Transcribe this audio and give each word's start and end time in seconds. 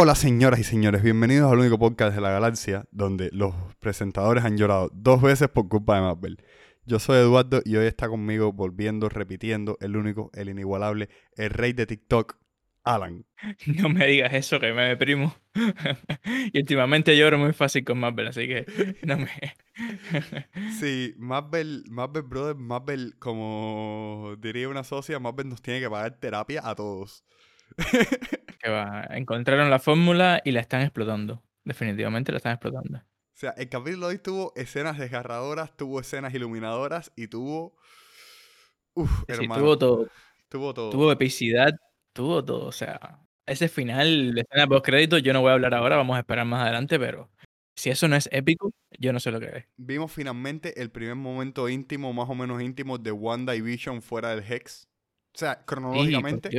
Hola 0.00 0.14
señoras 0.14 0.60
y 0.60 0.62
señores, 0.62 1.02
bienvenidos 1.02 1.50
al 1.50 1.58
único 1.58 1.76
podcast 1.76 2.14
de 2.14 2.20
la 2.20 2.30
galaxia 2.30 2.84
donde 2.92 3.30
los 3.32 3.52
presentadores 3.80 4.44
han 4.44 4.56
llorado 4.56 4.92
dos 4.94 5.20
veces 5.20 5.48
por 5.48 5.68
culpa 5.68 5.96
de 5.96 6.02
Marvel. 6.02 6.44
Yo 6.86 7.00
soy 7.00 7.18
Eduardo 7.18 7.62
y 7.64 7.74
hoy 7.74 7.86
está 7.86 8.08
conmigo 8.08 8.52
volviendo, 8.52 9.08
repitiendo, 9.08 9.76
el 9.80 9.96
único, 9.96 10.30
el 10.34 10.50
inigualable, 10.50 11.08
el 11.34 11.50
rey 11.50 11.72
de 11.72 11.86
TikTok, 11.86 12.36
Alan. 12.84 13.26
No 13.66 13.88
me 13.88 14.06
digas 14.06 14.32
eso, 14.34 14.60
que 14.60 14.72
me 14.72 14.82
deprimo. 14.82 15.34
y 16.52 16.56
últimamente 16.60 17.16
lloro 17.16 17.36
muy 17.36 17.52
fácil 17.52 17.84
con 17.84 17.98
Marvel, 17.98 18.28
así 18.28 18.46
que 18.46 18.66
no 19.02 19.16
me... 19.18 19.30
sí, 20.78 21.12
Marvel, 21.18 21.82
Marvel 21.90 22.22
Brothers, 22.22 22.60
Marvel, 22.60 23.16
como 23.18 24.36
diría 24.38 24.68
una 24.68 24.84
socia, 24.84 25.18
Marvel 25.18 25.48
nos 25.48 25.60
tiene 25.60 25.80
que 25.80 25.90
pagar 25.90 26.20
terapia 26.20 26.60
a 26.62 26.76
todos. 26.76 27.24
que 28.60 28.70
va, 28.70 29.06
encontraron 29.10 29.70
la 29.70 29.78
fórmula 29.78 30.40
y 30.44 30.52
la 30.52 30.60
están 30.60 30.82
explotando. 30.82 31.42
Definitivamente 31.64 32.32
la 32.32 32.38
están 32.38 32.52
explotando. 32.52 32.98
O 32.98 33.40
sea, 33.40 33.50
el 33.50 33.68
capítulo 33.68 34.08
de 34.08 34.14
hoy 34.14 34.18
tuvo 34.18 34.52
escenas 34.56 34.98
desgarradoras, 34.98 35.76
tuvo 35.76 36.00
escenas 36.00 36.34
iluminadoras 36.34 37.12
y 37.14 37.28
tuvo... 37.28 37.76
Uf, 38.94 39.10
hermano. 39.28 39.62
tuvo 39.62 39.78
todo. 39.78 40.08
Tuvo 40.48 40.74
todo. 40.74 40.90
Tuvo 40.90 41.12
epicidad, 41.12 41.72
tuvo 42.12 42.44
todo. 42.44 42.66
O 42.66 42.72
sea, 42.72 43.20
ese 43.46 43.68
final 43.68 44.34
de 44.34 44.40
escena 44.40 44.66
post 44.66 44.84
crédito, 44.84 45.18
yo 45.18 45.32
no 45.32 45.40
voy 45.40 45.50
a 45.50 45.54
hablar 45.54 45.74
ahora, 45.74 45.96
vamos 45.96 46.16
a 46.16 46.20
esperar 46.20 46.46
más 46.46 46.62
adelante, 46.62 46.98
pero 46.98 47.30
si 47.76 47.90
eso 47.90 48.08
no 48.08 48.16
es 48.16 48.28
épico, 48.32 48.72
yo 48.98 49.12
no 49.12 49.20
sé 49.20 49.30
lo 49.30 49.38
que 49.38 49.46
es. 49.46 49.64
Vimos 49.76 50.10
finalmente 50.10 50.80
el 50.82 50.90
primer 50.90 51.14
momento 51.14 51.68
íntimo, 51.68 52.12
más 52.12 52.28
o 52.28 52.34
menos 52.34 52.60
íntimo, 52.60 52.98
de 52.98 53.12
Wanda 53.12 53.54
y 53.54 53.60
Vision 53.60 54.02
fuera 54.02 54.34
del 54.34 54.44
Hex. 54.50 54.88
O 55.32 55.38
sea, 55.38 55.64
cronológicamente, 55.64 56.50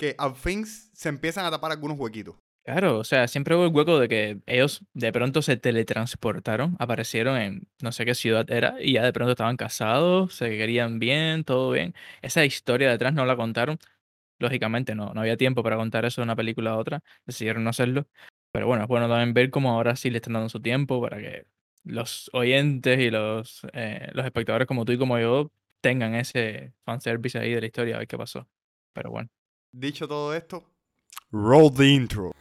que 0.00 0.14
al 0.16 0.34
fin 0.34 0.64
se 0.64 1.10
empiezan 1.10 1.44
a 1.44 1.50
tapar 1.50 1.70
algunos 1.72 1.98
huequitos. 1.98 2.34
Claro, 2.64 2.98
o 2.98 3.04
sea, 3.04 3.28
siempre 3.28 3.54
hubo 3.54 3.66
el 3.66 3.72
hueco 3.74 3.98
de 3.98 4.08
que 4.08 4.40
ellos 4.46 4.82
de 4.94 5.12
pronto 5.12 5.42
se 5.42 5.58
teletransportaron, 5.58 6.76
aparecieron 6.78 7.36
en 7.36 7.68
no 7.82 7.92
sé 7.92 8.06
qué 8.06 8.14
ciudad 8.14 8.50
era 8.50 8.76
y 8.80 8.94
ya 8.94 9.04
de 9.04 9.12
pronto 9.12 9.32
estaban 9.32 9.58
casados, 9.58 10.34
se 10.34 10.48
querían 10.56 10.98
bien, 10.98 11.44
todo 11.44 11.70
bien. 11.72 11.94
Esa 12.22 12.46
historia 12.46 12.90
detrás 12.90 13.12
no 13.12 13.26
la 13.26 13.36
contaron. 13.36 13.78
Lógicamente 14.38 14.94
no, 14.94 15.12
no 15.12 15.20
había 15.20 15.36
tiempo 15.36 15.62
para 15.62 15.76
contar 15.76 16.06
eso 16.06 16.22
de 16.22 16.24
una 16.24 16.36
película 16.36 16.70
a 16.72 16.78
otra, 16.78 17.02
decidieron 17.26 17.62
no 17.64 17.70
hacerlo. 17.70 18.06
Pero 18.52 18.66
bueno, 18.66 18.84
es 18.84 18.88
bueno 18.88 19.08
también 19.08 19.34
ver 19.34 19.50
cómo 19.50 19.72
ahora 19.72 19.96
sí 19.96 20.08
le 20.10 20.16
están 20.18 20.32
dando 20.34 20.48
su 20.48 20.60
tiempo 20.60 21.00
para 21.02 21.18
que 21.18 21.46
los 21.84 22.30
oyentes 22.32 22.98
y 23.00 23.10
los, 23.10 23.66
eh, 23.74 24.08
los 24.14 24.24
espectadores 24.24 24.66
como 24.66 24.84
tú 24.86 24.92
y 24.92 24.98
como 24.98 25.18
yo 25.18 25.52
tengan 25.82 26.14
ese 26.14 26.72
fanservice 26.84 27.38
ahí 27.38 27.52
de 27.54 27.60
la 27.60 27.66
historia, 27.66 27.96
a 27.96 27.98
ver 27.98 28.08
qué 28.08 28.16
pasó. 28.18 28.48
Pero 28.94 29.10
bueno. 29.10 29.30
Dicho 29.72 30.08
todo 30.08 30.34
esto, 30.34 30.64
roll 31.30 31.72
the 31.72 31.86
intro. 31.86 32.32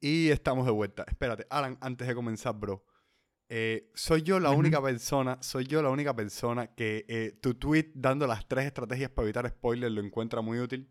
Y 0.00 0.30
estamos 0.30 0.66
de 0.66 0.72
vuelta. 0.72 1.04
Espérate, 1.06 1.46
Alan, 1.50 1.78
antes 1.80 2.08
de 2.08 2.14
comenzar, 2.14 2.58
bro. 2.58 2.84
Eh, 3.48 3.92
soy 3.94 4.22
yo 4.22 4.40
la 4.40 4.50
única 4.50 4.82
persona, 4.82 5.38
soy 5.40 5.64
yo 5.64 5.80
la 5.80 5.90
única 5.90 6.12
persona 6.16 6.74
que 6.74 7.04
eh, 7.08 7.38
tu 7.40 7.54
tweet 7.54 7.92
dando 7.94 8.26
las 8.26 8.48
tres 8.48 8.66
estrategias 8.66 9.10
para 9.10 9.26
evitar 9.26 9.48
spoilers 9.48 9.92
lo 9.92 10.00
encuentra 10.00 10.40
muy 10.40 10.58
útil. 10.58 10.90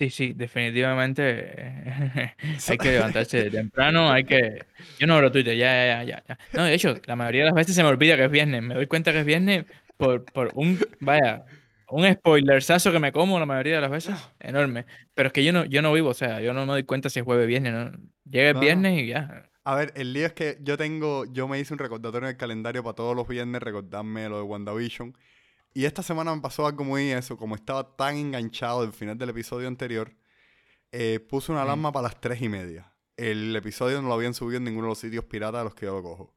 Sí, 0.00 0.08
sí, 0.08 0.32
definitivamente 0.32 1.74
hay 2.68 2.78
que 2.78 2.90
levantarse 2.90 3.50
temprano, 3.50 4.10
hay 4.10 4.24
que... 4.24 4.64
Yo 4.98 5.06
no 5.06 5.16
abro 5.16 5.30
Twitter, 5.30 5.54
ya, 5.54 5.70
ya, 5.84 6.04
ya, 6.04 6.24
ya. 6.26 6.38
No, 6.54 6.64
de 6.64 6.72
hecho, 6.72 6.94
la 7.04 7.16
mayoría 7.16 7.42
de 7.42 7.50
las 7.50 7.54
veces 7.54 7.74
se 7.74 7.82
me 7.82 7.90
olvida 7.90 8.16
que 8.16 8.24
es 8.24 8.30
viernes, 8.30 8.62
me 8.62 8.74
doy 8.74 8.86
cuenta 8.86 9.12
que 9.12 9.20
es 9.20 9.26
viernes 9.26 9.66
por, 9.98 10.24
por 10.24 10.52
un, 10.54 10.78
vaya, 11.00 11.44
un 11.90 12.10
spoilersazo 12.10 12.92
que 12.92 12.98
me 12.98 13.12
como 13.12 13.38
la 13.38 13.44
mayoría 13.44 13.74
de 13.74 13.82
las 13.82 13.90
veces, 13.90 14.14
enorme. 14.40 14.86
Pero 15.12 15.26
es 15.26 15.32
que 15.34 15.44
yo 15.44 15.52
no, 15.52 15.66
yo 15.66 15.82
no 15.82 15.92
vivo, 15.92 16.08
o 16.08 16.14
sea, 16.14 16.40
yo 16.40 16.54
no 16.54 16.64
me 16.64 16.72
doy 16.72 16.84
cuenta 16.84 17.10
si 17.10 17.18
es 17.18 17.24
jueves 17.26 17.46
viernes, 17.46 17.74
¿no? 17.74 17.92
Llega 18.24 18.48
el 18.48 18.58
viernes 18.58 19.02
y 19.02 19.08
ya. 19.08 19.50
A 19.64 19.74
ver, 19.74 19.92
el 19.96 20.14
lío 20.14 20.24
es 20.24 20.32
que 20.32 20.56
yo 20.62 20.78
tengo, 20.78 21.26
yo 21.30 21.46
me 21.46 21.60
hice 21.60 21.74
un 21.74 21.78
recordatorio 21.78 22.26
en 22.26 22.32
el 22.32 22.38
calendario 22.38 22.82
para 22.82 22.94
todos 22.94 23.14
los 23.14 23.28
viernes 23.28 23.62
recordarme 23.62 24.30
lo 24.30 24.38
de 24.38 24.44
WandaVision. 24.44 25.14
Y 25.72 25.84
esta 25.84 26.02
semana 26.02 26.34
me 26.34 26.40
pasó 26.40 26.66
algo 26.66 26.84
muy 26.84 27.10
eso, 27.12 27.36
como 27.36 27.54
estaba 27.54 27.96
tan 27.96 28.16
enganchado 28.16 28.82
del 28.82 28.92
final 28.92 29.16
del 29.16 29.30
episodio 29.30 29.68
anterior, 29.68 30.16
eh, 30.92 31.20
puse 31.20 31.52
una 31.52 31.62
alarma 31.62 31.92
para 31.92 32.04
las 32.04 32.20
tres 32.20 32.42
y 32.42 32.48
media. 32.48 32.92
El 33.16 33.54
episodio 33.54 34.02
no 34.02 34.08
lo 34.08 34.14
habían 34.14 34.34
subido 34.34 34.58
en 34.58 34.64
ninguno 34.64 34.86
de 34.86 34.90
los 34.92 34.98
sitios 34.98 35.24
piratas 35.24 35.60
a 35.60 35.64
los 35.64 35.74
que 35.74 35.86
yo 35.86 35.94
lo 35.94 36.02
cojo. 36.02 36.34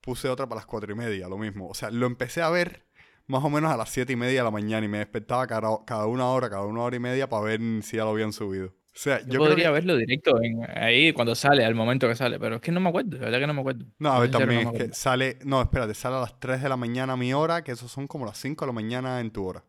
Puse 0.00 0.28
otra 0.28 0.48
para 0.48 0.60
las 0.60 0.66
cuatro 0.66 0.92
y 0.92 0.94
media, 0.94 1.28
lo 1.28 1.38
mismo. 1.38 1.68
O 1.68 1.74
sea, 1.74 1.90
lo 1.90 2.06
empecé 2.06 2.42
a 2.42 2.50
ver 2.50 2.86
más 3.26 3.42
o 3.42 3.50
menos 3.50 3.72
a 3.72 3.76
las 3.76 3.90
siete 3.90 4.12
y 4.12 4.16
media 4.16 4.40
de 4.40 4.44
la 4.44 4.50
mañana 4.52 4.86
y 4.86 4.88
me 4.88 4.98
despertaba 4.98 5.46
cada, 5.48 6.06
una 6.06 6.26
hora, 6.28 6.48
cada 6.48 6.62
una 6.62 6.82
hora 6.82 6.94
y 6.94 7.00
media 7.00 7.28
para 7.28 7.42
ver 7.42 7.60
si 7.82 7.96
ya 7.96 8.04
lo 8.04 8.10
habían 8.10 8.32
subido. 8.32 8.75
O 8.96 8.98
sea, 8.98 9.20
yo, 9.26 9.40
podría 9.40 9.70
verlo 9.70 9.94
directo 9.94 10.40
ahí 10.74 11.12
cuando 11.12 11.34
sale, 11.34 11.66
al 11.66 11.74
momento 11.74 12.08
que 12.08 12.16
sale, 12.16 12.40
pero 12.40 12.56
es 12.56 12.62
que 12.62 12.72
no 12.72 12.80
me 12.80 12.88
acuerdo, 12.88 13.18
la 13.18 13.26
verdad 13.26 13.40
que 13.40 13.46
no 13.46 13.52
me 13.52 13.60
acuerdo. 13.60 13.84
No, 13.98 14.10
a 14.10 14.20
ver, 14.20 14.30
también 14.30 14.68
es 14.68 14.72
que 14.72 14.94
sale, 14.94 15.38
no, 15.44 15.60
espérate, 15.60 15.92
sale 15.92 16.16
a 16.16 16.20
las 16.20 16.40
3 16.40 16.62
de 16.62 16.68
la 16.70 16.78
mañana 16.78 17.12
a 17.12 17.16
mi 17.18 17.34
hora, 17.34 17.62
que 17.62 17.72
eso 17.72 17.88
son 17.88 18.06
como 18.06 18.24
las 18.24 18.38
5 18.38 18.64
de 18.64 18.66
la 18.66 18.72
mañana 18.72 19.20
en 19.20 19.30
tu 19.30 19.44
hora. 19.44 19.62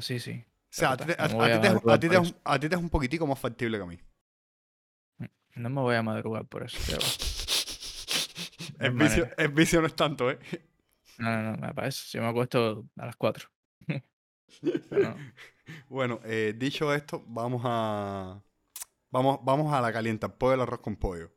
Sí, 0.00 0.18
sí. 0.18 0.42
O 0.44 0.66
sea, 0.70 0.90
a 0.90 0.96
ti, 0.96 1.04
te, 2.08 2.74
es 2.74 2.80
un 2.80 2.90
poquitico 2.90 3.28
más 3.28 3.38
factible 3.38 3.78
que 3.78 3.84
a 3.84 3.86
mí. 3.86 3.98
No 5.54 5.70
me 5.70 5.80
voy 5.80 5.94
a 5.94 6.02
madrugar 6.02 6.46
por 6.46 6.64
eso. 6.64 6.78
el, 8.80 8.90
vicio, 8.98 9.28
el 9.38 9.48
vicio 9.50 9.80
no 9.80 9.86
es 9.86 9.94
tanto, 9.94 10.32
¿eh? 10.32 10.40
No, 11.18 11.30
no, 11.30 11.52
no, 11.52 11.58
me 11.58 11.72
parece. 11.74 12.18
Yo 12.18 12.22
me 12.22 12.28
acuesto 12.28 12.86
a 12.96 13.06
las 13.06 13.14
4. 13.14 13.48
bueno, 15.88 16.20
eh, 16.24 16.54
dicho 16.56 16.92
esto, 16.94 17.24
vamos 17.26 17.62
a. 17.64 18.42
Vamos, 19.10 19.38
vamos 19.42 19.72
a 19.72 19.80
la 19.80 19.92
calienta, 19.92 20.36
pollo 20.36 20.54
el 20.54 20.60
arroz 20.60 20.80
con 20.80 20.96
pollo. 20.96 21.32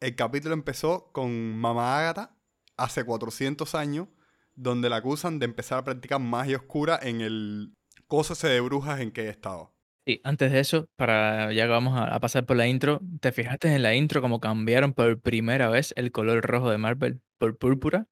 El 0.00 0.14
capítulo 0.16 0.54
empezó 0.54 1.10
con 1.12 1.56
Mamá 1.58 1.98
Ágata 1.98 2.36
hace 2.76 3.04
400 3.04 3.74
años, 3.74 4.08
donde 4.54 4.90
la 4.90 4.96
acusan 4.96 5.38
de 5.38 5.46
empezar 5.46 5.78
a 5.78 5.84
practicar 5.84 6.20
magia 6.20 6.58
oscura 6.58 6.98
en 7.02 7.20
el 7.20 7.74
coso 8.06 8.34
de 8.46 8.60
brujas 8.60 9.00
en 9.00 9.10
que 9.10 9.22
he 9.22 9.28
estado. 9.28 9.74
Y 10.06 10.20
antes 10.22 10.52
de 10.52 10.60
eso, 10.60 10.86
para 10.96 11.52
ya 11.52 11.64
que 11.64 11.70
vamos 11.70 11.98
a, 11.98 12.20
pasar 12.20 12.44
por 12.44 12.56
la 12.56 12.66
intro, 12.66 13.00
¿te 13.20 13.32
fijaste 13.32 13.74
en 13.74 13.82
la 13.82 13.94
intro 13.94 14.20
como 14.20 14.38
cambiaron 14.38 14.92
por 14.92 15.18
primera 15.20 15.70
vez 15.70 15.94
el 15.96 16.12
color 16.12 16.44
rojo 16.44 16.70
de 16.70 16.76
Marvel 16.76 17.22
por 17.38 17.56
púrpura? 17.56 18.06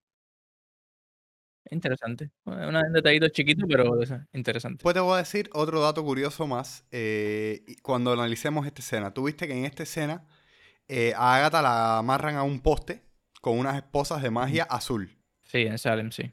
Interesante. 1.71 2.31
Un 2.45 2.93
detallito 2.93 3.29
chiquito, 3.29 3.67
pero 3.67 3.99
interesante. 4.33 4.83
Pues 4.83 4.95
te 4.95 5.01
voy 5.01 5.15
a 5.15 5.19
decir 5.19 5.49
otro 5.53 5.81
dato 5.81 6.03
curioso 6.05 6.47
más. 6.47 6.85
Eh, 6.91 7.65
cuando 7.83 8.13
analicemos 8.13 8.67
esta 8.67 8.83
escena, 8.83 9.15
tú 9.15 9.25
viste 9.25 9.47
que 9.47 9.57
en 9.57 9.65
esta 9.65 9.83
escena 9.83 10.27
eh, 10.89 11.15
a 11.17 11.37
Agatha 11.37 11.63
la 11.63 11.99
amarran 11.99 12.37
a 12.37 12.43
un 12.43 12.61
poste 12.61 13.03
con 13.41 13.59
unas 13.59 13.77
esposas 13.77 14.23
de 14.23 14.31
magia 14.31 14.65
azul. 14.65 15.19
Sí, 15.45 15.63
en 15.63 15.79
Salem, 15.79 16.11
sí. 16.11 16.33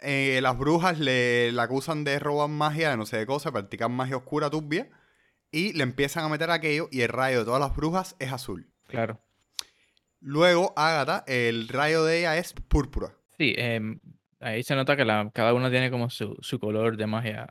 Eh, 0.00 0.38
las 0.42 0.56
brujas 0.56 0.98
le 0.98 1.50
la 1.52 1.64
acusan 1.64 2.04
de 2.04 2.18
robar 2.18 2.48
magia, 2.48 2.90
de 2.90 2.96
no 2.96 3.04
sé 3.04 3.18
de 3.18 3.26
cosa, 3.26 3.50
practicar 3.50 3.90
magia 3.90 4.16
oscura 4.16 4.48
turbia. 4.48 4.88
Y 5.50 5.72
le 5.72 5.82
empiezan 5.82 6.24
a 6.24 6.28
meter 6.28 6.50
aquello 6.50 6.88
y 6.92 7.00
el 7.00 7.08
rayo 7.08 7.40
de 7.40 7.44
todas 7.46 7.60
las 7.60 7.74
brujas 7.74 8.16
es 8.18 8.32
azul. 8.32 8.70
Claro. 8.86 9.20
Luego, 10.20 10.74
Agatha, 10.76 11.24
el 11.26 11.68
rayo 11.68 12.04
de 12.04 12.20
ella 12.20 12.36
es 12.36 12.52
púrpura. 12.52 13.14
Sí, 13.38 13.54
eh, 13.56 13.80
Ahí 14.40 14.62
se 14.62 14.76
nota 14.76 14.96
que 14.96 15.04
la, 15.04 15.30
cada 15.34 15.52
uno 15.52 15.70
tiene 15.70 15.90
como 15.90 16.10
su, 16.10 16.36
su 16.40 16.58
color 16.60 16.96
de 16.96 17.06
magia. 17.06 17.46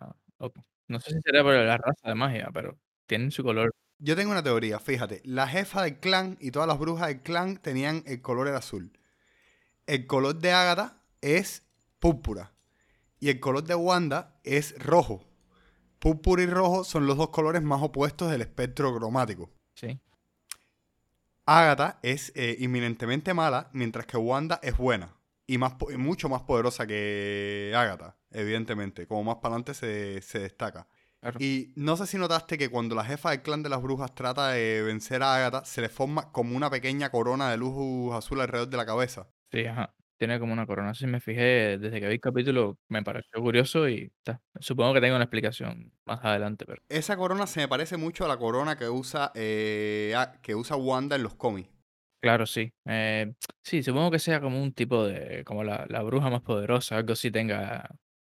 No 0.88 1.00
sé 1.00 1.12
si 1.12 1.22
sería 1.22 1.44
por 1.44 1.54
la 1.54 1.78
raza 1.78 2.08
de 2.08 2.16
magia, 2.16 2.50
pero 2.54 2.78
tienen 3.08 3.32
su 3.32 3.44
color. 3.44 3.76
Yo 4.00 4.16
tengo 4.16 4.32
una 4.32 4.44
teoría, 4.44 4.80
fíjate. 4.80 5.22
La 5.26 5.48
jefa 5.48 5.84
del 5.84 6.00
clan 6.00 6.38
y 6.40 6.52
todas 6.52 6.68
las 6.68 6.80
brujas 6.80 7.08
del 7.08 7.22
clan 7.22 7.58
tenían 7.58 8.04
el 8.06 8.22
color 8.22 8.48
azul. 8.50 8.98
El 9.86 10.08
color 10.08 10.36
de 10.36 10.52
Agatha 10.52 11.02
es 11.20 11.64
púrpura. 12.00 12.54
Y 13.20 13.30
el 13.30 13.40
color 13.40 13.64
de 13.64 13.76
Wanda 13.76 14.40
es 14.44 14.78
rojo. 14.82 15.26
Púrpura 16.00 16.44
y 16.44 16.46
rojo 16.46 16.84
son 16.84 17.08
los 17.08 17.18
dos 17.18 17.30
colores 17.30 17.64
más 17.64 17.82
opuestos 17.82 18.32
del 18.32 18.42
espectro 18.42 18.96
cromático. 18.96 19.50
Sí. 19.74 20.00
Agatha 21.46 22.00
es 22.04 22.32
eh, 22.36 22.56
inminentemente 22.60 23.34
mala, 23.34 23.70
mientras 23.74 24.06
que 24.06 24.18
Wanda 24.18 24.60
es 24.62 24.78
buena 24.78 25.17
y 25.48 25.58
más, 25.58 25.74
mucho 25.98 26.28
más 26.28 26.42
poderosa 26.44 26.86
que 26.86 27.74
Agatha, 27.76 28.18
evidentemente. 28.32 29.08
Como 29.08 29.24
más 29.24 29.38
para 29.38 29.56
adelante 29.56 29.74
se, 29.74 30.40
destaca. 30.40 30.88
Y 31.40 31.74
no 31.76 31.98
sé 31.98 32.06
si 32.06 32.18
notaste 32.18 32.58
que 32.58 32.70
cuando 32.70 32.96
la 32.96 33.04
jefa 33.04 33.32
del 33.32 33.42
clan 33.42 33.64
de 33.64 33.70
las 33.70 33.82
brujas 33.82 34.14
trata 34.14 34.50
de 34.50 34.84
vencer 34.84 35.24
a 35.24 35.36
Agatha, 35.36 35.66
se 35.66 35.82
le 35.82 35.90
forma 35.90 36.32
como 36.32 36.56
una 36.56 36.70
pequeña 36.70 37.10
corona 37.10 37.50
de 37.50 37.58
luz 37.58 38.14
azul 38.14 38.42
alrededor 38.42 38.70
de 38.70 38.78
la 38.78 38.86
cabeza. 38.86 39.30
Sí, 39.52 39.66
ajá. 39.66 39.94
Tiene 40.18 40.40
como 40.40 40.52
una 40.52 40.66
corona. 40.66 40.94
Sí 40.94 41.06
me 41.06 41.22
fijé, 41.22 41.78
desde 41.78 42.00
que 42.00 42.08
vi 42.08 42.16
el 42.16 42.20
capítulo 42.20 42.80
me 42.90 43.04
pareció 43.04 43.40
curioso 43.40 43.88
y 43.88 44.12
ta, 44.24 44.42
supongo 44.60 44.96
que 44.96 45.02
tenga 45.02 45.16
una 45.16 45.26
explicación 45.26 45.94
más 46.06 46.20
adelante, 46.24 46.66
pero 46.66 46.82
Esa 46.90 47.16
corona 47.16 47.46
se 47.46 47.62
me 47.62 47.68
parece 47.68 47.98
mucho 47.98 48.26
a 48.26 48.28
la 48.28 48.38
corona 48.38 48.78
que 48.78 48.90
usa, 48.90 49.32
eh, 49.36 50.16
que 50.42 50.56
usa 50.56 50.76
Wanda 50.76 51.16
en 51.16 51.24
los 51.24 51.36
cómics. 51.36 51.77
Claro, 52.20 52.46
sí. 52.46 52.74
Eh, 52.86 53.34
sí, 53.64 53.84
supongo 53.84 54.12
que 54.12 54.20
sea 54.20 54.42
como 54.42 54.62
un 54.62 54.74
tipo 54.74 55.06
de, 55.06 55.44
como 55.46 55.64
la, 55.64 55.86
la 55.90 56.02
bruja 56.04 56.30
más 56.30 56.42
poderosa, 56.42 56.98
algo 56.98 57.14
así 57.14 57.32
tenga, 57.32 57.90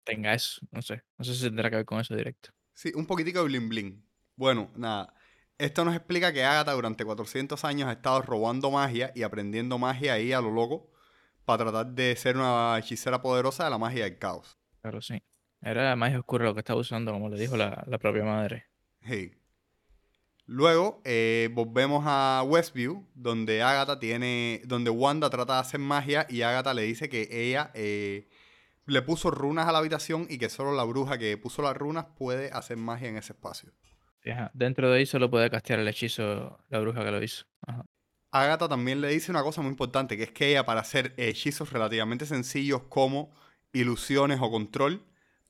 tenga 0.04 0.34
eso, 0.34 0.60
no 0.70 0.82
sé. 0.82 1.02
No 1.18 1.24
sé 1.24 1.34
si 1.34 1.44
tendrá 1.44 1.70
que 1.70 1.76
ver 1.76 1.84
con 1.84 2.00
eso 2.00 2.14
directo. 2.14 2.50
Sí, 2.74 2.92
un 2.94 3.06
poquitico 3.06 3.40
de 3.40 3.44
bling 3.46 3.68
bling. 3.68 4.04
Bueno, 4.36 4.70
nada. 4.76 5.14
Esto 5.58 5.84
nos 5.84 5.94
explica 5.94 6.32
que 6.32 6.42
Agatha 6.42 6.72
durante 6.72 7.04
400 7.04 7.64
años 7.66 7.88
ha 7.88 7.92
estado 7.92 8.22
robando 8.22 8.70
magia 8.70 9.12
y 9.14 9.22
aprendiendo 9.22 9.76
magia 9.78 10.14
ahí 10.14 10.32
a 10.32 10.40
lo 10.40 10.50
loco 10.50 10.90
para 11.44 11.64
tratar 11.64 11.86
de 11.92 12.16
ser 12.16 12.36
una 12.36 12.78
hechicera 12.78 13.20
poderosa 13.20 13.64
de 13.64 13.70
la 13.70 13.78
magia 13.78 14.04
del 14.04 14.18
caos. 14.18 14.56
Claro, 14.80 15.02
sí. 15.02 15.22
Era 15.60 15.94
magia 15.96 16.18
oscura 16.18 16.46
lo 16.46 16.54
que 16.54 16.60
estaba 16.60 16.80
usando, 16.80 17.12
como 17.12 17.28
le 17.28 17.38
dijo 17.38 17.56
la, 17.56 17.84
la 17.86 17.98
propia 17.98 18.24
madre. 18.24 18.64
Sí. 19.06 19.32
Luego 20.50 21.00
eh, 21.04 21.48
volvemos 21.52 22.02
a 22.08 22.42
Westview, 22.44 23.06
donde 23.14 23.62
Agatha 23.62 24.00
tiene, 24.00 24.60
donde 24.64 24.90
Wanda 24.90 25.30
trata 25.30 25.54
de 25.54 25.60
hacer 25.60 25.78
magia 25.78 26.26
y 26.28 26.42
Agatha 26.42 26.74
le 26.74 26.82
dice 26.82 27.08
que 27.08 27.28
ella 27.30 27.70
eh, 27.72 28.26
le 28.84 29.00
puso 29.02 29.30
runas 29.30 29.68
a 29.68 29.72
la 29.72 29.78
habitación 29.78 30.26
y 30.28 30.38
que 30.38 30.48
solo 30.48 30.74
la 30.74 30.82
bruja 30.82 31.18
que 31.18 31.36
puso 31.36 31.62
las 31.62 31.76
runas 31.76 32.06
puede 32.18 32.50
hacer 32.50 32.78
magia 32.78 33.08
en 33.08 33.16
ese 33.16 33.32
espacio. 33.34 33.70
Sí, 34.24 34.30
ajá. 34.30 34.50
Dentro 34.52 34.90
de 34.90 34.98
ahí 34.98 35.06
solo 35.06 35.30
puede 35.30 35.48
castear 35.50 35.78
el 35.78 35.86
hechizo 35.86 36.58
la 36.68 36.80
bruja 36.80 37.04
que 37.04 37.12
lo 37.12 37.22
hizo. 37.22 37.44
Ajá. 37.64 37.84
Agatha 38.32 38.68
también 38.68 39.00
le 39.00 39.06
dice 39.10 39.30
una 39.30 39.44
cosa 39.44 39.62
muy 39.62 39.70
importante, 39.70 40.16
que 40.16 40.24
es 40.24 40.32
que 40.32 40.50
ella 40.50 40.66
para 40.66 40.80
hacer 40.80 41.14
hechizos 41.16 41.72
relativamente 41.72 42.26
sencillos 42.26 42.82
como 42.88 43.30
ilusiones 43.72 44.40
o 44.42 44.50
control, 44.50 45.04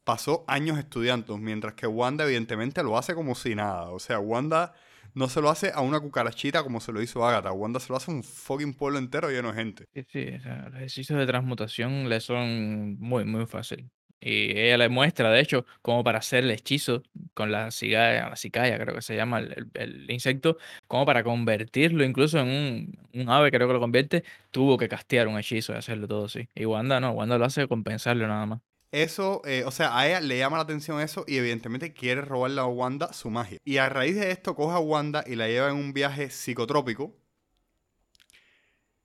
pasó 0.04 0.44
años 0.46 0.78
estudiando, 0.78 1.38
mientras 1.38 1.72
que 1.72 1.86
Wanda 1.86 2.24
evidentemente 2.24 2.82
lo 2.82 2.98
hace 2.98 3.14
como 3.14 3.34
si 3.34 3.54
nada. 3.54 3.88
O 3.92 3.98
sea, 3.98 4.18
Wanda 4.18 4.74
no 5.14 5.28
se 5.28 5.40
lo 5.40 5.50
hace 5.50 5.72
a 5.74 5.80
una 5.80 6.00
cucarachita 6.00 6.62
como 6.62 6.80
se 6.80 6.92
lo 6.92 7.02
hizo 7.02 7.26
Agatha. 7.26 7.52
Wanda 7.52 7.80
se 7.80 7.88
lo 7.88 7.96
hace 7.96 8.10
a 8.10 8.14
un 8.14 8.22
fucking 8.22 8.74
pueblo 8.74 8.98
entero 8.98 9.30
lleno 9.30 9.48
de 9.52 9.54
gente. 9.54 9.88
Sí, 9.94 10.04
sí, 10.08 10.28
o 10.34 10.40
sea, 10.40 10.64
los 10.66 10.74
ejercicios 10.76 11.18
de 11.18 11.26
transmutación 11.26 12.08
le 12.08 12.20
son 12.20 12.98
muy, 12.98 13.24
muy 13.24 13.46
fácil. 13.46 13.90
Y 14.22 14.58
ella 14.58 14.76
le 14.76 14.88
muestra, 14.90 15.30
de 15.30 15.40
hecho, 15.40 15.64
como 15.80 16.04
para 16.04 16.18
hacer 16.18 16.44
el 16.44 16.50
hechizo 16.50 17.02
con 17.32 17.50
la 17.50 17.70
cigaya, 17.70 18.28
la 18.28 18.36
cicaya, 18.36 18.78
creo 18.78 18.94
que 18.94 19.00
se 19.00 19.16
llama 19.16 19.40
el 19.40 20.10
insecto, 20.10 20.58
como 20.86 21.06
para 21.06 21.24
convertirlo 21.24 22.04
incluso 22.04 22.38
en 22.38 22.48
un, 22.48 22.98
un 23.14 23.30
ave, 23.30 23.50
creo 23.50 23.66
que 23.66 23.72
lo 23.72 23.80
convierte, 23.80 24.22
tuvo 24.50 24.76
que 24.76 24.88
castear 24.90 25.26
un 25.26 25.38
hechizo 25.38 25.72
y 25.72 25.76
hacerlo 25.76 26.06
todo 26.06 26.26
así. 26.26 26.48
Y 26.54 26.66
Wanda 26.66 27.00
no, 27.00 27.12
Wanda 27.12 27.38
lo 27.38 27.46
hace 27.46 27.66
compensarlo 27.66 28.28
nada 28.28 28.44
más. 28.44 28.60
Eso, 28.92 29.40
eh, 29.44 29.62
o 29.64 29.70
sea, 29.70 29.96
a 29.96 30.08
ella 30.08 30.20
le 30.20 30.38
llama 30.38 30.56
la 30.56 30.64
atención 30.64 31.00
eso 31.00 31.24
y 31.28 31.36
evidentemente 31.36 31.92
quiere 31.92 32.22
robarle 32.22 32.60
a 32.60 32.66
Wanda 32.66 33.12
su 33.12 33.30
magia. 33.30 33.58
Y 33.64 33.76
a 33.76 33.88
raíz 33.88 34.16
de 34.16 34.32
esto 34.32 34.56
coge 34.56 34.74
a 34.74 34.80
Wanda 34.80 35.22
y 35.26 35.36
la 35.36 35.46
lleva 35.46 35.68
en 35.70 35.76
un 35.76 35.92
viaje 35.92 36.30
psicotrópico. 36.30 37.16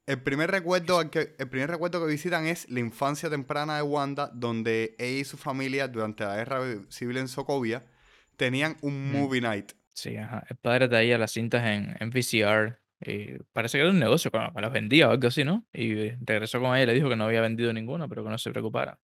El 0.08 0.22
primer 0.22 0.52
recuerdo, 0.52 1.10
que, 1.10 1.36
el 1.38 1.50
primer 1.50 1.70
recuerdo 1.70 2.00
que 2.04 2.12
visitan 2.12 2.46
es 2.46 2.70
la 2.70 2.80
infancia 2.80 3.30
temprana 3.30 3.78
de 3.78 3.82
Wanda, 3.82 4.30
donde 4.34 4.96
ella 5.00 5.20
y 5.20 5.24
su 5.24 5.38
familia 5.38 5.88
durante 5.88 6.24
la 6.24 6.36
guerra 6.36 6.62
civil 6.90 7.18
en 7.18 7.28
Sokovia 7.28 7.86
tenían 8.38 8.78
un 8.82 9.12
Mm. 9.12 9.12
movie 9.12 9.42
night. 9.42 9.72
Sí, 9.94 10.18
ajá. 10.18 10.44
El 10.50 10.58
padre 10.58 10.90
traía 10.90 11.18
las 11.18 11.32
cintas 11.32 11.64
en, 11.66 11.96
en 12.00 12.10
VCR 12.12 12.78
y 13.02 13.38
parece 13.54 13.78
que 13.78 13.82
era 13.84 13.92
un 13.92 14.00
negocio, 14.00 14.30
que 14.32 14.38
las 14.38 14.72
vendía 14.72 15.08
o 15.08 15.12
algo 15.12 15.28
así, 15.28 15.44
¿no? 15.44 15.66
Y 15.74 16.10
regresó 16.24 16.60
con 16.60 16.76
ella 16.76 16.84
y 16.84 16.86
le 16.88 16.94
dijo 16.94 17.10
que 17.10 17.16
no 17.16 17.26
había 17.26 17.42
vendido 17.42 17.72
ninguna, 17.74 18.08
pero 18.08 18.24
que 18.24 18.30
no 18.30 18.38
se 18.38 18.52
preocupara. 18.52 19.00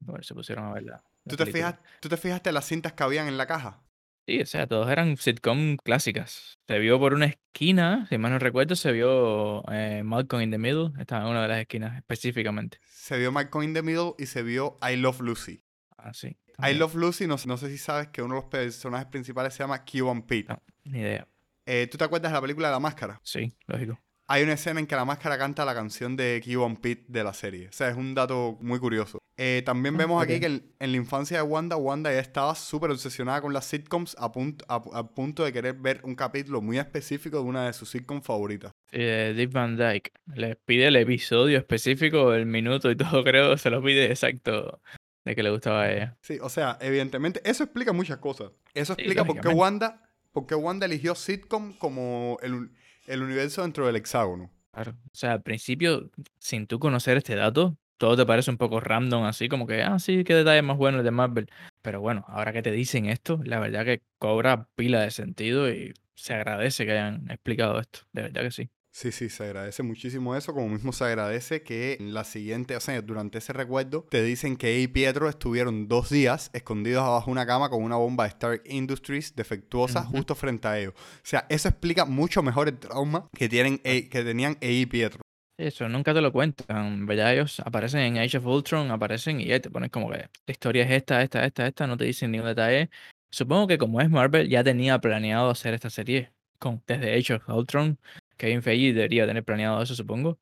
Bueno, 0.00 0.22
se 0.22 0.34
pusieron 0.34 0.66
a 0.66 0.72
ver 0.72 0.84
la, 0.84 0.92
la 0.92 1.02
¿Tú 1.28 1.36
te, 1.36 1.46
fijas, 1.46 1.76
¿Tú 2.00 2.08
te 2.08 2.16
fijaste 2.16 2.52
las 2.52 2.66
cintas 2.66 2.92
que 2.92 3.02
habían 3.02 3.28
en 3.28 3.36
la 3.36 3.46
caja? 3.46 3.82
Sí, 4.28 4.42
o 4.42 4.46
sea, 4.46 4.66
todos 4.66 4.90
eran 4.90 5.16
sitcom 5.16 5.78
clásicas. 5.78 6.58
Se 6.66 6.78
vio 6.78 6.98
por 6.98 7.14
una 7.14 7.26
esquina, 7.26 8.06
si 8.10 8.18
mal 8.18 8.30
no 8.30 8.38
recuerdo, 8.38 8.76
se 8.76 8.92
vio 8.92 9.64
eh, 9.72 10.02
Malcolm 10.04 10.42
in 10.42 10.50
the 10.50 10.58
Middle, 10.58 10.92
estaba 11.00 11.24
en 11.24 11.30
una 11.30 11.42
de 11.42 11.48
las 11.48 11.60
esquinas 11.60 11.96
específicamente. 11.96 12.78
Se 12.84 13.16
vio 13.16 13.32
Malcolm 13.32 13.64
in 13.64 13.72
the 13.72 13.80
Middle 13.80 14.12
y 14.18 14.26
se 14.26 14.42
vio 14.42 14.76
I 14.86 14.96
Love 14.96 15.22
Lucy. 15.22 15.62
Ah, 15.96 16.12
sí. 16.12 16.36
I. 16.58 16.74
Love 16.74 16.96
Lucy, 16.96 17.26
no, 17.26 17.36
no 17.46 17.56
sé 17.56 17.70
si 17.70 17.78
sabes 17.78 18.08
que 18.08 18.20
uno 18.20 18.34
de 18.34 18.40
los 18.42 18.50
personajes 18.50 19.06
principales 19.06 19.54
se 19.54 19.62
llama 19.62 19.82
Cuban 19.84 20.20
Pete. 20.22 20.48
No, 20.52 20.62
ni 20.84 20.98
idea. 20.98 21.26
Eh, 21.64 21.86
¿Tú 21.90 21.96
te 21.96 22.04
acuerdas 22.04 22.30
de 22.30 22.34
la 22.36 22.42
película 22.42 22.68
de 22.68 22.72
La 22.72 22.80
Máscara? 22.80 23.20
Sí, 23.22 23.52
lógico. 23.66 23.98
Hay 24.30 24.42
una 24.42 24.52
escena 24.52 24.78
en 24.78 24.86
que 24.86 24.94
La 24.94 25.04
Máscara 25.06 25.38
canta 25.38 25.64
la 25.64 25.74
canción 25.74 26.14
de 26.16 26.42
Cuban 26.44 26.76
Pete 26.76 27.04
de 27.08 27.24
la 27.24 27.32
serie. 27.32 27.68
O 27.68 27.72
sea, 27.72 27.88
es 27.88 27.96
un 27.96 28.14
dato 28.14 28.58
muy 28.60 28.78
curioso. 28.78 29.18
Eh, 29.38 29.62
también 29.64 29.94
Ah, 29.94 29.98
vemos 29.98 30.22
aquí 30.22 30.38
que 30.38 30.46
en, 30.46 30.72
en 30.78 30.90
la 30.90 30.96
infancia 30.98 31.38
de 31.38 31.42
Wanda, 31.44 31.76
Wanda 31.76 32.12
ya 32.12 32.18
estaba 32.20 32.54
súper 32.54 32.90
obsesionada 32.90 33.40
con 33.40 33.52
las 33.54 33.64
sitcoms 33.64 34.16
a 34.18 34.30
punto, 34.30 34.64
a, 34.68 34.82
a 34.98 35.08
punto 35.08 35.44
de 35.44 35.52
querer 35.52 35.74
ver 35.74 36.00
un 36.04 36.14
capítulo 36.14 36.60
muy 36.60 36.78
específico 36.78 37.38
de 37.38 37.44
una 37.44 37.66
de 37.66 37.72
sus 37.72 37.88
sitcoms 37.88 38.24
favoritas. 38.26 38.72
Eh, 38.92 39.32
Dick 39.36 39.50
Van 39.52 39.76
Dyke 39.76 40.12
le 40.34 40.56
pide 40.56 40.88
el 40.88 40.96
episodio 40.96 41.56
específico, 41.56 42.34
el 42.34 42.44
minuto 42.46 42.90
y 42.90 42.96
todo, 42.96 43.24
creo, 43.24 43.56
se 43.56 43.70
lo 43.70 43.82
pide 43.82 44.06
exacto 44.10 44.82
de 45.24 45.34
que 45.34 45.42
le 45.42 45.50
gustaba 45.50 45.82
a 45.84 45.92
ella. 45.92 46.16
Sí, 46.20 46.38
o 46.42 46.48
sea, 46.50 46.76
evidentemente, 46.80 47.40
eso 47.48 47.62
explica 47.64 47.92
muchas 47.92 48.18
cosas. 48.18 48.50
Eso 48.74 48.94
Sí, 48.94 49.02
explica 49.02 49.24
por 49.24 49.40
qué. 49.40 49.48
Wanda, 49.48 50.02
por 50.32 50.46
qué 50.46 50.54
Wanda 50.54 50.84
eligió 50.86 51.14
sitcom 51.14 51.72
como 51.74 52.38
el, 52.42 52.70
el 53.08 53.22
universo 53.22 53.62
dentro 53.62 53.86
del 53.86 53.96
hexágono. 53.96 54.50
Claro. 54.72 54.92
O 54.92 55.14
sea, 55.14 55.32
al 55.32 55.42
principio, 55.42 56.10
sin 56.38 56.66
tú 56.66 56.78
conocer 56.78 57.16
este 57.16 57.34
dato, 57.34 57.76
todo 57.96 58.16
te 58.16 58.24
parece 58.24 58.50
un 58.50 58.58
poco 58.58 58.80
random, 58.80 59.24
así 59.24 59.48
como 59.48 59.66
que, 59.66 59.82
ah, 59.82 59.98
sí, 59.98 60.22
qué 60.24 60.34
detalle 60.34 60.62
más 60.62 60.76
bueno 60.76 60.98
el 60.98 61.04
de 61.04 61.10
Marvel. 61.10 61.50
Pero 61.82 62.00
bueno, 62.00 62.24
ahora 62.28 62.52
que 62.52 62.62
te 62.62 62.70
dicen 62.70 63.06
esto, 63.06 63.40
la 63.44 63.58
verdad 63.58 63.84
que 63.84 64.02
cobra 64.18 64.68
pila 64.76 65.00
de 65.00 65.10
sentido 65.10 65.68
y 65.70 65.94
se 66.14 66.34
agradece 66.34 66.84
que 66.86 66.92
hayan 66.92 67.30
explicado 67.30 67.80
esto. 67.80 68.00
De 68.12 68.22
verdad 68.22 68.42
que 68.42 68.50
sí. 68.50 68.70
Sí, 68.98 69.12
sí, 69.12 69.28
se 69.28 69.44
agradece 69.44 69.84
muchísimo 69.84 70.34
eso, 70.34 70.52
como 70.52 70.68
mismo 70.70 70.92
se 70.92 71.04
agradece 71.04 71.62
que 71.62 71.98
en 72.00 72.12
la 72.14 72.24
siguiente, 72.24 72.74
o 72.74 72.80
sea, 72.80 73.00
durante 73.00 73.38
ese 73.38 73.52
recuerdo, 73.52 74.04
te 74.10 74.24
dicen 74.24 74.56
que 74.56 74.74
ella 74.74 74.82
y 74.82 74.88
Pietro 74.88 75.28
estuvieron 75.28 75.86
dos 75.86 76.10
días 76.10 76.50
escondidos 76.52 77.04
abajo 77.04 77.30
una 77.30 77.46
cama 77.46 77.70
con 77.70 77.84
una 77.84 77.94
bomba 77.94 78.24
de 78.24 78.30
Stark 78.30 78.62
Industries 78.64 79.36
defectuosa 79.36 80.02
justo 80.02 80.34
frente 80.34 80.66
a 80.66 80.80
ellos. 80.80 80.94
O 80.96 81.20
sea, 81.22 81.46
eso 81.48 81.68
explica 81.68 82.06
mucho 82.06 82.42
mejor 82.42 82.66
el 82.66 82.76
trauma 82.76 83.28
que, 83.32 83.48
tienen, 83.48 83.80
e- 83.84 84.08
que 84.08 84.24
tenían 84.24 84.58
ella 84.60 84.80
y 84.80 84.86
Pietro. 84.86 85.20
Eso 85.56 85.88
nunca 85.88 86.12
te 86.12 86.20
lo 86.20 86.32
cuentan, 86.32 87.06
¿verdad? 87.06 87.34
Ellos 87.34 87.60
aparecen 87.60 88.00
en 88.00 88.18
Age 88.18 88.38
of 88.38 88.46
Ultron, 88.46 88.90
aparecen 88.90 89.40
y 89.40 89.44
ya 89.44 89.60
te 89.60 89.70
ponen 89.70 89.90
como 89.90 90.10
que 90.10 90.18
la 90.18 90.28
historia 90.48 90.82
es 90.82 90.90
esta, 90.90 91.22
esta, 91.22 91.44
esta, 91.44 91.68
esta, 91.68 91.86
no 91.86 91.96
te 91.96 92.04
dicen 92.04 92.32
ningún 92.32 92.48
detalle. 92.48 92.90
Supongo 93.30 93.68
que 93.68 93.78
como 93.78 94.00
es 94.00 94.10
Marvel, 94.10 94.48
ya 94.48 94.64
tenía 94.64 94.98
planeado 94.98 95.50
hacer 95.50 95.74
esta 95.74 95.88
serie 95.88 96.32
con, 96.58 96.82
desde 96.88 97.16
Age 97.16 97.34
of 97.34 97.48
Ultron. 97.48 97.96
Kevin 98.38 98.62
Feige 98.62 98.94
debería 98.94 99.26
tener 99.26 99.44
planeado 99.44 99.82
eso, 99.82 99.94
supongo. 99.94 100.38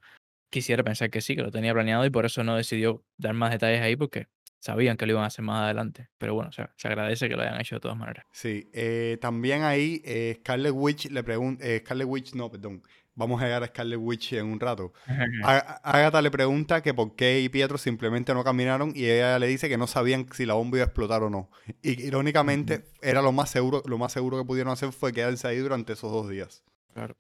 Quisiera 0.51 0.85
pensar 0.85 1.11
que 1.11 1.21
sí, 1.21 1.35
que 1.35 1.43
lo 1.43 1.51
tenía 1.51 1.73
planeado 1.73 2.05
y 2.05 2.11
por 2.11 2.25
eso 2.25 2.45
no 2.45 2.55
decidió 2.55 3.05
dar 3.17 3.35
más 3.35 3.51
detalles 3.51 3.81
ahí 3.81 3.97
porque 3.97 4.29
sabían 4.61 4.97
que 4.97 5.07
lo 5.07 5.13
iban 5.13 5.25
a 5.25 5.29
hacer 5.29 5.45
más 5.45 5.65
adelante. 5.65 6.09
Pero 6.19 6.35
bueno, 6.35 6.51
o 6.51 6.53
sea, 6.53 6.73
se 6.77 6.89
agradece 6.89 7.29
que 7.29 7.35
lo 7.35 7.43
hayan 7.43 7.61
hecho 7.61 7.77
de 7.77 7.81
todas 7.81 7.97
maneras. 7.97 8.25
Sí, 8.33 8.71
eh, 8.73 9.19
también 9.21 9.63
ahí 9.63 10.03
eh, 10.05 10.37
Scarlet 10.41 10.73
Witch 10.75 11.11
le 11.11 11.25
pregunta, 11.25 11.65
Scarlet 11.79 12.07
Witch, 12.07 12.35
no, 12.35 12.51
perdón, 12.51 12.83
vamos 13.17 13.41
a 13.41 13.47
llegar 13.47 13.63
a 13.65 13.67
Scarlet 13.67 13.99
Witch 13.99 14.35
en 14.35 14.47
un 14.47 14.61
rato. 14.61 14.93
Agatha 15.83 16.23
le 16.23 16.31
pregunta 16.31 16.83
que 16.83 16.95
por 16.95 17.17
qué 17.17 17.41
y 17.41 17.49
Pietro 17.49 17.79
simplemente 17.79 18.33
no 18.35 18.45
caminaron 18.45 18.93
y 18.95 19.07
ella 19.07 19.39
le 19.39 19.49
dice 19.49 19.69
que 19.69 19.79
no 19.79 19.87
sabían 19.87 20.27
si 20.33 20.47
la 20.47 20.55
bomba 20.55 20.79
iba 20.79 20.85
a 20.85 20.87
explotar 20.87 21.23
o 21.23 21.31
no. 21.31 21.51
Y 21.83 22.07
irónicamente 22.07 22.85
era 23.03 23.23
lo 23.23 23.33
más 23.33 23.51
seguro, 23.51 23.83
lo 23.87 23.99
más 23.99 24.13
seguro 24.13 24.39
que 24.39 24.45
pudieron 24.45 24.73
hacer 24.73 24.93
fue 24.93 25.13
quedarse 25.13 25.49
ahí 25.49 25.59
durante 25.59 25.95
esos 25.95 26.13
dos 26.13 26.29
días. 26.29 26.63
Claro. 26.93 27.17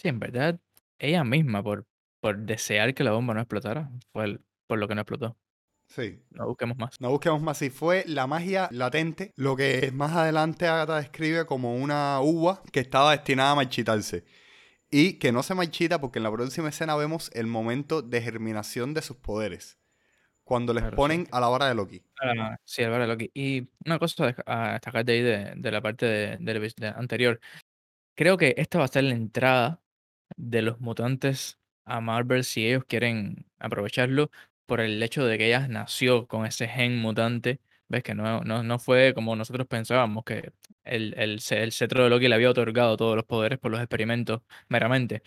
Sí, 0.00 0.08
en 0.08 0.20
verdad, 0.20 0.60
ella 0.98 1.24
misma, 1.24 1.62
por, 1.62 1.86
por 2.20 2.38
desear 2.38 2.94
que 2.94 3.02
la 3.04 3.10
bomba 3.12 3.34
no 3.34 3.40
explotara, 3.40 3.90
fue 4.12 4.24
el- 4.24 4.40
por 4.68 4.78
lo 4.78 4.86
que 4.86 4.94
no 4.94 5.00
explotó. 5.00 5.36
Sí. 5.88 6.22
No 6.30 6.46
busquemos 6.46 6.76
más. 6.78 7.00
No 7.00 7.10
busquemos 7.10 7.40
más 7.42 7.58
si 7.58 7.70
fue 7.70 8.04
la 8.06 8.26
magia 8.26 8.68
latente, 8.70 9.32
lo 9.36 9.56
que 9.56 9.90
más 9.92 10.12
adelante 10.14 10.68
Agatha 10.68 10.96
describe 10.98 11.46
como 11.46 11.74
una 11.76 12.20
uva 12.20 12.62
que 12.72 12.80
estaba 12.80 13.12
destinada 13.12 13.52
a 13.52 13.56
marchitarse. 13.56 14.24
Y 14.90 15.14
que 15.14 15.32
no 15.32 15.42
se 15.42 15.54
marchita 15.54 16.00
porque 16.00 16.18
en 16.18 16.22
la 16.24 16.32
próxima 16.32 16.68
escena 16.68 16.94
vemos 16.96 17.30
el 17.34 17.46
momento 17.46 18.02
de 18.02 18.22
germinación 18.22 18.94
de 18.94 19.02
sus 19.02 19.16
poderes. 19.16 19.78
Cuando 20.44 20.72
les 20.72 20.82
Claro, 20.82 20.94
sí. 20.94 20.96
ponen 20.96 21.26
a 21.32 21.40
la 21.40 21.48
vara 21.48 21.66
de 21.68 21.74
Loki. 21.74 22.02
Ah, 22.22 22.56
sí, 22.64 22.82
el 22.82 22.90
vara 22.90 23.06
Loki. 23.06 23.30
Y 23.34 23.68
una 23.84 23.98
cosa 23.98 24.34
a 24.46 24.68
a 24.70 24.72
destacar 24.74 25.04
de 25.04 25.12
ahí 25.12 25.22
de, 25.22 25.52
de 25.56 25.70
la 25.70 25.80
parte 25.82 26.06
de- 26.06 26.36
de 26.38 26.86
anterior. 26.88 27.40
Creo 28.14 28.36
que 28.36 28.54
esta 28.58 28.78
va 28.78 28.84
a 28.86 28.88
ser 28.88 29.04
la 29.04 29.14
entrada 29.14 29.82
de 30.36 30.62
los 30.62 30.80
mutantes 30.80 31.58
a 31.84 32.00
Marvel 32.00 32.44
si 32.44 32.66
ellos 32.66 32.84
quieren 32.86 33.46
aprovecharlo 33.58 34.30
por 34.66 34.80
el 34.80 35.02
hecho 35.02 35.24
de 35.26 35.38
que 35.38 35.46
ella 35.46 35.66
nació 35.68 36.26
con 36.26 36.46
ese 36.46 36.68
gen 36.68 36.98
mutante. 36.98 37.60
¿Ves? 37.88 38.02
Que 38.02 38.14
no, 38.14 38.42
no, 38.42 38.62
no 38.62 38.78
fue 38.78 39.14
como 39.14 39.34
nosotros 39.34 39.66
pensábamos, 39.66 40.22
que 40.24 40.52
el, 40.84 41.14
el, 41.16 41.40
el 41.50 41.72
cetro 41.72 42.04
de 42.04 42.10
Loki 42.10 42.28
le 42.28 42.34
había 42.34 42.50
otorgado 42.50 42.96
todos 42.98 43.16
los 43.16 43.24
poderes 43.24 43.58
por 43.58 43.70
los 43.70 43.80
experimentos 43.80 44.42
meramente. 44.68 45.22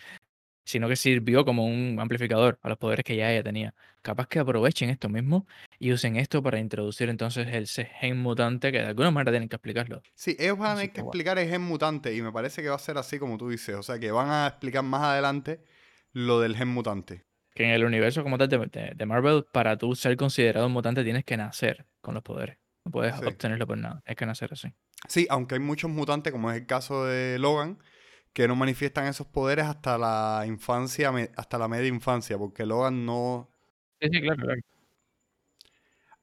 Sino 0.64 0.88
que 0.88 0.96
sirvió 0.96 1.44
como 1.44 1.66
un 1.66 1.98
amplificador 2.00 2.58
a 2.62 2.68
los 2.68 2.78
poderes 2.78 3.04
que 3.04 3.16
ya 3.16 3.30
ella 3.32 3.42
tenía. 3.42 3.74
Capaz 4.02 4.26
que 4.26 4.38
aprovechen 4.38 4.90
esto 4.90 5.08
mismo 5.08 5.46
y 5.78 5.92
usen 5.92 6.16
esto 6.16 6.42
para 6.42 6.58
introducir 6.58 7.08
entonces 7.08 7.48
el 7.48 7.66
gen 7.68 8.18
mutante 8.18 8.72
que 8.72 8.78
de 8.78 8.86
alguna 8.86 9.10
manera 9.10 9.32
tienen 9.32 9.48
que 9.48 9.56
explicarlo. 9.56 10.02
Sí, 10.14 10.36
ellos 10.38 10.58
van 10.58 10.72
a 10.72 10.74
tener 10.76 10.92
que 10.92 11.00
explicar 11.00 11.38
el 11.38 11.48
gen 11.48 11.62
mutante 11.62 12.14
y 12.14 12.22
me 12.22 12.32
parece 12.32 12.62
que 12.62 12.68
va 12.68 12.76
a 12.76 12.78
ser 12.80 12.98
así 12.98 13.18
como 13.18 13.38
tú 13.38 13.48
dices. 13.48 13.76
O 13.76 13.82
sea, 13.82 13.98
que 13.98 14.10
van 14.10 14.28
a 14.30 14.46
explicar 14.46 14.82
más 14.82 15.02
adelante 15.02 15.60
lo 16.12 16.40
del 16.40 16.56
gen 16.56 16.68
mutante. 16.68 17.24
Que 17.54 17.64
en 17.64 17.70
el 17.70 17.84
universo 17.84 18.22
como 18.22 18.38
tal 18.38 18.48
de, 18.48 18.58
de- 18.58 18.92
de 18.96 19.06
Marvel, 19.06 19.44
para 19.52 19.76
tú 19.76 19.94
ser 19.94 20.16
considerado 20.16 20.66
un 20.66 20.72
mutante 20.72 21.04
tienes 21.04 21.24
que 21.24 21.36
nacer 21.36 21.86
con 22.00 22.14
los 22.14 22.22
poderes. 22.22 22.56
No 22.84 22.90
puedes 22.90 23.14
Sí. 23.16 23.24
obtenerlo 23.24 23.66
por 23.66 23.78
nada. 23.78 24.02
Es 24.06 24.16
que 24.16 24.26
nacer 24.26 24.50
así. 24.52 24.68
Sí, 25.08 25.26
aunque 25.30 25.54
hay 25.56 25.60
muchos 25.60 25.90
mutantes, 25.90 26.32
como 26.32 26.50
es 26.50 26.56
el 26.58 26.66
caso 26.66 27.04
de 27.04 27.38
Logan, 27.38 27.78
que 28.32 28.48
no 28.48 28.56
manifiestan 28.56 29.06
esos 29.06 29.26
poderes 29.26 29.66
hasta 29.66 29.98
la 29.98 30.44
infancia, 30.46 31.12
hasta 31.36 31.58
la 31.58 31.68
media 31.68 31.88
infancia, 31.88 32.38
porque 32.38 32.66
Logan 32.66 33.04
no... 33.06 33.50
Sí, 34.00 34.08
sí, 34.12 34.20
claro, 34.20 34.42
claro. 34.42 34.60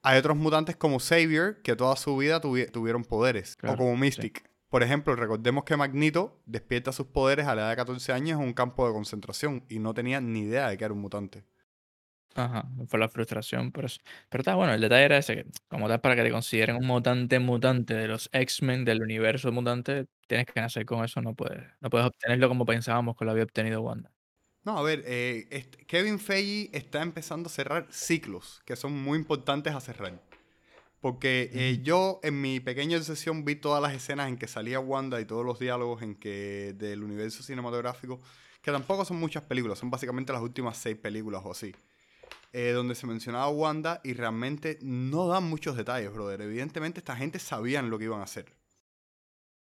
Hay 0.01 0.17
otros 0.17 0.37
mutantes 0.37 0.75
como 0.77 0.99
Xavier, 0.99 1.61
que 1.61 1.75
toda 1.75 1.95
su 1.95 2.15
vida 2.17 2.41
tuvi- 2.41 2.71
tuvieron 2.71 3.03
poderes, 3.03 3.57
Claro, 3.57 3.75
o 3.75 3.77
como 3.77 3.93
sí. 3.93 3.99
Mystic. 4.01 4.49
Por 4.69 4.83
ejemplo, 4.83 5.15
recordemos 5.15 5.63
que 5.63 5.75
Magneto 5.77 6.41
despierta 6.45 6.91
sus 6.91 7.07
poderes 7.07 7.47
a 7.47 7.55
la 7.55 7.61
edad 7.63 7.69
de 7.71 7.75
14 7.77 8.13
años 8.13 8.39
en 8.39 8.45
un 8.45 8.53
campo 8.53 8.87
de 8.87 8.93
concentración 8.93 9.65
y 9.67 9.79
no 9.79 9.93
tenía 9.93 10.21
ni 10.21 10.41
idea 10.41 10.69
de 10.69 10.77
que 10.77 10.85
era 10.85 10.93
un 10.93 11.01
mutante. 11.01 11.43
Ajá, 12.35 12.69
fue 12.87 12.99
la 12.99 13.09
frustración 13.09 13.71
por 13.71 13.85
eso. 13.85 13.99
Pero 14.29 14.41
está 14.41 14.55
bueno, 14.55 14.73
el 14.73 14.81
detalle 14.81 15.03
era 15.05 15.17
ese, 15.17 15.35
que 15.35 15.45
como 15.67 15.87
tal, 15.87 15.99
para 15.99 16.15
que 16.15 16.23
te 16.23 16.31
consideren 16.31 16.75
un 16.77 16.85
mutante 16.85 17.39
mutante 17.39 17.95
de 17.95 18.07
los 18.07 18.29
X-Men 18.31 18.85
del 18.85 19.01
universo 19.01 19.51
mutante, 19.51 20.05
tienes 20.27 20.45
que 20.45 20.61
nacer 20.61 20.85
con 20.85 21.03
eso, 21.03 21.21
no 21.21 21.33
puedes, 21.35 21.63
no 21.81 21.89
puedes 21.89 22.07
obtenerlo 22.07 22.47
como 22.47 22.65
pensábamos 22.65 23.15
que 23.17 23.25
lo 23.25 23.31
había 23.31 23.43
obtenido 23.43 23.81
Wanda. 23.81 24.11
No, 24.63 24.77
a 24.77 24.83
ver, 24.83 25.03
eh, 25.05 25.69
Kevin 25.87 26.19
Feige 26.19 26.69
está 26.77 27.01
empezando 27.01 27.47
a 27.47 27.51
cerrar 27.51 27.87
ciclos 27.91 28.61
que 28.65 28.75
son 28.75 28.91
muy 29.01 29.17
importantes 29.17 29.73
a 29.73 29.79
cerrar. 29.81 30.21
Porque 31.01 31.51
eh, 31.53 31.79
Ujú. 31.79 31.83
yo 31.83 32.19
en 32.23 32.41
mi 32.41 32.59
pequeña 32.61 33.01
sesión 33.01 33.45
vi 33.45 33.55
todas 33.55 33.81
las 33.81 33.93
escenas 33.93 34.29
en 34.29 34.37
que 34.37 34.47
salía 34.47 34.79
Wanda 34.81 35.21
y 35.21 35.25
todos 35.25 35.45
los 35.45 35.59
diálogos 35.59 36.01
en 36.03 36.15
que 36.15 36.73
del 36.77 37.03
universo 37.03 37.43
cinematográfico, 37.43 38.21
que 38.61 38.71
tampoco 38.71 39.05
son 39.05 39.17
muchas 39.19 39.43
películas, 39.43 39.79
son 39.79 39.91
básicamente 39.91 40.33
las 40.33 40.41
últimas 40.43 40.77
seis 40.77 40.97
películas 40.97 41.43
o 41.45 41.51
así, 41.51 41.73
eh, 42.53 42.71
donde 42.71 42.95
se 42.95 43.07
mencionaba 43.07 43.49
Wanda 43.49 44.01
y 44.03 44.13
realmente 44.13 44.79
no 44.81 45.27
dan 45.27 45.43
muchos 45.43 45.77
detalles, 45.77 46.11
brother. 46.11 46.41
Evidentemente 46.41 46.99
esta 46.99 47.15
gente 47.15 47.39
sabían 47.39 47.89
lo 47.89 47.97
que 47.99 48.05
iban 48.05 48.21
a 48.21 48.23
hacer. 48.23 48.55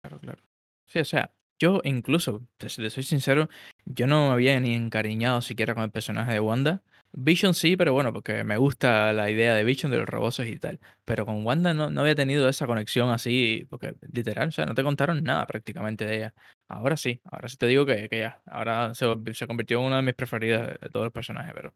Claro, 0.01 0.20
claro. 0.20 0.44
Sí, 0.86 1.00
o 1.00 1.06
sea, 1.06 1.34
yo 1.60 1.82
incluso, 1.84 2.48
te, 2.58 2.68
te 2.68 2.89
soy 2.89 3.04
sincero, 3.04 3.50
yo 3.86 4.08
no 4.08 4.27
me 4.27 4.34
había 4.34 4.60
ni 4.60 4.75
encariñado 4.75 5.42
siquiera 5.42 5.74
con 5.74 5.84
el 5.84 5.92
personaje 5.92 6.34
de 6.34 6.39
Wanda. 6.39 6.84
Vision 7.18 7.54
sí, 7.54 7.77
pero 7.77 7.94
bueno, 7.94 8.12
porque 8.12 8.44
me 8.44 8.58
gusta 8.58 9.13
la 9.13 9.32
idea 9.32 9.56
de 9.56 9.63
Vision, 9.63 9.89
de 9.92 9.98
los 9.98 10.08
robots 10.08 10.39
y 10.42 10.60
tal. 10.60 10.80
Pero 11.06 11.25
con 11.25 11.46
Wanda 11.46 11.74
no, 11.74 11.89
no 11.89 12.01
había 12.01 12.13
tenido 12.15 12.50
esa 12.50 12.68
conexión 12.68 13.10
así, 13.10 13.65
porque 13.70 13.96
literal, 14.12 14.50
o 14.50 14.51
sea, 14.51 14.65
no 14.65 14.75
te 14.75 14.84
contaron 14.84 15.24
nada 15.24 15.48
prácticamente 15.48 16.06
de 16.06 16.18
ella. 16.18 16.34
Ahora 16.68 16.98
sí, 16.98 17.22
ahora 17.25 17.48
sí 17.48 17.58
te 17.58 17.68
digo 17.68 17.86
que, 17.86 18.10
que 18.10 18.20
ya, 18.20 18.42
ahora 18.46 18.94
se, 18.94 19.06
se 19.34 19.48
convirtió 19.48 19.80
en 19.80 19.86
una 19.86 19.96
de 19.98 20.01
mis 20.04 20.13
preferidas 20.15 20.77
de 20.80 20.89
todos 20.89 21.06
los 21.06 21.13
personajes, 21.13 21.54
pero, 21.56 21.74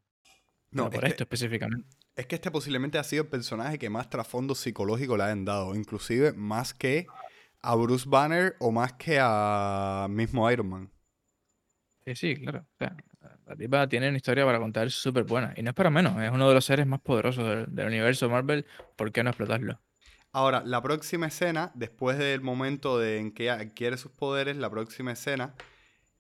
No, 0.72 0.90
por 0.90 1.02
que- 1.02 1.08
esto 1.08 1.24
específicamente. 1.24 1.88
Es 2.16 2.26
que 2.28 2.36
este 2.36 2.52
posiblemente 2.52 2.98
ha 2.98 3.04
sido 3.04 3.24
el 3.24 3.30
personaje 3.30 3.80
que 3.80 3.90
más 3.90 4.10
trasfondo 4.10 4.54
psicológico 4.54 5.16
le 5.16 5.24
han 5.24 5.46
dado, 5.46 5.74
inclusive 5.76 6.34
más 6.34 6.74
que 6.74 7.08
a 7.62 7.76
Bruce 7.76 8.06
Banner 8.08 8.56
o 8.60 8.72
más 8.72 8.94
que 8.94 9.20
a 9.22 10.08
mismo 10.10 10.50
Iron 10.52 10.70
Man. 10.70 10.92
Sí, 12.06 12.16
sí, 12.16 12.36
claro. 12.36 12.60
O 12.60 12.78
sea, 12.78 12.96
la 13.46 13.56
tipa 13.56 13.88
tiene 13.88 14.08
una 14.10 14.18
historia 14.18 14.46
para 14.46 14.60
contar 14.60 14.90
súper 14.92 15.24
buena. 15.24 15.54
Y 15.56 15.62
no 15.64 15.70
es 15.70 15.76
para 15.76 15.90
menos, 15.90 16.22
es 16.22 16.32
uno 16.32 16.48
de 16.48 16.54
los 16.56 16.66
seres 16.66 16.86
más 16.88 17.00
poderosos 17.02 17.48
del, 17.48 17.66
del 17.74 17.88
universo 17.88 18.30
Marvel. 18.30 18.66
¿Por 18.96 19.12
qué 19.12 19.24
no 19.24 19.30
explotarlo? 19.30 19.80
Ahora, 20.32 20.62
la 20.66 20.82
próxima 20.82 21.28
escena, 21.28 21.72
después 21.74 22.18
del 22.18 22.42
momento 22.42 23.00
de 23.00 23.18
en 23.18 23.32
que 23.32 23.50
adquiere 23.50 23.98
sus 23.98 24.12
poderes, 24.12 24.58
la 24.58 24.70
próxima 24.70 25.12
escena 25.12 25.56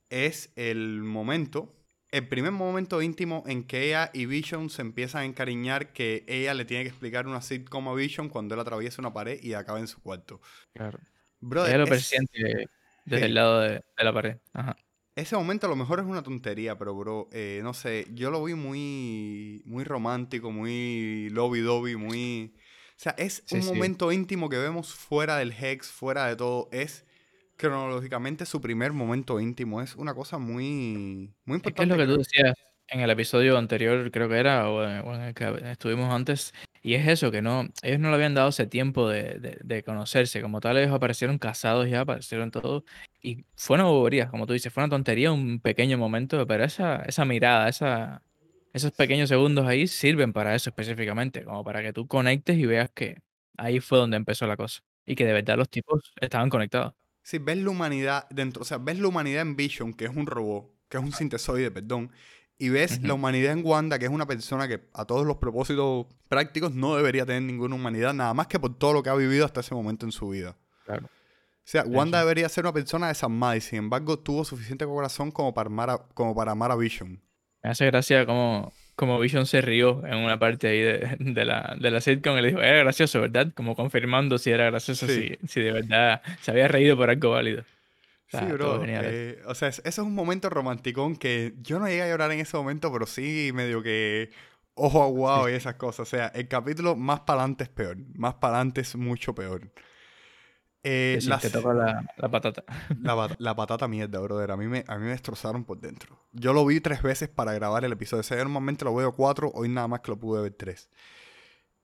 es 0.09 0.51
el 0.55 1.01
momento, 1.03 1.75
el 2.11 2.27
primer 2.27 2.51
momento 2.51 3.01
íntimo 3.01 3.43
en 3.47 3.63
que 3.65 3.87
ella 3.87 4.09
y 4.13 4.25
Vision 4.25 4.69
se 4.69 4.81
empiezan 4.81 5.21
a 5.21 5.25
encariñar, 5.25 5.93
que 5.93 6.23
ella 6.27 6.53
le 6.53 6.65
tiene 6.65 6.83
que 6.83 6.89
explicar 6.89 7.27
una 7.27 7.41
sitcom 7.41 7.87
a 7.87 7.93
Vision 7.93 8.29
cuando 8.29 8.55
él 8.55 8.61
atraviesa 8.61 9.01
una 9.01 9.13
pared 9.13 9.39
y 9.43 9.53
acaba 9.53 9.79
en 9.79 9.87
su 9.87 10.01
cuarto. 10.01 10.41
Claro. 10.73 10.99
Brother, 11.39 11.69
Ella 11.69 11.77
lo 11.79 11.83
es- 11.85 11.89
presiente 11.89 12.69
desde 13.05 13.19
Sí. 13.19 13.25
el 13.25 13.33
lado 13.33 13.59
de, 13.61 13.69
de 13.97 14.03
la 14.03 14.13
pared. 14.13 14.37
Ajá. 14.53 14.75
Ese 15.15 15.35
momento 15.35 15.67
a 15.67 15.69
lo 15.69 15.75
mejor 15.75 15.99
es 15.99 16.05
una 16.05 16.23
tontería, 16.23 16.77
pero 16.77 16.95
bro, 16.95 17.29
eh, 17.33 17.59
no 17.61 17.73
sé, 17.73 18.07
yo 18.13 18.31
lo 18.31 18.43
vi 18.43 18.53
muy, 18.55 19.61
muy 19.65 19.83
romántico, 19.83 20.51
muy 20.51 21.29
lovey-dovey, 21.31 21.97
muy... 21.97 22.53
O 22.55 23.01
sea, 23.01 23.15
es 23.17 23.43
Sí, 23.45 23.55
un 23.55 23.63
sí. 23.63 23.67
momento 23.69 24.11
íntimo 24.11 24.49
que 24.49 24.57
vemos 24.57 24.93
fuera 24.93 25.37
del 25.37 25.51
Hex, 25.53 25.87
fuera 25.91 26.27
de 26.27 26.35
todo. 26.35 26.69
Es 26.71 27.05
cronológicamente 27.59 28.45
su 28.45 28.61
primer 28.61 28.93
momento 28.93 29.39
íntimo. 29.39 29.81
Es 29.81 29.95
una 29.95 30.13
cosa 30.15 30.37
muy, 30.39 31.33
muy 31.45 31.57
Es 31.57 31.73
que 31.73 31.83
es 31.83 31.87
importante. 31.87 31.89
lo 31.89 31.97
que 31.97 32.05
tú 32.05 32.17
decías 32.17 32.53
en 32.87 33.01
el 33.01 33.09
episodio 33.11 33.57
anterior, 33.57 34.09
creo 34.11 34.29
que 34.29 34.37
era, 34.37 34.69
o 34.69 34.83
en, 34.83 34.99
o 35.07 35.13
en 35.15 35.21
el 35.21 35.33
que 35.33 35.45
estuvimos 35.71 36.11
antes, 36.13 36.53
y 36.81 36.95
es 36.95 37.07
eso, 37.07 37.29
que 37.31 37.41
no, 37.41 37.67
ellos 37.83 37.99
no 37.99 38.09
le 38.09 38.15
habían 38.15 38.33
dado 38.33 38.49
ese 38.49 38.65
tiempo 38.65 39.07
de, 39.09 39.35
de- 39.39 39.59
de 39.63 39.83
conocerse, 39.83 40.41
como 40.41 40.59
tal, 40.59 40.77
ellos 40.77 40.91
aparecieron 40.93 41.37
casados 41.37 41.87
ya, 41.89 42.01
aparecieron 42.01 42.49
todos, 42.49 42.83
y 43.21 43.45
fue 43.55 43.75
una 43.75 43.83
bobería, 43.85 44.29
como 44.29 44.47
tú 44.47 44.53
dices, 44.53 44.73
fue 44.73 44.83
una 44.83 44.89
tontería, 44.89 45.31
un 45.31 45.59
pequeño 45.59 45.97
momento, 45.99 46.47
pero 46.47 46.63
esa, 46.63 47.03
esa 47.03 47.25
mirada, 47.25 47.69
esa, 47.69 48.23
esos 48.73 48.91
pequeños 48.93 49.29
segundos 49.29 49.67
ahí 49.67 49.85
sirven 49.87 50.33
para 50.33 50.55
eso 50.55 50.69
específicamente, 50.71 51.43
como 51.43 51.63
para 51.63 51.81
que 51.83 51.93
tú 51.93 52.07
conectes 52.07 52.57
y 52.57 52.65
veas 52.65 52.89
que 52.91 53.19
ahí 53.57 53.79
fue 53.81 53.99
donde 53.99 54.17
empezó 54.17 54.47
la 54.47 54.57
cosa, 54.57 54.79
y 55.05 55.13
que 55.15 55.25
de 55.25 55.33
verdad 55.33 55.57
los 55.57 55.69
tipos 55.69 56.11
estaban 56.19 56.49
conectados. 56.49 56.93
Sí, 57.23 57.37
ves 57.37 57.57
la 57.57 57.69
humanidad 57.69 58.27
dentro, 58.29 58.61
o 58.61 58.65
sea, 58.65 58.77
ves 58.77 58.99
la 58.99 59.07
humanidad 59.07 59.41
en 59.41 59.55
Vision, 59.55 59.93
que 59.93 60.05
es 60.05 60.15
un 60.15 60.25
robot, 60.25 60.71
que 60.87 60.97
es 60.97 61.03
un 61.03 61.11
sintesoide, 61.11 61.71
perdón, 61.71 62.11
y 62.57 62.69
ves 62.69 63.01
la 63.01 63.13
humanidad 63.13 63.53
en 63.53 63.65
Wanda, 63.65 63.97
que 63.97 64.05
es 64.05 64.11
una 64.11 64.25
persona 64.25 64.67
que 64.67 64.81
a 64.93 65.05
todos 65.05 65.25
los 65.25 65.37
propósitos 65.37 66.07
prácticos 66.27 66.73
no 66.73 66.95
debería 66.95 67.25
tener 67.25 67.43
ninguna 67.43 67.75
humanidad, 67.75 68.13
nada 68.13 68.33
más 68.33 68.47
que 68.47 68.59
por 68.59 68.77
todo 68.77 68.93
lo 68.93 69.01
que 69.01 69.09
ha 69.09 69.15
vivido 69.15 69.45
hasta 69.45 69.61
ese 69.61 69.73
momento 69.73 70.05
en 70.05 70.11
su 70.11 70.29
vida. 70.29 70.57
Claro. 70.85 71.05
O 71.05 71.71
sea, 71.71 71.83
Wanda 71.83 72.19
debería 72.19 72.49
ser 72.49 72.65
una 72.65 72.73
persona 72.73 73.07
desarmada 73.07 73.55
y 73.55 73.61
sin 73.61 73.79
embargo 73.79 74.17
tuvo 74.17 74.43
suficiente 74.43 74.85
corazón 74.85 75.31
como 75.31 75.53
para 75.53 75.67
amar 75.67 75.89
a, 75.89 75.97
como 75.99 76.35
para 76.35 76.51
amar 76.51 76.71
a 76.71 76.75
Vision. 76.75 77.21
Me 77.63 77.69
hace 77.69 77.85
gracia 77.85 78.25
como, 78.25 78.73
como 78.99 79.17
Vision 79.17 79.45
se 79.45 79.61
rió 79.61 80.05
en 80.05 80.17
una 80.17 80.37
parte 80.37 80.67
ahí 80.67 80.81
de, 80.81 81.15
de 81.19 81.45
la, 81.45 81.77
de 81.79 81.89
la 81.89 82.01
sitcom 82.01 82.37
y 82.37 82.41
le 82.41 82.47
dijo, 82.49 82.59
era 82.61 82.79
gracioso, 82.79 83.21
¿verdad? 83.21 83.53
Como 83.55 83.73
confirmando 83.73 84.37
si 84.37 84.51
era 84.51 84.65
gracioso, 84.65 85.07
Sí. 85.07 85.37
si, 85.41 85.47
si 85.47 85.61
de 85.61 85.71
verdad 85.71 86.21
se 86.41 86.51
había 86.51 86.67
reído 86.67 86.97
por 86.97 87.09
algo 87.09 87.29
válido. 87.31 87.61
O 87.61 88.29
sea, 88.31 88.41
Sí, 88.41 88.45
bro. 88.51 88.83
eh, 88.85 89.41
o 89.45 89.55
sea, 89.55 89.69
es- 89.69 89.79
eso 89.79 90.01
es 90.01 90.07
un 90.07 90.13
momento 90.13 90.49
romanticón 90.49 91.15
que 91.15 91.53
yo 91.61 91.79
no 91.79 91.87
llegué 91.87 92.01
a 92.01 92.09
llorar 92.09 92.29
en 92.33 92.41
ese 92.41 92.57
momento, 92.57 92.91
pero 92.91 93.05
sí 93.07 93.51
medio 93.53 93.81
que 93.81 94.31
ojo 94.73 95.01
aguado 95.01 95.49
y 95.49 95.53
esas 95.53 95.75
cosas. 95.75 96.01
O 96.01 96.05
sea, 96.05 96.27
el 96.35 96.49
capítulo 96.49 96.95
más 96.97 97.21
para 97.21 97.39
adelante 97.39 97.63
es 97.63 97.69
peor. 97.69 97.95
Más 98.15 98.33
para 98.35 98.55
adelante 98.55 98.81
es 98.81 98.95
mucho 98.97 99.33
peor. 99.33 99.71
Eh, 100.83 101.17
Que 101.21 101.27
las- 101.27 101.41
te 101.41 101.49
toca 101.49 101.73
la, 101.73 102.05
la 102.17 102.29
patata. 102.29 102.63
La, 103.01 103.35
la 103.37 103.55
patata 103.55 103.87
mierda, 103.87 104.19
brother. 104.19 104.51
A 104.51 104.57
mí, 104.57 104.65
me, 104.67 104.83
a 104.87 104.95
mí 104.97 105.03
me 105.05 105.09
destrozaron 105.11 105.65
por 105.65 105.79
dentro. 105.79 106.25
Yo 106.31 106.53
lo 106.53 106.65
vi 106.65 106.79
tres 106.79 107.01
veces 107.01 107.27
para 107.29 107.53
grabar 107.53 107.83
el 107.83 107.91
episodio. 107.91 108.21
O 108.21 108.23
sea, 108.23 108.37
yo 108.37 108.43
normalmente 108.43 108.85
lo 108.85 108.95
veo 108.95 109.13
cuatro, 109.13 109.51
hoy 109.53 109.67
nada 109.69 109.87
más 109.89 109.99
que 110.01 110.11
lo 110.11 110.17
pude 110.19 110.41
ver 110.41 110.53
tres. 110.53 110.89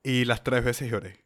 Y 0.03 0.23
las 0.25 0.43
tres 0.43 0.63
veces 0.63 0.89
lloré. 0.89 1.25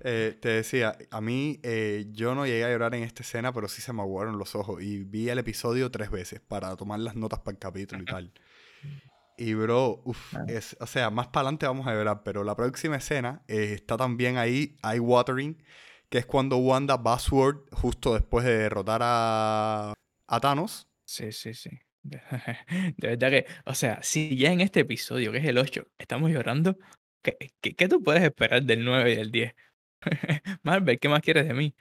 Eh, 0.00 0.38
te 0.40 0.48
decía, 0.48 0.96
a 1.10 1.20
mí 1.20 1.58
eh, 1.64 2.06
yo 2.12 2.34
no 2.34 2.46
llegué 2.46 2.64
a 2.64 2.70
llorar 2.70 2.94
en 2.94 3.02
esta 3.02 3.22
escena, 3.22 3.52
pero 3.52 3.68
sí 3.68 3.82
se 3.82 3.92
me 3.92 4.00
aguaron 4.02 4.38
los 4.38 4.54
ojos. 4.54 4.82
Y 4.82 5.04
vi 5.04 5.28
el 5.28 5.38
episodio 5.38 5.90
tres 5.90 6.10
veces 6.10 6.40
para 6.40 6.74
tomar 6.76 7.00
las 7.00 7.14
notas 7.16 7.40
para 7.40 7.52
el 7.54 7.58
capítulo 7.58 8.02
y 8.02 8.06
tal. 8.06 8.32
Y 9.40 9.54
bro, 9.54 10.02
uff, 10.04 10.34
Ah. 10.34 10.44
o 10.80 10.86
sea, 10.88 11.10
más 11.10 11.28
para 11.28 11.42
adelante 11.42 11.64
vamos 11.66 11.86
a 11.86 11.92
llorar, 11.92 12.22
pero 12.24 12.42
la 12.42 12.56
próxima 12.56 12.96
escena 12.96 13.42
eh, 13.46 13.70
está 13.74 13.96
también 13.96 14.36
ahí, 14.36 14.76
eye 14.82 14.98
watering, 14.98 15.62
que 16.10 16.18
es 16.18 16.26
cuando 16.26 16.58
Wanda 16.58 16.96
va 16.96 17.14
a 17.14 17.18
Sword 17.18 17.68
justo 17.72 18.14
después 18.14 18.44
de 18.44 18.58
derrotar 18.58 19.00
a, 19.02 19.94
a 20.26 20.40
Thanos. 20.40 20.88
Sí, 21.04 21.32
sí, 21.32 21.54
sí. 21.54 21.70
De, 22.02 22.20
de 22.96 23.08
verdad 23.08 23.30
que, 23.30 23.46
o 23.64 23.74
sea, 23.74 24.02
si 24.02 24.36
ya 24.36 24.52
en 24.52 24.60
este 24.60 24.80
episodio, 24.80 25.32
que 25.32 25.38
es 25.38 25.44
el 25.44 25.58
8, 25.58 25.86
estamos 25.98 26.30
llorando, 26.30 26.78
¿qué, 27.22 27.36
qué, 27.60 27.74
qué 27.74 27.88
tú 27.88 28.02
puedes 28.02 28.22
esperar 28.22 28.62
del 28.62 28.84
9 28.84 29.12
y 29.12 29.16
del 29.16 29.30
10? 29.30 29.54
Marvel, 30.62 30.98
¿qué 30.98 31.08
más 31.08 31.20
quieres 31.22 31.46
de 31.48 31.54
mí? 31.54 31.74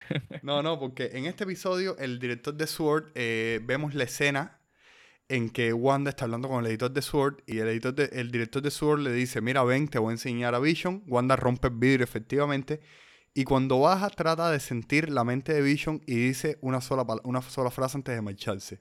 No, 0.42 0.62
no, 0.62 0.78
porque 0.78 1.10
en 1.14 1.26
este 1.26 1.44
episodio 1.44 1.96
el 1.98 2.18
director 2.18 2.54
de 2.54 2.66
Sword, 2.66 3.12
eh, 3.14 3.60
vemos 3.62 3.94
la 3.94 4.04
escena 4.04 4.60
en 5.28 5.50
que 5.50 5.72
Wanda 5.72 6.10
está 6.10 6.24
hablando 6.26 6.48
con 6.48 6.64
el 6.64 6.70
editor 6.70 6.92
de 6.92 7.02
Sword 7.02 7.42
y 7.46 7.58
el, 7.60 7.68
editor 7.68 7.94
de- 7.94 8.10
el 8.20 8.30
director 8.32 8.62
de 8.62 8.70
Sword 8.70 9.00
le 9.02 9.12
dice, 9.12 9.40
mira, 9.40 9.64
ven, 9.64 9.88
te 9.88 9.98
voy 9.98 10.10
a 10.10 10.12
enseñar 10.14 10.54
a 10.54 10.60
Vision. 10.60 11.04
Wanda 11.08 11.36
rompe 11.36 11.68
el 11.68 11.74
vidrio 11.76 12.04
efectivamente. 12.04 12.80
Y 13.34 13.44
cuando 13.44 13.80
baja 13.80 14.10
trata 14.10 14.50
de 14.50 14.60
sentir 14.60 15.10
la 15.10 15.24
mente 15.24 15.54
de 15.54 15.62
Vision 15.62 16.02
y 16.06 16.16
dice 16.16 16.58
una 16.60 16.80
sola, 16.80 17.06
una 17.24 17.40
sola 17.40 17.70
frase 17.70 17.96
antes 17.96 18.14
de 18.14 18.20
marcharse. 18.20 18.80